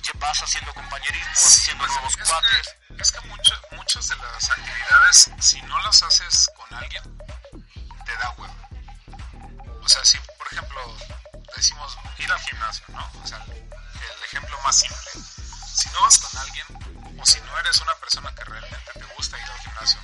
ya 0.00 0.12
vas 0.14 0.42
haciendo 0.42 0.72
compañerismo, 0.74 1.28
vas 1.32 1.46
haciendo 1.58 1.84
Pues, 1.84 1.92
nuevos 1.96 2.14
es 2.18 2.28
cuates. 2.30 2.76
que, 2.88 3.02
es 3.02 3.12
que 3.12 3.20
mucho- 3.28 3.60
muchas 3.72 4.08
de 4.08 4.16
las 4.16 4.50
actividades, 4.50 5.30
si 5.40 5.60
no 5.62 5.78
las 5.82 6.02
haces 6.02 6.50
con 6.56 6.74
alguien, 6.78 7.02
te 8.04 8.16
da 8.16 8.30
huevo. 8.38 8.54
O 9.86 9.88
sea, 9.88 10.04
si 10.04 10.18
por 10.18 10.52
ejemplo 10.52 10.96
decimos 11.54 11.96
ir 12.18 12.30
al 12.30 12.40
gimnasio, 12.40 12.84
¿no? 12.88 13.08
O 13.22 13.26
sea, 13.26 13.38
el 13.38 14.24
ejemplo 14.24 14.58
más 14.64 14.80
simple. 14.80 15.10
Si 15.76 15.88
no 15.90 16.00
vas 16.02 16.18
con 16.18 16.40
alguien, 16.40 16.66
o 17.20 17.24
si 17.24 17.40
no 17.40 17.58
eres 17.60 17.80
una 17.80 17.94
persona 17.94 18.34
que 18.34 18.42
realmente 18.42 18.90
te 18.94 19.04
gusta 19.14 19.38
ir 19.38 19.44
al 19.44 19.58
gimnasio, 19.60 20.00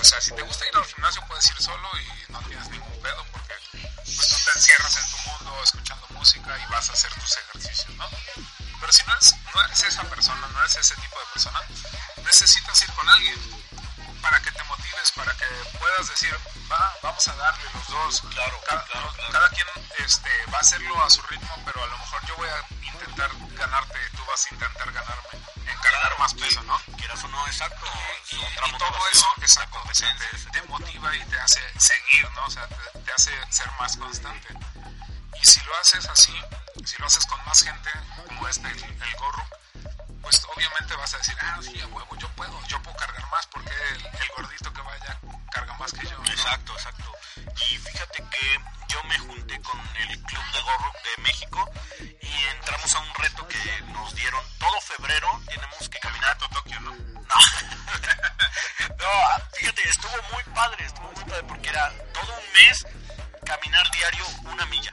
o 0.00 0.04
sea, 0.04 0.18
si 0.18 0.32
te 0.32 0.40
gusta 0.40 0.66
ir 0.66 0.74
al 0.76 0.84
gimnasio 0.86 1.22
puedes 1.26 1.46
ir 1.46 1.60
solo 1.60 1.88
y 2.00 2.32
no 2.32 2.40
tienes 2.44 2.68
ningún 2.70 3.02
pedo 3.02 3.22
porque 3.30 3.54
pues 3.72 4.28
tú 4.28 4.36
te 4.44 4.58
encierras 4.58 4.96
en 4.96 5.10
tu 5.10 5.30
mundo 5.30 5.62
escuchando 5.62 6.06
música 6.10 6.58
y 6.58 6.72
vas 6.72 6.88
a 6.88 6.94
hacer 6.94 7.12
tus 7.12 7.36
ejercicios, 7.36 7.90
¿no? 7.96 8.08
Pero 8.80 8.92
si 8.92 9.04
no 9.04 9.12
eres, 9.12 9.34
no 9.54 9.62
eres 9.62 9.82
esa 9.82 10.02
persona, 10.04 10.46
no 10.48 10.60
eres 10.60 10.76
ese 10.76 10.94
tipo 10.96 11.20
de 11.20 11.26
persona, 11.34 11.60
necesitas 12.24 12.82
ir 12.82 12.92
con 12.92 13.08
alguien 13.10 13.38
para 14.24 14.40
que 14.40 14.50
te 14.52 14.64
motives, 14.64 15.12
para 15.12 15.36
que 15.36 15.44
puedas 15.78 16.08
decir, 16.08 16.34
va, 16.72 16.92
vamos 17.02 17.28
a 17.28 17.34
darle 17.36 17.64
los 17.74 17.88
dos. 17.88 18.22
Claro, 18.30 18.58
cada, 18.66 18.82
claro, 18.84 19.12
claro. 19.12 19.32
cada 19.32 19.48
quien 19.50 19.66
este, 19.98 20.30
va 20.52 20.56
a 20.56 20.60
hacerlo 20.60 21.04
a 21.04 21.10
su 21.10 21.20
ritmo, 21.22 21.54
pero 21.66 21.84
a 21.84 21.86
lo 21.86 21.98
mejor 21.98 22.26
yo 22.26 22.36
voy 22.36 22.48
a 22.48 22.66
intentar 22.86 23.30
ganarte, 23.52 23.98
tú 24.16 24.24
vas 24.24 24.46
a 24.46 24.54
intentar 24.54 24.92
ganarme, 24.92 25.28
en 25.66 25.78
cargar 25.78 26.18
más 26.18 26.32
peso, 26.34 26.62
¿no? 26.62 26.80
Quieras 26.96 27.22
o 27.22 27.28
no, 27.28 27.46
exacto. 27.46 27.86
Y, 28.32 28.78
todo 28.78 29.08
eso, 29.12 29.26
exacto, 29.42 29.82
te, 29.92 30.50
te 30.50 30.62
motiva 30.68 31.14
y 31.14 31.24
te 31.26 31.38
hace 31.38 31.60
seguir, 31.78 32.30
¿no? 32.32 32.46
O 32.46 32.50
sea, 32.50 32.66
te, 32.66 32.98
te 33.00 33.12
hace 33.12 33.30
ser 33.50 33.70
más 33.78 33.94
constante. 33.96 34.48
Y 35.34 35.46
si 35.46 35.60
lo 35.64 35.76
haces 35.76 36.06
así, 36.06 36.34
si 36.86 36.96
lo 36.98 37.06
haces 37.06 37.26
con 37.26 37.44
más 37.44 37.62
gente, 37.62 37.90
como 38.26 38.48
este, 38.48 38.68
el, 38.68 38.84
el 38.84 39.16
gorro, 39.16 39.46
pues 40.24 40.42
obviamente 40.56 40.96
vas 40.96 41.14
a 41.14 41.18
decir, 41.18 41.36
ah, 41.40 41.60
sí, 41.62 41.80
a 41.80 41.86
huevo, 41.86 42.16
yo 42.16 42.28
puedo, 42.30 42.58
yo 42.66 42.82
puedo 42.82 42.96
cargar 42.96 43.30
más 43.30 43.46
porque 43.48 43.70
el, 43.70 44.06
el 44.06 44.28
gordito 44.36 44.72
que 44.72 44.80
vaya 44.80 45.20
carga 45.52 45.74
más 45.74 45.92
que 45.92 46.06
yo. 46.06 46.18
¿no? 46.18 46.24
Exacto, 46.24 46.72
exacto. 46.72 47.12
Y 47.36 47.76
fíjate 47.76 48.24
que 48.30 48.60
yo 48.88 49.04
me 49.04 49.18
junté 49.18 49.60
con 49.60 49.78
el 49.96 50.22
Club 50.22 50.44
de 50.52 50.60
Gorro 50.62 50.92
de 51.04 51.22
México 51.22 51.70
y 52.00 52.44
entramos 52.56 52.94
a 52.94 53.00
un 53.00 53.14
reto 53.14 53.46
que 53.48 53.82
nos 53.92 54.14
dieron 54.14 54.42
todo 54.58 54.80
febrero. 54.80 55.42
Tenemos 55.46 55.88
que 55.88 55.98
caminar. 56.00 56.36
Caminato 56.38 56.48
Tokio, 56.48 56.80
¿no? 56.80 56.90
No. 56.90 57.24
no, 58.98 59.46
fíjate, 59.52 59.88
estuvo 59.88 60.12
muy 60.32 60.42
padre, 60.54 60.86
estuvo 60.86 61.12
muy 61.12 61.24
padre 61.24 61.44
porque 61.44 61.68
era 61.68 61.92
todo 62.12 62.32
un 62.32 62.52
mes 62.52 62.86
caminar 63.44 63.90
diario 63.90 64.26
una 64.44 64.66
milla. 64.66 64.92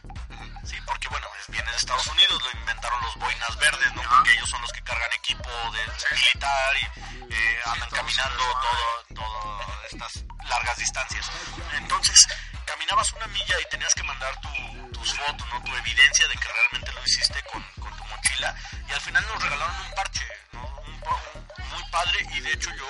Sí, 0.64 0.78
porque 0.86 1.08
bueno, 1.10 1.28
viene 1.48 1.70
de 1.72 1.78
Estados 1.78 2.06
Unidos, 2.08 2.42
lo 2.44 2.60
inventaron 2.60 3.02
los 3.04 3.16
boinas 3.16 3.58
verdes, 3.58 3.94
¿no? 3.96 4.02
Porque 4.04 4.32
ellos 4.32 4.50
son 4.50 4.62
los 4.62 4.72
que 4.72 4.82
cargan 4.84 5.12
equipo 5.14 5.50
de 5.50 6.16
militar 6.16 6.76
y 6.78 7.34
eh, 7.34 7.60
andan 7.66 7.90
caminando 7.90 8.44
todo, 8.62 9.16
todas 9.16 9.86
estas 9.94 10.24
largas 10.46 10.78
distancias. 10.78 11.32
Entonces, 11.78 12.28
caminabas 12.66 13.12
una 13.14 13.28
milla 13.28 13.56
y 13.60 13.70
tenías 13.70 13.94
que 13.96 14.04
mandar 14.04 14.40
tu- 14.42 14.92
tus 14.92 15.14
fotos, 15.16 15.48
¿no? 15.52 15.64
Tu 15.64 15.76
evidencia 15.76 16.28
de 16.28 16.36
que 16.36 16.48
realmente 16.48 16.92
lo 16.94 17.04
hiciste 17.04 17.42
con, 17.52 17.64
con 17.80 17.92
mochila. 18.22 18.56
Y 18.88 18.92
al 18.92 19.02
final 19.02 19.26
nos 19.28 19.44
regalaron 19.44 19.76
un 19.86 19.94
parche, 19.94 20.28
¿no? 20.54 20.62
Un, 20.64 21.70
muy 21.70 21.84
padre 21.92 22.28
y 22.34 22.40
de 22.42 22.54
hecho 22.54 22.70
yo 22.76 22.88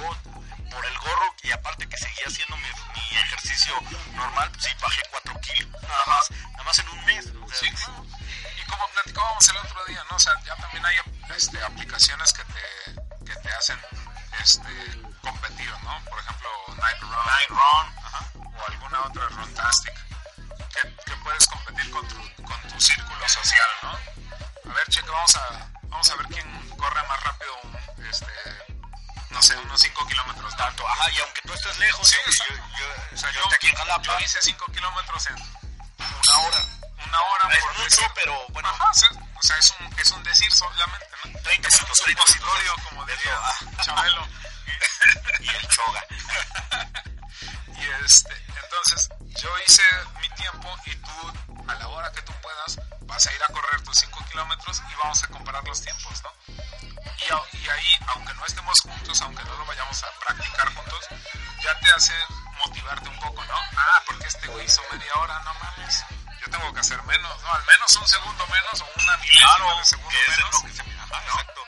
por 0.70 0.86
el 0.86 0.98
gorro 1.00 1.36
y 1.44 1.52
aparte 1.52 1.88
que 1.88 1.98
seguía 1.98 2.26
haciendo 2.28 2.56
mi, 2.58 2.64
mi 2.64 3.18
ejercicio 3.18 3.74
normal, 4.14 4.50
pues 4.52 4.64
sí, 4.64 4.70
bajé 4.82 5.02
4 5.12 5.42
kilos, 5.42 5.82
nada 5.84 6.06
más, 6.08 6.32
nada 6.32 6.64
más 6.64 6.80
en 6.80 6.90
un 6.90 7.06
mes. 7.06 7.26
o 7.28 7.48
sea, 7.48 7.58
Sí, 7.58 7.70
claro. 7.72 8.06
Y 8.58 8.70
como 8.70 8.88
platicábamos 8.90 9.50
el 9.50 9.58
otro 9.58 9.86
día, 9.86 10.04
¿no? 10.10 10.16
O 10.16 10.20
sea, 10.20 10.34
ya 10.46 10.56
también 10.56 10.86
hay 10.86 10.96
este, 11.36 11.62
aplicaciones 11.64 12.34
que 12.34 12.44
te, 12.46 13.26
que 13.26 13.36
te 13.36 13.50
hacen 13.52 13.80
este, 14.42 15.02
competir, 15.22 15.70
¿no? 15.84 16.04
Por 16.06 16.20
ejemplo, 16.20 16.50
Night 16.78 17.02
Run. 17.02 17.26
Night 17.26 17.50
Run, 17.50 18.06
Ajá. 18.06 18.32
O 18.36 18.72
alguna 18.72 19.02
otra 19.02 19.28
Runtastic. 19.28 19.94
Que, 20.74 20.96
que 21.06 21.16
puedes 21.24 21.46
competir 21.48 21.92
con 21.92 22.08
tu, 22.08 22.44
con 22.44 22.62
tu 22.70 22.80
círculo 22.82 23.28
social, 23.30 23.70
¿no? 23.84 23.90
A 23.90 24.74
ver, 24.74 24.88
cheque, 24.90 25.10
vamos 25.10 25.36
a, 25.36 25.72
vamos 25.84 26.10
a 26.10 26.16
ver 26.16 26.28
quién 26.28 26.70
corre 26.78 27.08
más 27.08 27.24
rápido, 27.24 27.54
este, 28.10 28.32
no 29.30 29.42
sé, 29.42 29.56
unos 29.58 29.80
5 29.82 30.08
kilómetros. 30.08 30.56
tanto, 30.56 30.88
ajá, 30.88 31.12
y 31.12 31.20
aunque 31.20 31.42
tú 31.42 31.54
estés 31.54 31.78
lejos, 31.80 32.08
Sí, 32.08 32.16
yo, 32.26 32.32
yo, 32.48 32.56
yo, 32.56 33.16
O 33.16 33.18
sea, 33.18 33.32
yo, 33.32 33.42
aquí 33.54 33.68
en 33.68 33.76
Jalapa, 33.76 34.04
yo 34.04 34.26
hice 34.26 34.42
5 34.42 34.66
kilómetros 34.72 35.28
en 35.28 35.36
una 35.36 36.38
hora. 36.40 36.58
una 37.08 37.22
hora. 37.22 37.56
Es 37.56 37.64
por 37.64 37.74
mucho, 37.74 37.84
decir. 37.84 38.08
pero 38.16 38.46
bueno, 38.50 38.70
Ajá, 38.70 38.90
o 38.90 38.94
sea, 38.94 39.10
o 39.12 39.44
sea, 39.44 39.58
es, 39.58 39.74
un, 39.80 40.00
es 40.00 40.12
un 40.12 40.24
decir 40.24 40.52
solamente, 40.52 41.08
¿no? 41.26 41.40
30 41.42 41.68
es 41.68 41.74
un 41.76 41.82
minutos, 41.84 42.02
30 42.04 42.22
supositorio, 42.26 42.76
como 42.90 43.06
diría. 43.06 43.40
Chabelo. 43.84 44.28
y 45.40 45.50
el 45.50 45.68
choga. 45.68 46.06
Y 47.82 48.04
este, 48.06 48.36
entonces, 48.62 49.10
yo 49.40 49.50
hice 49.68 49.84
mi 50.20 50.30
tiempo 50.30 50.76
y 50.86 50.96
tú, 50.96 51.34
a 51.68 51.76
la 51.76 51.88
hora 51.88 52.12
que 52.12 52.22
tú 52.24 52.34
puedas, 52.42 52.80
vas 53.02 53.26
a 53.28 53.34
ir 53.34 53.44
a 53.44 53.48
correr 53.48 53.82
tus 53.84 53.98
5 54.00 54.26
kilómetros 54.30 54.82
y 54.92 54.96
vamos 54.96 55.24
a 55.24 55.28
comparar 55.28 55.64
los 55.68 55.82
tiempos, 55.82 56.22
¿no? 56.24 56.32
Y, 56.48 57.32
a- 57.32 57.58
y 57.58 57.70
ahí, 57.70 57.98
aunque 58.16 58.34
no 58.34 58.46
estemos 58.46 58.80
juntos, 58.82 59.22
aunque 59.22 59.44
no 59.44 59.56
lo 59.58 59.66
vayamos 59.66 60.04
a 60.04 60.08
practicar 60.26 60.74
juntos, 60.76 61.06
ya 61.64 61.80
te 61.80 61.92
hace 61.92 62.14
motivarte 62.66 63.10
un 63.10 63.20
poco, 63.20 63.44
¿no? 63.46 63.56
Ah, 63.78 64.02
porque 64.06 64.28
este 64.28 64.48
güey 64.48 64.66
hizo 64.66 64.82
media 64.92 65.14
hora, 65.16 65.40
no 65.44 65.54
mames. 65.56 66.04
Yo 66.42 66.50
tengo 66.50 66.74
que 66.74 66.80
hacer 66.80 67.02
menos, 67.04 67.42
¿no? 67.44 67.54
Al 67.54 67.64
menos 67.66 67.96
un 67.96 68.08
segundo 68.08 68.48
menos 68.48 68.82
o 68.82 68.88
una 69.04 69.18
milésima 69.18 69.56
Claro, 69.56 69.78
de 69.78 69.86
segundo 69.86 70.18
es 70.28 70.38
menos. 70.38 70.54
lo 70.54 70.62
que 70.62 70.74
se- 70.74 70.82
ajá, 70.82 71.24
exacto. 71.24 71.62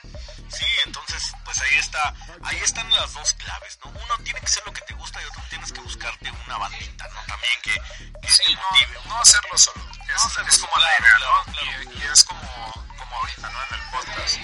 Sí, 0.53 0.65
entonces, 0.85 1.33
pues 1.43 1.59
ahí 1.61 1.77
está, 1.79 2.13
ahí 2.43 2.57
están 2.57 2.89
las 2.91 3.13
dos 3.13 3.33
claves, 3.33 3.77
¿no? 3.83 3.91
Uno 3.91 4.17
tiene 4.23 4.39
que 4.39 4.47
ser 4.47 4.63
lo 4.65 4.73
que 4.73 4.81
te 4.81 4.93
gusta 4.93 5.21
y 5.21 5.25
otro 5.25 5.41
tienes 5.49 5.71
que 5.71 5.79
buscarte 5.81 6.31
una 6.45 6.57
bandita, 6.57 7.07
¿no? 7.09 7.21
También 7.25 7.53
que, 7.63 7.73
que 8.21 8.31
Sí, 8.31 8.43
te 8.45 8.53
no, 8.53 8.61
motive. 8.71 8.99
no 9.07 9.19
hacerlo 9.19 9.57
solo. 9.57 9.85
Es, 10.15 10.25
hacerlo 10.25 10.49
es 10.49 10.57
como 10.59 10.77
la 10.77 10.89
idea, 10.99 11.15
claro, 11.17 11.43
¿no? 11.47 11.53
claro. 11.53 11.83
Y, 11.91 11.97
y 11.97 12.03
es 12.03 12.23
como, 12.23 12.85
como 12.97 13.15
ahorita, 13.17 13.49
¿no? 13.49 13.59
En 13.63 13.73
el 13.73 13.89
podcast. 13.91 14.37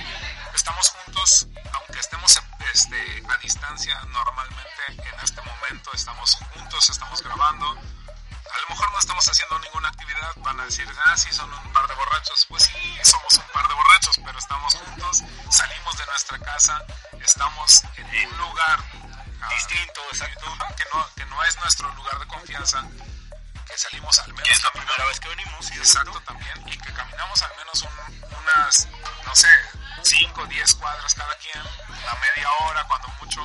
Estamos 0.55 0.89
juntos, 0.89 1.47
aunque 1.73 1.99
estemos 1.99 2.39
este, 2.73 3.23
a 3.29 3.37
distancia 3.37 3.99
normalmente, 4.09 4.83
en 4.89 5.19
este 5.23 5.41
momento 5.41 5.91
estamos 5.93 6.35
juntos, 6.35 6.89
estamos 6.89 7.21
grabando. 7.23 7.77
A 8.53 8.59
lo 8.61 8.67
mejor 8.69 8.91
no 8.91 8.99
estamos 8.99 9.27
haciendo 9.27 9.59
ninguna 9.59 9.89
actividad, 9.89 10.33
van 10.37 10.59
a 10.59 10.65
decir, 10.65 10.87
ah, 11.05 11.17
sí, 11.17 11.31
son 11.31 11.51
un 11.53 11.73
par 11.73 11.87
de 11.87 11.93
borrachos. 11.95 12.45
Pues 12.47 12.63
sí, 12.63 12.97
somos 13.03 13.33
un 13.33 13.47
par 13.53 13.67
de 13.67 13.73
borrachos, 13.73 14.17
pero 14.23 14.37
estamos 14.39 14.73
juntos, 14.75 15.23
salimos 15.51 15.97
de 15.97 16.05
nuestra 16.07 16.39
casa, 16.39 16.83
estamos 17.23 17.83
en 17.97 18.27
un 18.31 18.37
lugar 18.37 18.79
ah, 19.41 19.49
Distinto, 19.49 20.01
exacto. 20.11 20.45
Que 20.75 20.83
no, 20.93 21.07
que 21.15 21.25
no 21.25 21.43
es 21.43 21.55
nuestro 21.57 21.89
lugar 21.95 22.19
de 22.19 22.27
confianza, 22.27 22.83
que 23.67 23.77
salimos 23.77 24.17
al 24.19 24.33
menos 24.33 24.43
Que 24.47 24.51
es 24.53 24.63
la 24.63 24.71
primera 24.71 25.05
vez 25.05 25.19
que 25.19 25.29
venimos, 25.29 25.71
exacto 25.71 26.19
también, 26.21 26.67
y 26.67 26.77
que 26.77 26.93
caminamos 26.93 27.41
al 27.41 27.55
menos 27.57 27.81
un- 27.83 28.25
unas, 28.41 28.87
no 29.25 29.35
sé, 29.35 29.49
5 30.03 30.41
o 30.41 30.45
10 30.47 30.75
cuadras 30.75 31.13
cada 31.13 31.35
quien, 31.37 31.61
una 31.87 32.13
media 32.15 32.49
hora 32.61 32.83
cuando 32.87 33.07
mucho, 33.21 33.41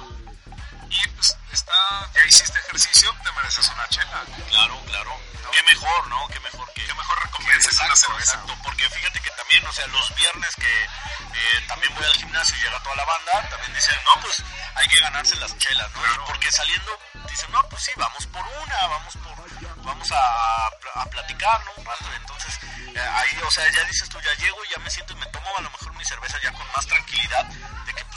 y 0.94 1.08
pues 1.08 1.36
está, 1.52 1.72
ya 2.14 2.24
hiciste 2.24 2.58
ejercicio, 2.58 3.14
te 3.22 3.32
mereces 3.32 3.68
una 3.68 3.88
chela, 3.88 4.24
Claro, 4.48 4.80
claro. 4.86 5.20
Qué 5.52 5.62
mejor, 5.74 6.06
¿no? 6.08 6.28
Qué 6.28 6.40
mejor 6.40 6.72
que... 6.72 6.84
qué 6.84 6.94
mejor 6.94 7.22
recompensa 7.22 7.70
que 7.70 7.86
una 7.86 7.96
cerveza. 7.96 8.32
exacto, 8.32 8.56
porque 8.62 8.88
fíjate 8.90 9.20
que 9.20 9.30
también, 9.30 9.66
o 9.66 9.72
sea, 9.72 9.86
los 9.88 10.14
viernes 10.14 10.54
que 10.56 10.84
eh, 10.84 11.64
también 11.68 11.94
voy 11.94 12.04
al 12.04 12.14
gimnasio 12.14 12.56
y 12.56 12.60
llega 12.60 12.82
toda 12.82 12.96
la 12.96 13.04
banda, 13.04 13.48
también 13.50 13.74
dicen, 13.74 13.96
no, 14.04 14.20
pues 14.22 14.42
hay 14.74 14.88
que 14.88 15.00
ganarse 15.00 15.36
las 15.36 15.56
chelas, 15.58 15.90
¿no? 15.92 16.02
Claro. 16.02 16.24
Porque 16.26 16.50
saliendo 16.50 16.98
dicen, 17.28 17.50
no, 17.52 17.62
pues 17.68 17.82
sí, 17.82 17.92
vamos 17.96 18.26
por 18.26 18.42
una, 18.46 18.86
vamos 18.86 19.14
por, 19.16 19.84
vamos 19.84 20.12
a, 20.12 20.66
a 20.94 21.06
platicar, 21.06 21.64
¿no? 21.64 21.72
Un 21.76 21.84
rato, 21.84 22.04
entonces, 22.16 22.58
eh, 22.94 23.00
ahí, 23.00 23.38
o 23.44 23.50
sea, 23.50 23.70
ya 23.70 23.84
dices 23.84 24.08
tú, 24.08 24.18
ya 24.20 24.34
llego 24.34 24.64
y 24.64 24.68
ya 24.70 24.78
me 24.82 24.90
siento 24.90 25.12
y 25.12 25.16
me 25.16 25.26
tomo 25.26 25.46
a 25.56 25.60
lo 25.62 25.70
mejor 25.70 25.92
mi 25.94 26.04
cerveza 26.04 26.38
ya 26.42 26.52
con 26.52 26.66
más 26.74 26.86
tranquilidad, 26.86 27.46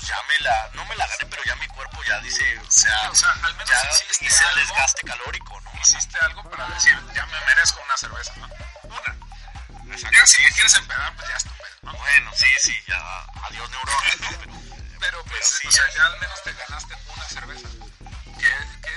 ya 0.07 0.15
me 0.27 0.39
la, 0.39 0.69
no 0.73 0.85
me 0.85 0.95
la 0.95 1.07
gané, 1.07 1.25
pero 1.29 1.43
ya 1.43 1.55
mi 1.57 1.67
cuerpo 1.67 2.01
ya 2.03 2.19
dice, 2.21 2.57
o 2.59 2.71
sea, 2.71 3.09
o 3.11 3.15
sea, 3.15 3.31
al 3.43 3.53
menos 3.55 3.69
ya 3.69 3.89
hice 4.25 4.43
el 4.43 4.49
algo. 4.49 4.61
desgaste 4.61 5.01
calórico, 5.03 5.59
¿no? 5.61 5.71
Hiciste 5.81 6.17
algo 6.21 6.49
para 6.49 6.67
decir, 6.69 6.97
ya 7.13 7.25
me 7.25 7.39
merezco 7.45 7.81
una 7.83 7.97
cerveza, 7.97 8.33
¿no? 8.37 8.47
Una. 8.83 9.93
Exacto. 9.93 10.17
Ya 10.17 10.25
si 10.25 10.43
quieres 10.53 10.73
empedar, 10.75 11.15
pues 11.15 11.27
ya 11.29 11.35
es 11.35 11.43
tu 11.43 11.49
pedo, 11.51 11.77
¿no? 11.83 11.93
Bueno, 11.97 12.31
sí, 12.35 12.47
sí, 12.61 12.75
ya, 12.87 12.99
adiós 13.43 13.69
neuronas, 13.69 14.19
¿no? 14.21 14.29
Pero, 14.39 14.99
Pero 14.99 15.23
pues, 15.25 15.45
sí, 15.47 15.67
o 15.67 15.71
sea, 15.71 15.87
ya. 15.89 15.95
ya 15.97 16.05
al 16.07 16.19
menos 16.19 16.43
te 16.43 16.53
ganaste 16.53 16.95
una 17.15 17.25
cerveza. 17.25 17.67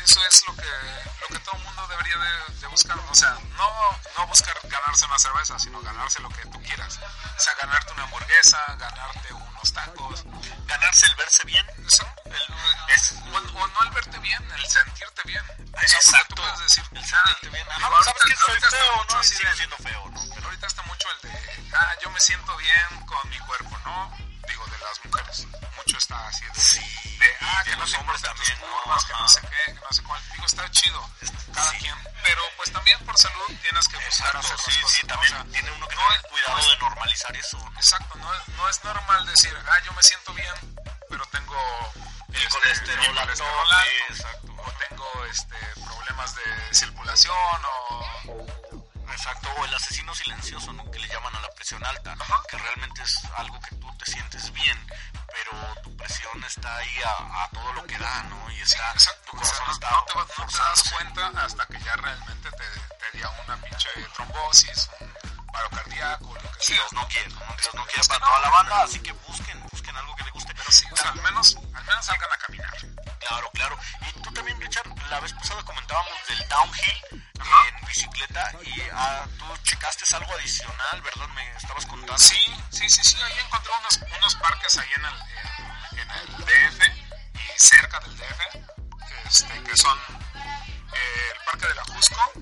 Eso 0.05 0.25
es 0.27 0.47
lo 0.47 0.55
que, 0.57 0.71
lo 1.21 1.27
que 1.29 1.39
todo 1.41 1.57
el 1.57 1.63
mundo 1.65 1.87
debería 1.89 2.17
de, 2.17 2.55
de 2.61 2.67
buscar. 2.69 2.99
O 2.99 3.15
sea, 3.15 3.31
no, 3.57 3.71
no 4.17 4.27
buscar 4.27 4.55
ganarse 4.65 5.05
una 5.07 5.19
cerveza, 5.19 5.59
sino 5.59 5.81
ganarse 5.83 6.21
lo 6.21 6.29
que 6.31 6.43
tú 6.47 6.61
quieras. 6.63 6.99
O 6.99 7.41
sea, 7.41 7.55
ganarte 7.61 7.93
una 7.93 8.03
hamburguesa, 8.05 8.59
ganarte 8.79 9.33
unos 9.33 9.73
tacos. 9.73 10.25
ganarse 10.67 11.07
el 11.07 11.15
verse 11.17 11.45
bien. 11.45 11.67
Eso, 11.87 12.07
el- 12.25 12.95
Es- 12.95 13.13
o, 13.33 13.37
o 13.37 13.67
no 13.69 13.83
el 13.83 13.91
verte 13.91 14.19
bien, 14.19 14.51
el 14.53 14.67
sentirte 14.67 15.23
bien. 15.25 15.45
O 15.45 15.55
sea, 15.57 15.65
porque 15.71 15.85
Exacto. 15.97 16.35
tú 16.35 16.43
puedes 16.43 16.59
decir, 16.61 16.85
El 16.93 16.99
ah, 16.99 17.07
sentirte 17.07 17.49
bien. 17.51 17.69
Ajá, 17.71 17.79
digo, 17.79 17.91
pues, 17.91 18.05
sabes 18.05 18.23
que 18.23 18.37
soy 18.37 18.61
feo, 18.79 19.05
¿no? 19.09 19.19
Así 19.19 19.35
feo, 19.79 20.11
¿no? 20.11 20.21
pero 20.35 20.47
ahorita 20.47 20.67
está 20.67 20.83
mucho 20.83 21.09
el 21.11 21.31
de, 21.31 21.71
ah, 21.77 21.95
yo 22.03 22.11
me 22.11 22.21
siento 22.21 22.57
bien 22.57 23.07
con 23.07 23.29
mi 23.31 23.39
cuerpo, 23.41 23.79
¿no? 23.85 24.30
Las 24.81 25.05
mujeres. 25.05 25.47
Mucho 25.77 25.99
está 25.99 26.27
así 26.29 26.45
de, 26.45 26.55
Sí, 26.61 26.81
de 27.19 27.27
ah, 27.41 27.63
que 27.65 27.77
los 27.77 27.95
hombres 27.95 28.21
también, 28.23 28.59
curvas, 28.59 29.05
que 29.05 29.13
no 29.13 29.29
sé 29.29 29.41
qué, 29.43 29.73
que 29.75 29.81
no 29.81 29.93
sé 29.93 30.03
cuál. 30.03 30.23
Digo, 30.33 30.47
está 30.47 30.71
chido, 30.71 31.11
cada 31.55 31.71
Sí. 31.71 31.77
quien. 31.79 31.95
Pero 32.25 32.43
pues 32.57 32.73
también 32.73 32.99
por 33.05 33.17
salud 33.19 33.47
tienes 33.63 33.89
que 33.89 33.97
buscar 33.97 34.07
Exacto, 34.37 34.39
hacer 34.39 34.57
las 34.57 34.65
sí, 34.75 34.81
cosas. 34.81 34.97
sí, 34.97 35.07
también 35.07 35.35
O 35.35 35.37
sea, 35.43 35.53
tiene 35.53 35.71
uno 35.73 35.89
que 35.89 35.95
no 35.97 36.03
tener 36.09 36.23
cuidado 36.23 36.53
no 36.55 36.59
es- 36.61 36.69
de 36.69 36.77
normalizar 36.79 37.37
eso. 37.37 37.59
¿no? 37.59 37.73
Exacto, 37.77 38.15
no 38.19 38.35
es, 38.35 38.49
no 38.49 38.69
es 38.69 38.85
normal 38.85 39.27
decir, 39.27 39.57
ah, 39.71 39.79
yo 39.85 39.93
me 39.93 40.03
siento 40.03 40.33
bien, 40.35 40.55
pero 41.09 41.25
tengo 41.27 41.57
El 42.29 42.37
este, 42.37 42.49
colesterol 42.49 43.19
alto, 43.19 43.45
exacto. 44.11 44.53
o 44.59 44.73
tengo 44.89 45.25
este, 45.27 45.57
problemas 45.85 46.35
de 46.35 46.75
circulación, 46.75 47.35
o 47.65 48.70
Exacto, 49.13 49.49
o 49.59 49.65
el 49.65 49.75
asesino 49.75 50.15
silencioso, 50.15 50.73
¿no? 50.73 50.91
Que 50.91 50.99
le 50.99 51.09
llaman 51.09 51.35
a 51.37 51.41
la 51.41 51.51
presión 51.51 51.85
alta, 51.85 52.15
Ajá. 52.19 52.43
que 52.49 52.57
realmente 52.59 53.03
es 53.03 53.19
algo 53.37 53.61
que 53.61 53.75
tú 53.77 53.87
te 53.99 54.11
sientes 54.11 54.53
bien, 54.53 54.79
pero 55.33 55.75
tu 55.83 55.95
presión 55.97 56.43
está 56.45 56.75
ahí 56.77 56.97
a, 57.05 57.45
a 57.45 57.49
todo 57.51 57.73
lo 57.75 57.85
que 57.85 57.99
da, 57.99 58.23
¿no? 58.25 58.51
Y 58.51 58.61
está, 58.61 58.91
Exacto, 58.93 59.33
tu 59.33 59.39
o 59.39 59.45
sea, 59.45 59.65
no, 59.67 59.73
está 59.73 59.91
no 59.91 60.05
te, 60.05 60.15
no 60.41 60.47
te 60.47 60.59
das 60.59 60.83
cuenta 60.93 61.33
hasta 61.45 61.67
que 61.67 61.81
ya 61.81 61.97
realmente 61.97 62.51
te, 62.51 62.65
te 63.11 63.19
dio 63.19 63.31
una 63.45 63.57
pinche 63.59 63.89
trombosis, 64.15 64.91
un 65.01 65.47
paro 65.47 65.71
cardíaco, 65.71 66.35
lo 66.35 66.53
que 66.53 66.63
sea. 66.63 66.77
Dios 66.77 66.93
no 66.93 67.09
quiere. 67.09 67.29
Dios 67.29 67.75
no 67.75 67.85
quiere 67.87 68.09
para 68.09 68.21
toda 68.21 68.41
la 68.41 68.51
banda, 68.51 68.83
así 68.83 69.01
que 69.01 69.13
busquen, 69.13 69.63
busquen 69.71 69.97
algo 69.97 70.17
que 70.17 70.25
le 70.25 70.31
guste. 70.31 70.55
Pero 70.55 70.71
sí, 70.73 70.87
o 70.93 70.97
sea, 70.97 71.11
al 71.11 71.23
menos, 71.23 71.57
al 71.75 71.85
menos 71.85 72.05
salgan 72.07 72.33
a 72.33 72.37
caminar. 72.39 72.75
Claro, 73.21 73.51
claro. 73.53 73.79
Y 74.09 74.21
tú 74.23 74.33
también, 74.33 74.61
Richard, 74.61 74.89
la 75.11 75.21
vez 75.21 75.33
pasada 75.35 75.63
comentábamos 75.63 76.13
del 76.29 76.49
downhill 76.49 77.23
Ajá. 77.39 77.69
en 77.69 77.87
bicicleta 77.87 78.53
y 78.65 78.83
ah, 78.93 79.25
tú 79.39 79.57
checaste 79.63 80.05
algo 80.17 80.33
adicional, 80.35 81.01
¿verdad? 81.03 81.29
Me 81.29 81.57
estabas 81.57 81.87
contando. 81.87 82.19
Sí, 82.19 82.37
sí, 82.71 82.89
sí, 82.89 83.05
sí, 83.05 83.17
ahí 83.23 83.39
encontré 83.45 83.73
unos, 83.79 84.01
unos 84.19 84.35
parques 84.37 84.77
ahí 84.79 84.89
en 84.97 85.05
el, 85.05 86.01
en, 86.01 86.11
el 86.11 86.37
DF 86.45 86.87
y 87.35 87.59
cerca 87.59 88.01
del 88.01 88.17
DF, 88.17 88.41
este, 89.27 89.63
que 89.63 89.77
son 89.77 89.99
eh, 90.93 91.33
el 91.35 91.45
Parque 91.45 91.67
de 91.69 91.75
la 91.75 91.85
Jusco, 91.85 92.33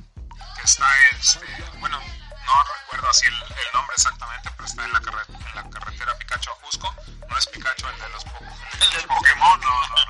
que 0.57 0.63
está, 0.65 0.91
este, 1.13 1.41
bueno, 1.79 2.01
no 2.01 2.63
recuerdo 2.81 3.09
así 3.11 3.27
el, 3.27 3.35
el 3.35 3.73
nombre 3.75 3.95
exactamente, 3.97 4.51
pero 4.57 4.67
está 4.67 4.85
en 4.85 4.93
la, 4.93 5.01
carre- 5.01 5.27
en 5.29 5.55
la 5.55 5.71
carretera 5.71 6.17
Picacho 6.19 6.51
a 6.53 6.65
Jusco, 6.65 6.95
no 7.29 7.37
es 7.39 7.47
Picacho 7.49 7.91
el 7.91 7.99
de 8.01 8.09
los 8.11 8.25
po- 8.25 8.39
El 8.81 8.91
del 8.93 9.05
Pokémon, 9.07 9.61
no, 9.61 9.89
no, 9.89 10.08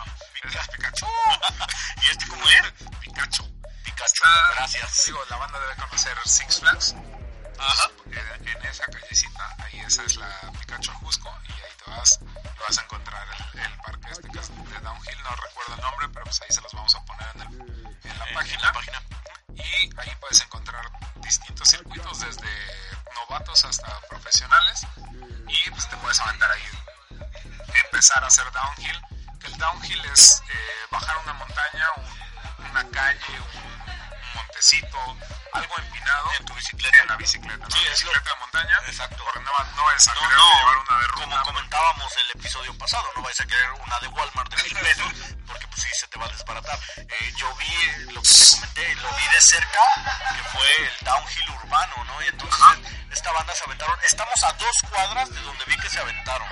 es 0.56 0.68
Pikachu. 0.68 1.06
¿Y 2.06 2.10
este 2.10 2.26
cómo 2.28 2.48
es? 2.48 2.72
Pikachu. 3.00 3.44
Pikachu. 3.84 4.04
Está- 4.04 4.52
Gracias. 4.56 5.04
Digo, 5.06 5.20
la 5.30 5.36
banda 5.36 5.58
debe 5.60 5.74
conocer 5.76 6.16
Six 6.24 6.60
Flags. 6.60 6.94
Ajá. 7.58 7.90
En, 8.06 8.66
esa 8.66 8.84
callecita, 8.86 9.56
ahí 9.64 9.80
esa 9.80 10.02
es 10.04 10.16
la 10.16 10.28
Pikachu 10.60 10.92
Jusco 11.00 11.32
y 11.48 11.52
ahí 11.52 11.72
te 11.84 11.90
vas 11.90 12.20
y 12.22 12.60
vas 12.60 12.78
a 12.78 12.82
encontrar 12.82 13.26
el, 13.54 13.60
el 13.60 13.76
parque 13.78 14.10
este 14.12 14.28
que 14.28 14.38
es 14.38 14.48
de 14.48 14.80
Downhill, 14.80 15.22
no 15.22 15.30
recuerdo 15.36 15.74
el 15.74 15.80
nombre, 15.80 16.08
pero 16.10 16.24
pues 16.24 16.40
ahí 16.42 16.48
se 16.50 16.60
los 16.60 16.72
vamos 16.72 16.94
a 16.94 17.04
poner 17.04 17.26
en, 17.34 17.40
el- 17.42 18.10
en 18.10 18.18
la 18.18 18.24
Eh, 18.30 18.34
página. 18.34 18.54
En 18.58 18.62
la 18.62 18.72
página. 18.72 19.02
Y 19.54 19.62
ahí 19.62 20.16
puedes 20.20 20.40
encontrar 20.40 20.84
distintos 21.16 21.68
circuitos, 21.68 22.20
desde 22.20 22.48
novatos 23.14 23.64
hasta 23.64 24.00
profesionales. 24.08 24.86
Y 25.48 25.70
pues 25.70 25.88
te 25.88 25.96
puedes 25.96 26.20
aventar 26.20 26.50
ahí, 26.52 26.62
empezar 27.84 28.22
a 28.22 28.26
hacer 28.28 28.44
downhill. 28.52 29.00
El 29.44 29.56
downhill 29.58 30.04
es 30.12 30.42
eh, 30.50 30.54
bajar 30.90 31.16
una 31.24 31.32
montaña, 31.34 31.86
un- 31.96 32.70
una 32.70 32.84
calle, 32.90 33.40
un 33.40 33.87
montecito, 34.38 34.98
algo 35.52 35.78
empinado. 35.78 36.30
En 36.38 36.44
tu 36.46 36.54
bicicleta. 36.54 37.00
En 37.02 37.08
la 37.08 37.16
bicicleta, 37.16 37.64
¿no? 37.64 37.70
Sí, 37.70 37.78
es 37.78 37.84
lo- 38.04 38.10
bicicleta 38.12 38.30
de 38.34 38.40
montaña. 38.40 38.76
Exacto. 38.86 39.24
Porque 39.24 39.40
no, 39.40 39.52
no 39.76 39.90
es 39.92 40.08
a 40.08 40.14
No, 40.14 40.20
querer 40.20 40.36
no, 40.36 40.52
llevar 40.52 40.78
una 40.78 40.98
de 40.98 41.06
ruta. 41.08 41.24
como 41.24 41.42
comentábamos 41.42 42.16
el 42.16 42.30
episodio 42.40 42.78
pasado, 42.78 43.10
no 43.16 43.22
vais 43.22 43.40
a 43.40 43.46
querer 43.46 43.70
una 43.72 43.98
de 44.00 44.08
Walmart 44.08 44.52
de 44.54 44.62
mil 44.64 44.78
pesos, 44.78 45.12
porque 45.46 45.66
pues 45.68 45.82
sí, 45.82 45.88
se 45.94 46.06
te 46.08 46.18
va 46.18 46.26
a 46.26 46.28
desbaratar. 46.28 46.78
Eh, 46.96 47.32
yo 47.36 47.54
vi 47.56 48.12
lo 48.12 48.22
que 48.22 48.28
te 48.28 48.44
comenté, 48.56 48.94
lo 48.96 49.08
vi 49.16 49.24
de 49.28 49.40
cerca, 49.40 49.80
que 50.36 50.42
fue 50.50 50.68
el 50.86 50.96
downhill 51.04 51.50
urbano, 51.62 52.04
¿no? 52.04 52.22
Y 52.22 52.26
entonces 52.28 52.60
esta 53.10 53.32
banda 53.32 53.54
se 53.54 53.64
aventaron, 53.64 53.98
estamos 54.04 54.42
a 54.44 54.52
dos 54.52 54.76
cuadras 54.90 55.30
de 55.30 55.40
donde 55.42 55.64
vi 55.66 55.76
que 55.76 55.88
se 55.90 55.98
aventaron 56.00 56.48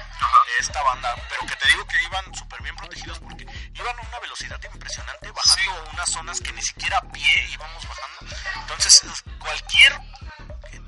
esta 0.58 0.82
banda, 0.82 1.14
pero 1.28 1.46
que 1.46 1.56
te 1.56 1.68
digo 1.68 1.86
que 1.86 2.02
iban 2.02 2.34
súper 2.34 2.62
bien 2.62 2.74
protegidos 2.76 3.18
porque 3.20 3.44
iban 3.74 3.98
a 3.98 4.02
una 4.02 4.18
velocidad 4.20 4.58
impresionante, 4.72 5.30
bajando 5.30 5.90
unas 5.92 6.10
zonas 6.10 6.40
que 6.40 6.52
ni 6.52 6.62
siquiera 6.62 6.98
a 6.98 7.02
pie 7.12 7.48
íbamos 7.50 7.75
bajando. 7.86 8.36
Entonces, 8.60 9.02
cualquier 9.40 10.00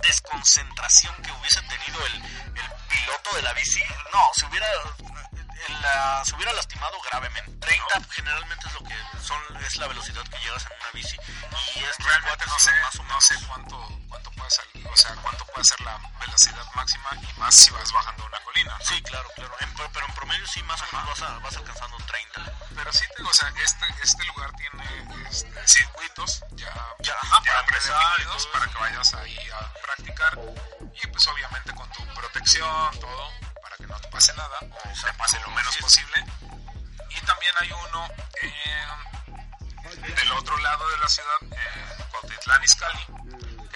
desconcentración 0.03 1.15
que 1.23 1.33
hubiese 1.33 1.61
tenido 1.63 2.07
el, 2.07 2.15
el 2.15 2.71
piloto 2.89 3.37
de 3.37 3.43
la 3.43 3.53
bici, 3.55 3.83
no, 4.13 4.23
se 4.35 4.47
hubiera 4.47 4.67
la- 5.83 6.25
se 6.25 6.35
hubiera 6.35 6.53
lastimado 6.53 6.99
gravemente. 7.03 7.51
30 7.67 8.01
generalmente 8.13 8.67
es 8.69 8.75
lo 8.75 8.81
que 8.85 8.95
son 9.23 9.39
es 9.65 9.77
la 9.77 9.87
velocidad 9.89 10.23
que 10.29 10.39
llegas 10.39 10.65
en 10.67 10.73
una 10.81 10.91
bici 10.93 11.17
y 11.77 11.85
es 11.85 11.97
Realmente 11.99 12.47
no 12.47 12.59
sé, 12.59 12.71
más 12.83 12.95
o 12.95 12.99
no 12.99 13.05
menos. 13.05 13.25
sé 13.25 13.35
cuánto, 13.47 13.89
cuánto 14.09 14.31
puede 14.33 14.51
ser, 14.51 14.65
o 14.91 14.97
sea, 14.97 15.15
cuánto 15.17 15.45
puede 15.47 15.65
ser 15.65 15.81
la 15.83 15.99
velocidad 16.21 16.65
máxima 16.75 17.11
y 17.21 17.39
más 17.41 17.55
si 17.55 17.71
vas 17.71 17.93
bajando 17.93 18.25
una 18.27 18.41
colina. 18.41 18.77
¿no? 18.79 18.85
Sí, 18.85 19.03
claro, 19.03 19.29
claro. 19.35 19.55
En 19.61 19.75
pero 19.75 20.07
en 20.07 20.15
promedio 20.15 20.47
sí 20.47 20.63
más 20.63 20.81
o 20.83 20.87
menos 20.87 21.07
vas, 21.09 21.23
a- 21.23 21.39
vas 21.39 21.57
alcanzando 21.57 21.97
30. 21.99 22.41
Pero 22.75 22.93
sí 22.93 23.05
te 23.17 23.23
o 23.23 23.33
sea, 23.33 23.53
este, 23.63 23.87
este 24.03 24.25
lugar 24.25 24.53
tiene 24.53 25.29
este, 25.29 25.69
circuitos 25.69 26.43
ya, 26.53 26.73
Ya, 27.01 27.15
ajá, 27.15 27.43
ya 27.45 27.67
predefinidos 27.67 28.47
para 28.53 28.67
que 28.67 28.79
vayas 28.79 29.15
ahí 29.15 29.39
a 29.51 29.73
practicar 29.83 30.39
y 31.03 31.07
pues 31.07 31.27
obviamente 31.29 31.75
con 31.75 31.91
tu 31.93 32.05
protección, 32.15 33.01
todo, 33.01 33.31
para 33.63 33.77
que 33.77 33.87
no 33.87 33.99
te 34.01 34.09
pase 34.09 34.35
nada 34.35 34.59
o 34.61 34.83
te 34.83 34.89
Exacto, 34.89 35.19
pase 35.19 35.41
lo 35.41 35.51
menos 35.51 35.77
posible. 35.77 36.25
Y 37.11 37.21
también 37.27 37.53
hay 37.61 37.73
uno 37.73 38.09
eh, 38.43 38.87
del 40.01 40.33
otro 40.33 40.57
lado 40.59 40.89
de 40.91 40.99
la 40.99 41.09
ciudad, 41.09 41.37
en 41.43 42.07
Cuautitlán 42.11 42.63
Izcalli, 42.65 43.07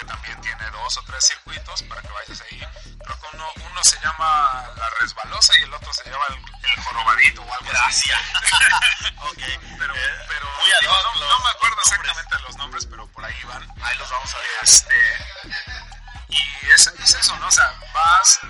que 0.02 0.08
también 0.08 0.40
tiene 0.40 0.70
dos 0.70 0.96
o 0.96 1.02
tres 1.04 1.24
circuitos 1.26 1.82
para 1.84 2.00
que 2.02 2.08
vayas 2.08 2.40
ahí. 2.40 2.58
Creo 3.04 3.20
que 3.20 3.26
uno, 3.36 3.46
uno 3.70 3.84
se 3.84 3.98
llama 4.00 4.68
La 4.76 4.90
Resbalosa 5.00 5.52
y 5.58 5.62
el 5.62 5.74
otro 5.74 5.92
se 5.94 6.04
llama 6.10 6.24
El, 6.30 6.70
el 6.70 6.82
Jorobadito 6.84 7.42
o 7.42 7.52
algo 7.54 7.70
así. 7.86 8.10
Pero, 9.78 9.94
Eh, 9.96 10.24
pero 10.28 10.46
muy 10.58 10.70
digo, 10.80 10.92
no, 10.92 11.20
los- 11.20 11.28
no 11.30 11.38
me 11.44 11.50
acuerdo 11.50 11.76
los 11.76 11.86
exactamente 11.92 12.38
los 12.40 12.56
nombres, 12.56 12.86
pero 12.86 13.06
por 13.08 13.24
ahí 13.24 13.42
van. 13.44 13.62
Ahí 13.82 13.96
los 13.98 14.10
vamos 14.10 14.34
a 14.34 14.38
dejar. 14.38 14.62
Este, 14.64 14.94
y 16.28 16.70
es, 16.74 16.86
es 16.86 17.14
eso, 17.14 17.36
¿no? 17.38 17.46
O 17.48 17.50
sea, 17.50 17.72
vas, 17.92 18.40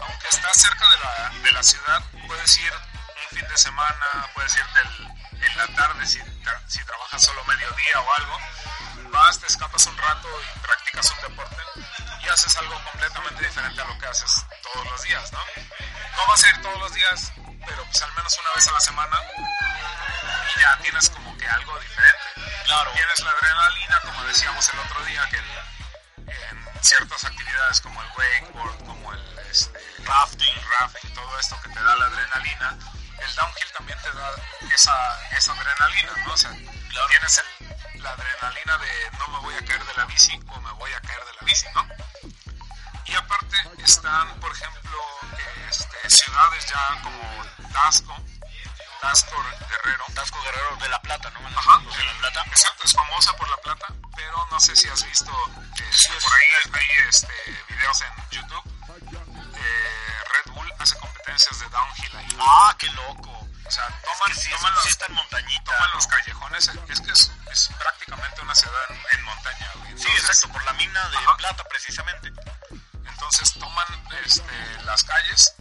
aunque 0.00 0.28
estás 0.28 0.52
cerca 0.60 0.84
de 0.90 0.96
la, 0.98 1.28
de 1.42 1.52
la 1.52 1.62
ciudad, 1.62 2.02
puedes 2.26 2.56
ir 2.58 2.72
un 2.72 3.38
fin 3.38 3.48
de 3.48 3.56
semana, 3.58 4.06
puedes 4.34 4.56
irte 4.56 4.80
el- 4.80 5.42
en 5.44 5.56
la 5.58 5.66
tarde 5.68 6.06
si, 6.06 6.20
si 6.68 6.84
trabajas 6.84 7.22
solo 7.22 7.44
mediodía 7.44 8.00
o 8.00 8.14
algo. 8.18 8.38
Vas, 9.10 9.40
te 9.40 9.46
escapas 9.46 9.86
un 9.86 9.96
rato 9.96 10.28
y 10.40 10.58
practicas 10.60 11.10
un 11.10 11.30
deporte 11.30 11.56
y 12.22 12.28
haces 12.28 12.56
algo 12.58 12.74
completamente 12.84 13.44
diferente 13.44 13.80
a 13.80 13.84
lo 13.84 13.98
que 13.98 14.06
haces 14.06 14.46
todos 14.62 14.86
los 14.86 15.02
días, 15.02 15.32
¿no? 15.32 15.38
No 16.16 16.26
vas 16.28 16.44
a 16.44 16.48
ir 16.50 16.62
todos 16.62 16.78
los 16.78 16.94
días, 16.94 17.32
pero 17.66 17.84
pues 17.84 18.02
al 18.02 18.12
menos 18.14 18.38
una 18.38 18.50
vez 18.54 18.68
a 18.68 18.72
la 18.72 18.80
semana 18.80 19.16
y 20.56 20.60
ya 20.60 20.78
tienes 20.78 21.10
como 21.10 21.36
que 21.36 21.46
algo 21.46 21.78
diferente. 21.80 22.50
Claro. 22.66 22.92
Tienes 22.92 23.20
la 23.20 23.30
adrenalina, 23.30 24.00
como 24.04 24.24
decíamos 24.24 24.68
el 24.68 24.78
otro 24.78 25.04
día, 25.04 25.28
que 25.30 25.36
en 26.30 26.68
ciertas 26.82 27.24
actividades 27.24 27.80
como 27.80 28.00
el 28.02 28.08
wakeboard, 28.16 28.84
como 28.84 29.12
el 29.12 29.38
este, 29.50 29.80
rafting, 30.04 30.54
rafting, 30.78 31.14
todo 31.14 31.38
esto 31.38 31.60
que 31.62 31.68
te 31.70 31.82
da 31.82 31.96
la 31.96 32.06
adrenalina, 32.06 32.78
el 33.20 33.34
downhill 33.34 33.72
también 33.76 33.98
te 34.02 34.10
da 34.12 34.30
esa, 34.74 35.28
esa 35.36 35.52
adrenalina, 35.52 36.12
¿no? 36.26 36.32
O 36.32 36.36
sea, 36.36 36.50
tienes 37.08 37.38
el- 37.38 38.02
la 38.02 38.10
adrenalina 38.12 38.78
de 38.78 39.10
no 39.18 39.28
me 39.28 39.38
voy 39.40 39.54
a 39.54 39.64
caer 39.64 39.84
de 39.84 39.94
la 39.94 40.04
bici 40.06 40.40
o 40.48 40.60
me 40.60 40.72
voy 40.72 40.92
a 40.92 41.00
caer 41.00 41.24
de 41.24 41.32
la 41.34 41.40
bici, 41.42 41.66
¿no? 41.74 41.86
Y 43.06 43.14
aparte 43.14 43.56
están, 43.84 44.38
por 44.40 44.52
ejemplo, 44.52 44.98
este, 45.68 46.10
ciudades 46.10 46.66
ya 46.66 47.02
como 47.02 47.44
Tasco, 47.72 48.16
Tasco 49.00 49.36
Guerrero, 49.68 50.04
Tasco 50.14 50.40
Guerrero 50.42 50.76
de 50.76 50.88
La 50.88 51.00
Plata, 51.02 51.30
¿no? 51.30 51.40
Ajá, 51.58 51.78
De 51.80 52.04
La 52.04 52.12
Plata. 52.18 52.44
Exacto, 52.46 52.84
es 52.84 52.92
famosa 52.92 53.36
por 53.36 53.48
La 53.48 53.56
Plata, 53.58 53.86
pero 54.14 54.46
no 54.50 54.60
sé 54.60 54.76
si 54.76 54.88
has 54.88 55.02
visto 55.04 55.30
este, 55.90 56.12
por 56.20 56.32
ahí 56.34 56.46
hay 56.74 57.08
este, 57.08 57.64
videos 57.68 58.00
en 58.02 58.30
YouTube. 58.30 58.69
Competencias 61.30 61.60
de 61.60 61.68
downhill 61.68 62.16
ahí. 62.16 62.36
Ah, 62.40 62.74
qué 62.78 62.86
loco. 62.90 63.30
O 63.66 63.70
sea, 63.70 63.86
toman, 63.86 64.30
Es 64.30 64.36
que 64.36 64.40
sí, 64.42 64.50
toman, 64.50 64.72
sí 64.72 64.76
los, 64.76 64.86
está 64.86 65.06
en 65.06 65.14
montañita. 65.14 65.64
toman 65.72 65.88
¿no? 65.90 65.94
los 65.94 66.06
callejones, 66.08 66.70
es 66.88 67.00
que 67.00 67.12
es, 67.12 67.32
es 67.50 67.70
prácticamente 67.78 68.40
una 68.42 68.54
ciudad 68.54 68.80
en, 68.90 69.18
en 69.18 69.24
montaña. 69.24 69.70
güey. 69.76 69.98
Sí, 69.98 70.08
exacto, 70.08 70.48
por 70.48 70.64
la 70.64 70.72
mina 70.74 71.08
de 71.08 71.16
Ajá. 71.18 71.36
plata 71.36 71.64
precisamente. 71.68 72.32
Entonces 73.06 73.52
toman 73.54 73.86
este, 74.24 74.82
las 74.84 75.04
calles 75.04 75.54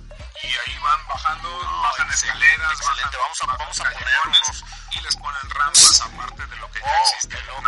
y 0.44 0.48
ahí 0.48 0.78
van 0.80 1.08
bajando, 1.08 1.50
No, 1.64 1.82
bajan 1.84 2.08
excelente, 2.10 2.46
escaleras, 2.46 2.72
excelente. 2.80 3.18
bajan, 3.18 3.22
Vamos 3.22 3.42
a- 3.42 3.46
vamos 3.58 3.80
a 3.80 3.84
poner 3.92 4.16
unos- 4.26 4.64
y 4.92 5.00
les 5.02 5.16
ponen 5.18 5.50
rampas 5.52 6.02
aparte 6.02 6.46
de 6.48 6.56
lo 6.56 6.72
que 6.72 6.80
ya 6.80 6.86
Oh, 6.88 7.04
existe 7.14 7.40
loco. 7.44 7.62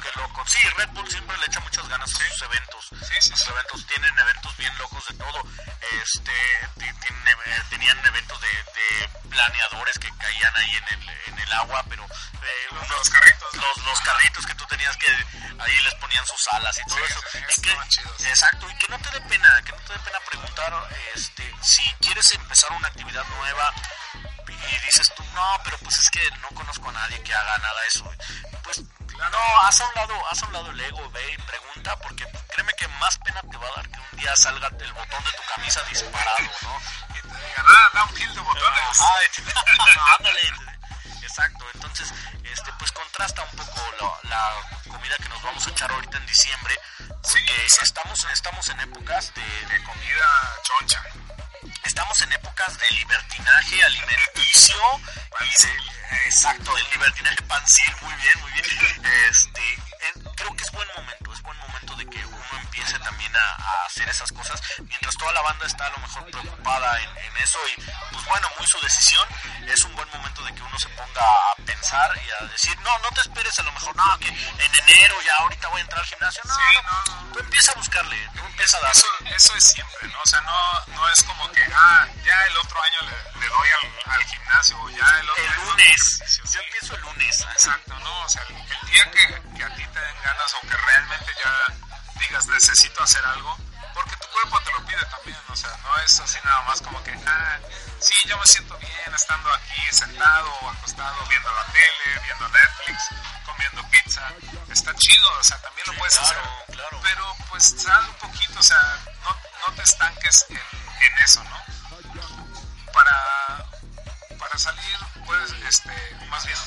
Qué 0.00 0.10
loco. 0.18 0.44
Sí, 0.46 0.58
Red 0.76 0.88
Bull 0.90 1.10
siempre 1.10 1.36
le 1.38 1.46
echa 1.46 1.60
muchas 1.60 1.88
ganas 1.88 2.12
a 2.12 2.16
sus 2.16 2.42
eventos. 2.42 2.86
Sí, 2.90 3.30
Sus 3.30 3.48
eventos 3.48 3.86
tienen 3.86 4.18
eventos 4.18 4.56
bien 4.56 4.76
locos 4.78 5.06
de 5.08 5.14
todo. 5.14 5.42
Este, 6.02 6.32
eh, 6.80 7.62
tenían 7.70 7.98
eventos 8.06 8.40
de, 8.40 8.48
de 8.48 9.08
planeadores 9.30 9.98
que 9.98 10.08
caían 10.18 10.56
ahí 10.56 10.76
en 10.76 10.88
el, 10.88 11.08
en 11.26 11.38
el 11.38 11.52
agua, 11.52 11.84
pero 11.88 12.04
eh, 12.04 12.68
Los- 12.88 13.10
carritos, 13.10 13.54
los, 13.54 13.76
los 13.84 14.00
carritos 14.00 14.46
que 14.46 14.54
tú 14.54 14.64
tenías 14.66 14.96
que 14.96 15.06
ahí 15.58 15.76
les 15.84 15.94
ponían 15.94 16.26
sus 16.26 16.46
alas 16.52 16.76
y 16.78 16.84
todo 16.88 16.98
Sí, 16.98 17.04
eso. 17.08 17.20
sí, 17.32 17.38
sí, 17.48 17.60
Y 17.60 17.62
que- 17.62 18.28
exacto, 18.28 18.68
y 18.70 18.78
que 18.78 18.88
no 18.88 18.98
te 18.98 19.10
dé 19.10 19.20
pena, 19.22 19.62
que 19.64 19.72
no 19.72 19.78
te 19.78 19.92
dé 19.92 19.98
pena 20.00 20.18
preguntar 20.28 20.88
este, 21.14 21.54
si 21.62 21.82
quieres 22.00 22.30
empezar 22.32 22.72
una 22.72 22.88
actividad 22.88 23.24
nueva 23.38 23.72
y 24.48 24.84
dices 24.84 25.12
tú, 25.16 25.24
no, 25.34 25.60
pero 25.64 25.78
pues 25.78 25.98
es 25.98 26.10
que 26.10 26.30
no 26.40 26.48
conozco 26.50 26.88
a 26.88 26.92
nadie 26.92 27.22
que 27.22 27.34
haga 27.34 27.58
nada 27.58 27.80
de 27.82 27.88
eso. 27.88 28.10
Pues 28.62 28.80
no, 29.18 29.60
haz 29.62 29.80
a 29.80 29.88
un 29.88 29.94
lado, 29.94 30.14
haz 30.30 30.42
a 30.42 30.46
un 30.46 30.52
lado 30.52 30.70
el 30.70 30.80
ego, 30.80 31.10
ve 31.10 31.32
y 31.32 31.36
pregunta, 31.42 31.96
porque 31.98 32.26
créeme 32.48 32.72
que 32.74 32.88
más 32.88 33.18
pena 33.18 33.40
te 33.42 33.56
va 33.56 33.68
a 33.68 33.76
dar 33.76 33.88
que 33.88 33.98
un 33.98 34.18
día 34.18 34.36
salga 34.36 34.68
el 34.68 34.92
botón 34.92 35.24
de 35.24 35.30
tu 35.32 35.42
camisa 35.54 35.82
disparado, 35.88 36.50
¿no? 36.62 36.80
Y 37.10 37.22
te 37.22 37.28
digan, 37.46 37.66
ah, 37.66 37.90
downhill 37.94 38.34
de 38.34 38.40
botones. 38.40 39.00
Ay, 39.00 39.26
ándale. 40.18 40.40
Exacto, 41.22 41.66
entonces, 41.74 42.12
este, 42.44 42.72
pues 42.78 42.92
contrasta 42.92 43.42
un 43.42 43.56
poco 43.56 43.80
la, 44.00 44.28
la 44.30 44.90
comida 44.90 45.16
que 45.18 45.28
nos 45.28 45.42
vamos 45.42 45.66
a 45.66 45.70
echar 45.70 45.90
ahorita 45.90 46.16
en 46.18 46.26
diciembre, 46.26 46.74
Sí, 47.26 47.38
porque 47.40 47.62
exacto. 47.62 47.84
estamos, 47.84 48.24
estamos 48.32 48.68
en 48.68 48.80
épocas 48.80 49.34
de, 49.34 49.42
de 49.42 49.82
comida 49.84 50.56
choncha. 50.62 51.02
Estamos 51.84 52.20
en 52.22 52.32
épocas 52.32 52.78
de 52.78 52.90
libertinaje 52.92 53.84
alimenticio 53.84 54.76
y 55.40 55.62
de, 55.62 55.72
exacto, 56.26 56.76
el 56.76 56.84
libertinaje 56.92 57.42
pansil, 57.42 57.94
muy 58.02 58.14
bien, 58.14 58.40
muy 58.40 58.50
bien. 58.52 58.64
Este, 59.30 59.74
en- 60.08 60.24
creo 60.34 60.54
que 60.56 60.62
es 60.62 60.70
buen 60.72 60.88
momento, 60.96 61.32
es 61.32 61.42
buen 61.42 61.58
momento 61.58 61.75
de 61.96 62.06
que 62.08 62.24
uno 62.26 62.58
empiece 62.60 62.98
también 63.00 63.34
a, 63.36 63.54
a 63.62 63.86
hacer 63.86 64.08
esas 64.08 64.30
cosas, 64.32 64.60
mientras 64.78 65.14
toda 65.16 65.32
la 65.32 65.42
banda 65.42 65.66
está 65.66 65.86
a 65.86 65.90
lo 65.90 65.98
mejor 65.98 66.24
preocupada 66.30 67.00
en, 67.00 67.16
en 67.18 67.36
eso 67.38 67.58
y 67.68 67.80
pues 68.12 68.24
bueno, 68.26 68.48
muy 68.58 68.66
su 68.66 68.80
decisión, 68.80 69.26
es 69.66 69.84
un 69.84 69.94
buen 69.96 70.08
momento 70.10 70.42
de 70.44 70.54
que 70.54 70.62
uno 70.62 70.78
se 70.78 70.88
ponga 70.90 71.22
a 71.22 71.54
pensar 71.64 72.10
y 72.24 72.44
a 72.44 72.46
decir, 72.48 72.76
no, 72.80 72.98
no 72.98 73.08
te 73.10 73.20
esperes 73.20 73.58
a 73.58 73.62
lo 73.62 73.72
mejor, 73.72 73.94
no, 73.96 74.18
que 74.18 74.28
en 74.28 74.72
enero 74.88 75.16
ya 75.24 75.34
ahorita 75.40 75.68
voy 75.68 75.80
a 75.80 75.82
entrar 75.82 76.00
al 76.00 76.06
gimnasio, 76.06 76.42
no, 76.44 76.54
Sí, 76.54 76.60
no, 76.82 77.14
no, 77.22 77.32
tú 77.32 77.38
empieza 77.40 77.72
a 77.72 77.74
buscarle, 77.74 78.30
tú 78.36 78.44
empieza 78.44 78.76
a 78.78 78.80
dar. 78.80 78.92
Eso, 78.92 79.06
eso 79.34 79.54
es 79.56 79.64
siempre, 79.64 80.08
¿no? 80.08 80.20
O 80.20 80.26
sea, 80.26 80.40
no, 80.42 80.86
no 80.94 81.08
es 81.10 81.22
como 81.24 81.50
que, 81.52 81.62
ah, 81.74 82.06
ya 82.24 82.46
el 82.46 82.56
otro 82.58 82.82
año 82.82 83.00
le, 83.02 83.40
le 83.40 83.46
doy 83.48 83.68
al, 83.82 84.12
al 84.12 84.24
gimnasio, 84.24 84.80
o 84.80 84.90
ya 84.90 85.20
el 85.20 85.30
otro 85.30 85.44
El 85.44 85.52
año 85.52 85.64
lunes, 85.64 86.18
yo 86.38 86.46
sí. 86.46 86.58
empiezo 86.64 86.94
el 86.94 87.00
lunes. 87.02 87.40
Exacto, 87.40 87.98
¿no? 87.98 88.20
O 88.24 88.28
sea, 88.28 88.42
el, 88.48 88.56
el 88.56 88.90
día 88.90 89.10
que, 89.10 89.56
que 89.56 89.64
a 89.64 89.74
ti 89.74 89.86
te 89.86 90.00
den 90.00 90.16
ganas 90.22 90.54
o 90.54 90.60
que 90.62 90.76
realmente 90.76 91.32
ya 91.44 91.74
digas 92.18 92.46
necesito 92.46 93.02
hacer 93.02 93.24
algo, 93.26 93.56
porque 93.94 94.16
tu 94.16 94.28
cuerpo 94.28 94.60
te 94.60 94.72
lo 94.72 94.86
pide 94.86 95.04
también, 95.06 95.38
o 95.48 95.56
sea, 95.56 95.70
no 95.82 95.96
es 95.98 96.20
así 96.20 96.38
nada 96.44 96.62
más 96.62 96.80
como 96.80 97.02
que, 97.02 97.12
ah, 97.26 97.58
sí, 98.00 98.28
yo 98.28 98.38
me 98.38 98.46
siento 98.46 98.76
bien 98.78 99.14
estando 99.14 99.52
aquí 99.52 99.80
sentado 99.90 100.52
o 100.62 100.70
acostado 100.70 101.26
viendo 101.26 101.50
la 101.52 101.64
tele, 101.72 102.20
viendo 102.24 102.48
Netflix, 102.48 103.08
comiendo 103.44 103.88
pizza, 103.90 104.32
está 104.70 104.94
chido, 104.94 105.28
o 105.38 105.44
sea, 105.44 105.60
también 105.62 105.86
lo 105.86 105.94
puedes 105.98 106.16
claro, 106.18 106.40
hacer, 106.40 106.74
claro. 106.74 107.00
pero 107.02 107.36
pues 107.48 107.74
sal 107.78 108.08
un 108.08 108.30
poquito, 108.30 108.58
o 108.58 108.62
sea, 108.62 108.98
no, 109.24 109.36
no 109.66 109.74
te 109.74 109.82
estanques 109.82 110.46
en, 110.50 110.56
en 110.56 111.18
eso, 111.24 111.42
¿no? 111.44 111.56
Para, 112.92 113.66
para 114.38 114.58
salir, 114.58 114.98
pues, 115.26 115.50
este, 115.68 116.16
más 116.28 116.44
bien, 116.46 116.58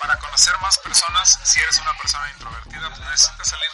para 0.00 0.18
conocer 0.18 0.58
más 0.60 0.78
personas, 0.78 1.38
si 1.44 1.60
eres 1.60 1.78
una 1.78 1.96
persona 1.98 2.30
introvertida, 2.30 2.88
pues 2.88 3.00
necesitas 3.00 3.48
salir. 3.48 3.70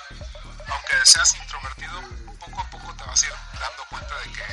Aunque 0.68 0.94
seas 1.04 1.34
introvertido, 1.34 2.00
poco 2.38 2.60
a 2.60 2.70
poco 2.70 2.94
te 2.94 3.04
vas 3.04 3.22
a 3.22 3.26
ir 3.26 3.32
dando 3.58 3.84
cuenta 3.90 4.14
de 4.20 4.32
que 4.32 4.44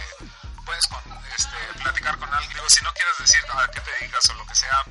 puedes 0.66 0.88
con, 0.88 1.02
este, 1.36 1.82
platicar 1.82 2.18
con 2.18 2.34
alguien. 2.34 2.54
Digo, 2.54 2.70
si 2.70 2.84
no 2.84 2.94
quieres 2.94 3.18
decir 3.18 3.44
a 3.54 3.68
qué 3.72 3.80
te 3.82 3.92
dedicas 3.92 4.30
o 4.30 4.34
lo 4.34 4.46
que 4.46 4.56
sea, 4.56 4.84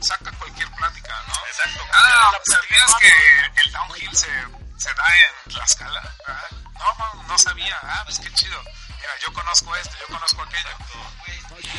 saca 0.00 0.32
cualquier 0.32 0.70
plática, 0.72 1.14
¿no? 1.28 1.34
Exacto. 1.46 1.84
Ah, 1.92 2.32
¿sabías 2.44 2.94
que 3.00 3.62
el 3.64 3.72
downhill 3.72 4.16
se, 4.16 4.30
se 4.76 4.94
da 4.94 5.04
en 5.16 5.52
Tlaxcala? 5.52 6.14
Ah, 6.26 6.44
No, 6.78 7.22
no, 7.24 7.38
sabía. 7.38 7.78
Ah, 7.82 8.02
pues 8.04 8.18
qué 8.18 8.32
chido. 8.34 8.60
Mira, 8.62 9.12
yo 9.24 9.32
conozco 9.32 9.74
esto, 9.76 9.96
yo 10.00 10.06
conozco 10.08 10.42
aquello. 10.42 10.76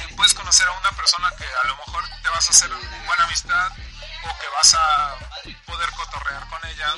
Y 0.10 0.14
puedes 0.14 0.34
conocer 0.34 0.68
a 0.68 0.72
una 0.72 0.92
persona 0.92 1.32
que 1.38 1.46
a 1.46 1.68
lo 1.68 1.78
mejor 1.78 2.04
te 2.22 2.30
vas 2.30 2.48
a 2.48 2.52
hacer 2.52 2.70
buena 2.70 3.24
amistad 3.24 3.72
o 4.24 4.40
que 4.40 4.48
vas 4.50 4.74
a 4.76 5.16
poder 5.66 5.90
cotorrear 5.92 6.48
con 6.50 6.66
ella. 6.68 6.94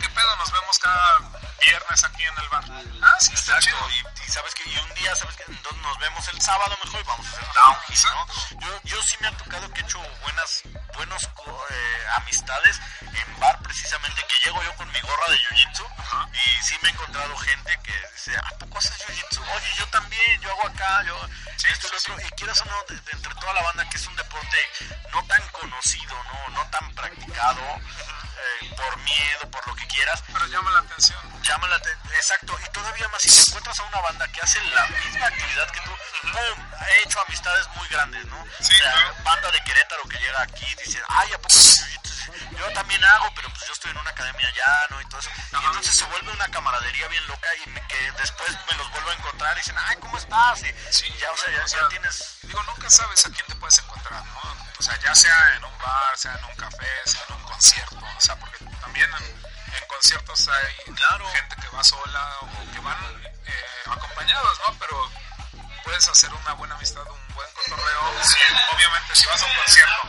¿Qué 0.00 0.08
pedo? 0.08 0.36
Nos 0.36 0.52
vemos 0.52 0.78
cada 0.78 1.18
viernes 1.66 2.04
aquí 2.04 2.22
en 2.24 2.38
el 2.38 2.48
bar. 2.48 2.64
Ah, 3.02 3.16
sí, 3.20 3.32
está 3.34 3.56
Exacto, 3.56 3.88
chido. 3.88 3.90
y, 3.90 4.24
y 4.26 4.30
sabes 4.30 4.54
que 4.54 4.68
y 4.70 4.76
un 4.78 4.94
día, 4.94 5.14
sabes 5.16 5.36
que 5.36 5.44
entonces 5.48 5.82
nos 5.82 5.98
vemos 5.98 6.28
el 6.28 6.40
sábado 6.40 6.76
mejor 6.84 7.00
y 7.00 7.04
vamos 7.04 7.26
a 7.26 7.30
hacer 7.30 7.44
downhill, 7.54 8.04
¿no? 8.12 8.60
Yo, 8.66 8.80
yo 8.84 9.02
sí 9.02 9.16
me 9.20 9.28
ha 9.28 9.36
tocado 9.36 9.70
que 9.72 9.80
he 9.80 9.84
hecho 9.84 10.00
buenas, 10.22 10.62
buenos 10.94 11.22
eh, 11.24 12.06
amistades 12.16 12.80
en 13.02 13.40
bar 13.40 13.58
precisamente, 13.62 14.24
que 14.26 14.44
llego 14.44 14.62
yo 14.62 14.74
con 14.76 14.90
mi 14.92 15.00
gorra 15.00 15.28
de 15.28 15.38
jiu-jitsu 15.38 15.86
y 16.32 16.62
sí 16.62 16.76
me 16.82 16.88
he 16.88 16.92
encontrado 16.92 17.29
gente 17.38 17.78
que 17.82 17.92
dice, 18.14 18.36
¿a 18.36 18.50
poco 18.58 18.78
haces 18.78 18.92
jiu-jitsu? 19.06 19.40
Oye, 19.40 19.74
yo 19.78 19.86
también, 19.88 20.40
yo 20.40 20.50
hago 20.50 20.66
acá, 20.68 21.02
yo 21.04 21.28
Sí, 21.56 21.66
esto 21.70 21.88
y 21.88 21.90
lo 21.92 22.00
sí, 22.00 22.10
otro, 22.12 22.26
y 22.26 22.30
quieras 22.30 22.60
o 22.62 22.64
no, 22.66 22.82
de- 22.88 23.00
de 23.00 23.12
entre 23.12 23.34
toda 23.34 23.52
la 23.52 23.62
banda 23.62 23.88
que 23.90 23.96
es 23.96 24.06
un 24.06 24.16
deporte 24.16 24.56
no 25.12 25.24
tan 25.26 25.46
conocido, 25.48 26.14
no, 26.24 26.48
no 26.54 26.70
tan 26.70 26.94
practicado, 26.94 27.60
eh, 27.62 28.74
por 28.76 28.96
miedo, 28.98 29.50
por 29.50 29.66
lo 29.68 29.74
que 29.76 29.86
quieras, 29.88 30.22
Pero 30.32 30.46
llama 30.46 30.70
la 30.70 30.80
atención. 30.80 31.20
llama 31.42 31.68
la 31.68 31.76
aten- 31.76 31.98
exacto 32.14 32.58
y 32.66 32.70
todavía 32.72 33.08
más 33.08 33.20
si 33.22 33.28
te 33.28 33.40
encuentras 33.50 33.78
a 33.80 33.82
una 33.84 34.00
banda 34.00 34.26
que 34.28 34.40
hace 34.40 34.60
la 34.64 34.86
misma 34.86 35.26
actividad 35.26 35.70
que 35.70 35.80
tú 35.80 35.90
¡pum! 35.90 36.72
he 36.88 37.02
hecho 37.02 37.20
amistades 37.26 37.66
muy 37.76 37.88
grandes 37.88 38.24
no 38.26 38.44
Sí, 38.60 38.72
o 38.72 38.76
sea 38.76 38.92
claro. 38.92 39.14
banda 39.24 39.50
de 39.50 39.64
Querétaro 39.64 40.02
que 40.08 40.18
llega 40.18 40.42
aquí 40.42 40.64
y 40.66 40.74
dice 40.76 41.02
ay 41.08 41.32
a 41.32 41.38
poco 41.38 41.48
haces 41.56 41.80
jiu-jitsu?" 41.80 42.58
yo 42.58 42.72
también 42.72 43.02
hago 43.04 43.29
pero 43.40 43.48
pues 43.54 43.66
yo 43.66 43.72
estoy 43.72 43.90
en 43.92 43.96
una 43.98 44.10
academia 44.10 44.46
allá 44.48 44.86
no 44.90 45.00
y 45.00 45.04
todo 45.06 45.20
eso 45.20 45.30
y 45.52 45.64
entonces 45.64 45.96
se 45.96 46.04
vuelve 46.04 46.30
una 46.32 46.46
camaradería 46.48 47.08
bien 47.08 47.26
loca 47.26 47.48
y 47.64 47.70
me- 47.70 47.86
que 47.88 48.12
después 48.12 48.50
me 48.70 48.76
los 48.76 48.90
vuelvo 48.90 49.10
a 49.10 49.14
encontrar 49.14 49.56
y 49.56 49.60
dicen 49.60 49.76
ay 49.78 49.96
cómo 49.96 50.18
estás 50.18 50.60
y 50.62 50.74
Sí, 50.90 51.06
ya 51.18 51.30
o 51.32 51.36
sea 51.36 51.50
ya, 51.56 51.64
o 51.64 51.66
ya 51.66 51.88
tienes 51.88 52.38
Digo, 52.42 52.62
nunca 52.64 52.90
sabes 52.90 53.24
a 53.26 53.30
quién 53.30 53.46
te 53.46 53.54
puedes 53.56 53.78
encontrar, 53.78 54.24
¿no? 54.24 54.40
O 54.78 54.82
sea, 54.82 54.98
ya 55.00 55.14
sea 55.14 55.56
en 55.56 55.64
un 55.64 55.78
bar, 55.78 56.16
sea 56.18 56.34
en 56.36 56.44
un 56.44 56.56
café, 56.56 56.86
sea 57.04 57.22
en 57.28 57.34
un 57.34 57.42
concierto, 57.44 57.96
o 57.96 58.20
sea, 58.20 58.34
porque 58.36 58.64
también 58.80 59.08
en, 59.12 59.24
en 59.76 59.86
conciertos 59.88 60.48
hay 60.48 60.94
Claro. 60.94 61.28
gente 61.32 61.56
que 61.56 61.68
va 61.68 61.84
sola 61.84 62.36
o 62.40 62.72
que 62.72 62.80
van 62.80 63.22
eh, 63.46 63.64
acompañados, 63.86 64.58
¿no? 64.66 64.76
Pero 64.78 65.10
puedes 65.84 66.08
hacer 66.08 66.32
una 66.32 66.52
buena 66.54 66.74
amistad, 66.74 67.02
un 67.08 67.34
buen 67.34 67.48
cotorreo. 67.52 68.24
Sí, 68.24 68.38
obviamente, 68.74 69.14
si 69.16 69.26
vas 69.26 69.42
a 69.42 69.46
un 69.46 69.52
concierto 69.54 70.02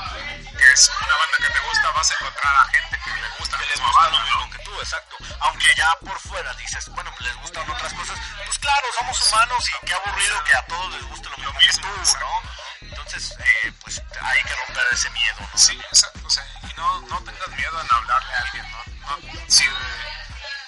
que 0.61 0.73
es 0.73 0.91
una 1.01 1.17
banda 1.17 1.37
que 1.37 1.49
te 1.49 1.59
gusta, 1.67 1.91
vas 1.91 2.11
a 2.11 2.13
encontrar 2.13 2.55
a 2.55 2.65
gente 2.69 2.99
que 3.03 3.09
le 3.09 3.29
gusta 3.39 3.57
que 3.57 3.65
les 3.65 3.79
gusta 3.81 4.01
banda, 4.01 4.19
lo 4.19 4.25
¿no? 4.25 4.25
mismo 4.25 4.51
que 4.51 4.63
tú, 4.63 4.79
exacto. 4.79 5.17
Aunque 5.39 5.65
ya 5.75 5.95
por 6.05 6.19
fuera 6.19 6.53
dices, 6.53 6.87
bueno, 6.89 7.11
les 7.19 7.35
gustan 7.37 7.69
otras 7.69 7.93
cosas, 7.93 8.19
pues 8.45 8.59
claro, 8.59 8.87
somos 8.99 9.31
humanos 9.31 9.65
y 9.69 9.85
qué 9.85 9.93
aburrido 9.93 10.43
que 10.43 10.53
a 10.53 10.65
todos 10.67 10.93
les 10.93 11.03
guste 11.05 11.29
lo 11.29 11.37
mismo, 11.37 11.53
mismo, 11.53 11.81
que 11.81 11.87
tú, 11.87 11.99
exacto. 11.99 12.27
¿no? 12.27 12.87
Entonces, 12.89 13.35
eh, 13.39 13.73
pues 13.81 14.01
hay 14.21 14.41
que 14.43 14.55
romper 14.55 14.83
ese 14.91 15.09
miedo, 15.09 15.37
¿no? 15.39 15.57
Sí, 15.57 15.73
exacto. 15.73 16.19
O 16.25 16.29
sea, 16.29 16.45
y 16.69 16.73
no, 16.75 17.01
no 17.01 17.23
tengas 17.23 17.47
miedo 17.49 17.81
en 17.81 17.87
hablarle 17.89 18.33
a 18.33 18.39
alguien, 18.41 18.71
¿no? 18.71 19.17
no 19.17 19.17
si, 19.47 19.65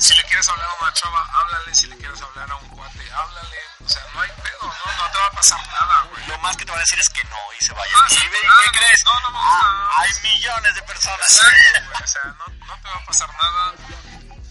si 0.04 0.14
le 0.16 0.24
quieres 0.24 0.48
hablar 0.50 0.68
a 0.70 0.84
una 0.84 0.94
chava, 0.94 1.22
háblale. 1.34 1.76
Si 1.76 1.88
le 1.88 1.98
quieres 1.98 2.22
hablar 2.22 2.52
a 2.52 2.56
un 2.56 2.68
cuate, 2.70 3.12
háblale. 3.12 3.58
O 3.86 3.90
sea, 3.90 4.04
no 4.14 4.22
hay 4.22 4.30
pedo, 4.44 4.62
¿no? 4.64 5.04
No 5.04 5.12
te 5.12 5.18
va 5.18 5.26
a 5.28 5.32
pasar 5.32 5.60
nada, 5.68 6.02
güey. 6.10 6.26
Lo 6.28 6.38
más 6.40 6.56
que 6.58 6.66
te 6.66 6.72
van 6.72 6.80
a 6.80 6.84
decir 6.84 7.00
es 7.00 7.10
que 7.10 7.24
no 7.26 7.38
y 7.60 7.64
se 7.64 7.74
vayan. 7.74 7.96
Ah, 8.02 8.08
¿Y 8.10 8.14
sí, 8.16 8.28
ve- 8.28 8.38
qué 8.64 8.72
crees? 8.78 9.04
no, 9.06 9.20
no 9.22 9.30
me 9.32 9.40
Ah, 9.42 9.90
hay 9.98 10.10
millones 10.24 10.76
de 10.76 10.82
personas. 10.84 11.32
Exacto, 11.32 11.86
güey. 11.92 12.04
O 12.04 12.08
sea, 12.08 12.24
no, 12.24 12.48
no 12.68 12.78
te 12.82 12.88
va 12.90 12.96
a 12.96 13.06
pasar 13.06 13.30
nada. 13.34 13.74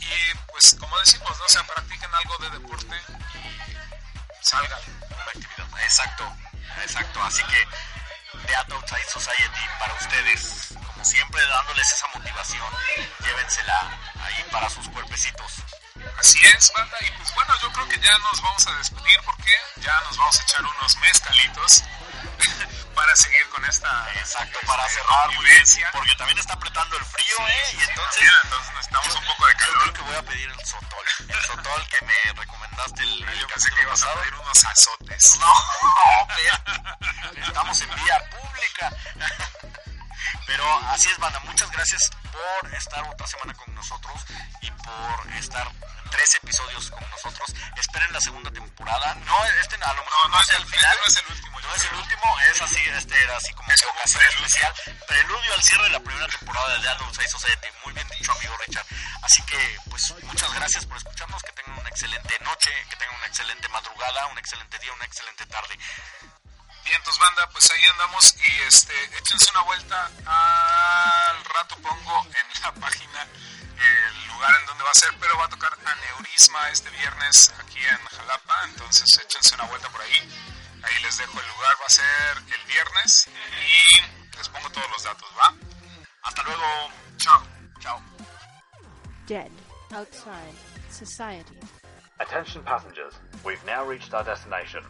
Y 0.01 0.35
pues, 0.51 0.77
como 0.79 0.99
decimos, 1.01 1.39
¿no? 1.39 1.45
O 1.45 1.49
sea, 1.49 1.63
practiquen 1.65 2.15
algo 2.15 2.39
de 2.39 2.51
deporte 2.51 3.03
y 4.41 4.45
salgan. 4.45 4.81
Una 5.11 5.23
actividad. 5.25 5.83
Exacto, 5.83 6.37
exacto. 6.83 7.23
Así 7.23 7.43
que 7.45 7.67
Beat 8.47 8.73
Outside 8.73 9.09
Society 9.13 9.61
para 9.79 9.95
ustedes, 9.95 10.69
como 10.87 11.05
siempre, 11.05 11.47
dándoles 11.47 11.93
esa 11.93 12.07
motivación. 12.15 12.69
Llévensela 13.25 13.99
ahí 14.25 14.45
para 14.51 14.69
sus 14.71 14.89
cuerpecitos. 14.89 15.53
Así 16.19 16.39
es, 16.47 16.73
banda. 16.75 16.97
Y 17.01 17.11
pues 17.13 17.35
bueno, 17.35 17.55
yo 17.61 17.73
creo 17.73 17.89
que 17.89 17.99
ya 18.01 18.17
nos 18.19 18.43
vamos 18.43 18.67
a 18.67 18.73
despedir 18.77 19.21
porque 19.25 19.53
ya 19.77 20.01
nos 20.03 20.17
vamos 20.17 20.39
a 20.41 20.43
echar 20.43 20.65
unos 20.65 20.97
mezcalitos 20.99 21.83
para 22.95 23.17
seguir 23.17 23.49
con 23.51 23.65
esta 23.65 24.09
Exacto, 24.15 24.59
para 24.67 24.89
cerrar, 24.89 25.31
muy 25.35 25.45
bien, 25.45 25.63
porque 25.93 26.15
también 26.17 26.39
está 26.39 26.55
apretando 26.55 26.97
el 26.97 27.05
frío, 27.05 27.49
¿eh? 27.49 27.65
Y 27.75 27.83
entonces, 27.83 28.21
Mira, 28.23 28.33
entonces 28.45 28.71
necesitamos 28.75 29.15
un 29.17 29.25
poco 29.27 29.47
de 29.47 29.53
yo 29.53 29.59
creo 29.59 29.73
calor. 29.79 29.93
que 29.95 30.01
voy 30.03 30.15
a 30.17 30.23
pedir 30.23 30.49
el 30.51 30.67
sotol. 30.67 31.07
El 31.29 31.43
sotol 31.43 31.87
que 31.89 32.05
me 32.05 32.33
recomendaste 32.41 33.03
el, 33.03 33.39
Yo 33.39 33.47
pensé 33.49 33.71
que 33.71 33.83
ibas 33.83 34.03
a 34.03 34.07
pasado. 34.07 34.21
pedir 34.21 34.35
unos 34.35 34.65
azotes. 34.65 35.37
No, 35.37 35.55
pero 36.35 37.02
estamos 37.49 37.81
en 37.81 37.95
vía 37.95 38.31
pública. 38.31 38.93
Pero 40.47 40.65
así 40.89 41.09
es, 41.09 41.19
banda. 41.19 41.41
Muchas 41.41 41.71
gracias 41.71 42.11
por 42.33 42.75
estar 42.75 43.03
otra 43.09 43.27
semana 43.27 43.55
con 43.55 43.75
nosotros 43.75 44.25
y 44.61 44.71
por 44.71 45.33
estar 45.35 45.69
tres 46.11 46.35
episodios 46.37 46.91
con 46.91 47.09
nosotros. 47.11 47.55
Esperen 47.77 48.13
la 48.13 48.21
segunda 48.21 48.51
temporada. 48.51 49.15
No, 49.27 49.45
este 49.61 49.77
a 49.77 49.93
lo 49.95 50.05
mejor 50.05 50.23
No, 50.25 50.29
no, 50.29 50.37
no 50.37 50.41
es 50.43 50.51
el 50.51 50.57
el- 50.57 50.67
final. 50.67 50.97
este 51.07 51.23
no 51.23 51.29
es 51.29 51.31
el 51.31 51.33
último, 51.37 51.61
No 51.61 51.75
es 51.75 51.85
el 51.85 51.95
último, 51.95 52.41
es 52.41 52.63
así, 52.63 52.81
este 52.97 53.23
era 53.23 53.37
así 53.37 53.53
como 53.55 53.71
Es 53.73 53.83
ocasión 53.83 54.21
preludio. 54.23 54.47
especial. 54.47 54.75
Preludio 55.09 55.55
al 55.55 55.63
cierre 55.63 55.83
de 55.85 55.91
la 55.91 56.01
primera 56.01 56.27
temporada 56.29 56.75
de 56.75 56.81
The 56.83 56.89
Adult 56.91 57.15
Side 57.15 57.29
Society. 57.29 57.69
Muy 57.85 57.93
bien 57.95 58.09
dicho, 58.09 58.33
amigo 58.33 58.57
Richard. 58.67 58.87
Así 59.23 59.43
que, 59.43 59.77
pues, 59.91 60.15
muchas 60.25 60.53
gracias 60.55 60.87
por 60.87 60.97
escucharnos. 60.99 61.43
Que 61.43 61.53
tengan 61.53 61.79
una 61.79 61.89
excelente 61.89 62.39
noche, 62.41 62.71
que 62.91 62.97
tengan 62.97 63.17
una 63.17 63.27
excelente 63.27 63.69
madrugada, 63.69 64.27
un 64.27 64.39
excelente 64.39 64.79
día, 64.79 64.93
una 64.93 65.05
excelente 65.05 65.47
tarde. 65.47 65.79
Vientos 66.93 67.19
banda, 67.19 67.49
pues 67.51 67.71
ahí 67.71 67.83
andamos 67.93 68.35
y 68.37 68.63
este, 68.69 68.93
échense 69.17 69.51
una 69.55 69.63
vuelta. 69.63 70.11
Al 70.27 71.43
rato 71.43 71.75
pongo 71.77 72.27
en 72.27 72.63
la 72.63 72.73
página 72.75 73.27
el 73.79 74.29
lugar 74.29 74.55
en 74.61 74.67
donde 74.67 74.85
va 74.85 74.91
a 74.91 74.95
ser, 74.95 75.11
pero 75.19 75.39
va 75.39 75.47
a 75.47 75.49
tocar 75.49 75.73
Aneurisma 75.87 76.69
este 76.69 76.91
viernes 76.91 77.51
aquí 77.59 77.79
en 77.79 77.97
Jalapa, 77.97 78.55
entonces 78.65 79.09
échense 79.25 79.55
una 79.55 79.65
vuelta 79.65 79.89
por 79.89 80.03
ahí. 80.03 80.19
Ahí 80.83 81.03
les 81.03 81.17
dejo 81.17 81.41
el 81.41 81.49
lugar, 81.49 81.75
va 81.81 81.87
a 81.87 81.89
ser 81.89 82.37
el 82.37 82.67
viernes 82.67 83.27
y 83.27 84.37
les 84.37 84.49
pongo 84.51 84.69
todos 84.69 84.91
los 84.91 85.03
datos, 85.03 85.31
¿va? 85.39 85.55
Hasta 86.25 86.43
luego. 86.43 86.93
Chao. 87.17 87.43
Chao. 87.81 88.03
Dead. 89.27 89.51
Outside. 89.95 90.55
Society. 90.91 91.59
Attention 92.21 92.63
passengers, 92.65 93.15
we've 93.43 93.65
now 93.65 93.83
reached 93.83 94.13
our 94.13 94.23
destination. 94.23 94.85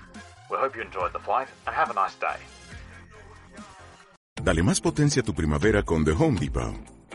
We 0.52 0.58
hope 0.58 0.76
you 0.76 0.82
enjoyed 0.82 1.12
the 1.14 1.18
flight 1.18 1.48
and 1.66 1.74
have 1.74 1.90
a 1.90 1.94
nice 1.94 2.14
day. 2.20 2.36
Dale 4.42 4.62
más 4.62 4.82
potencia 4.82 5.22
a 5.22 5.24
tu 5.24 5.32
primavera 5.32 5.82
con 5.82 6.04
The 6.04 6.12
Home 6.12 6.38
Depot. 6.38 6.74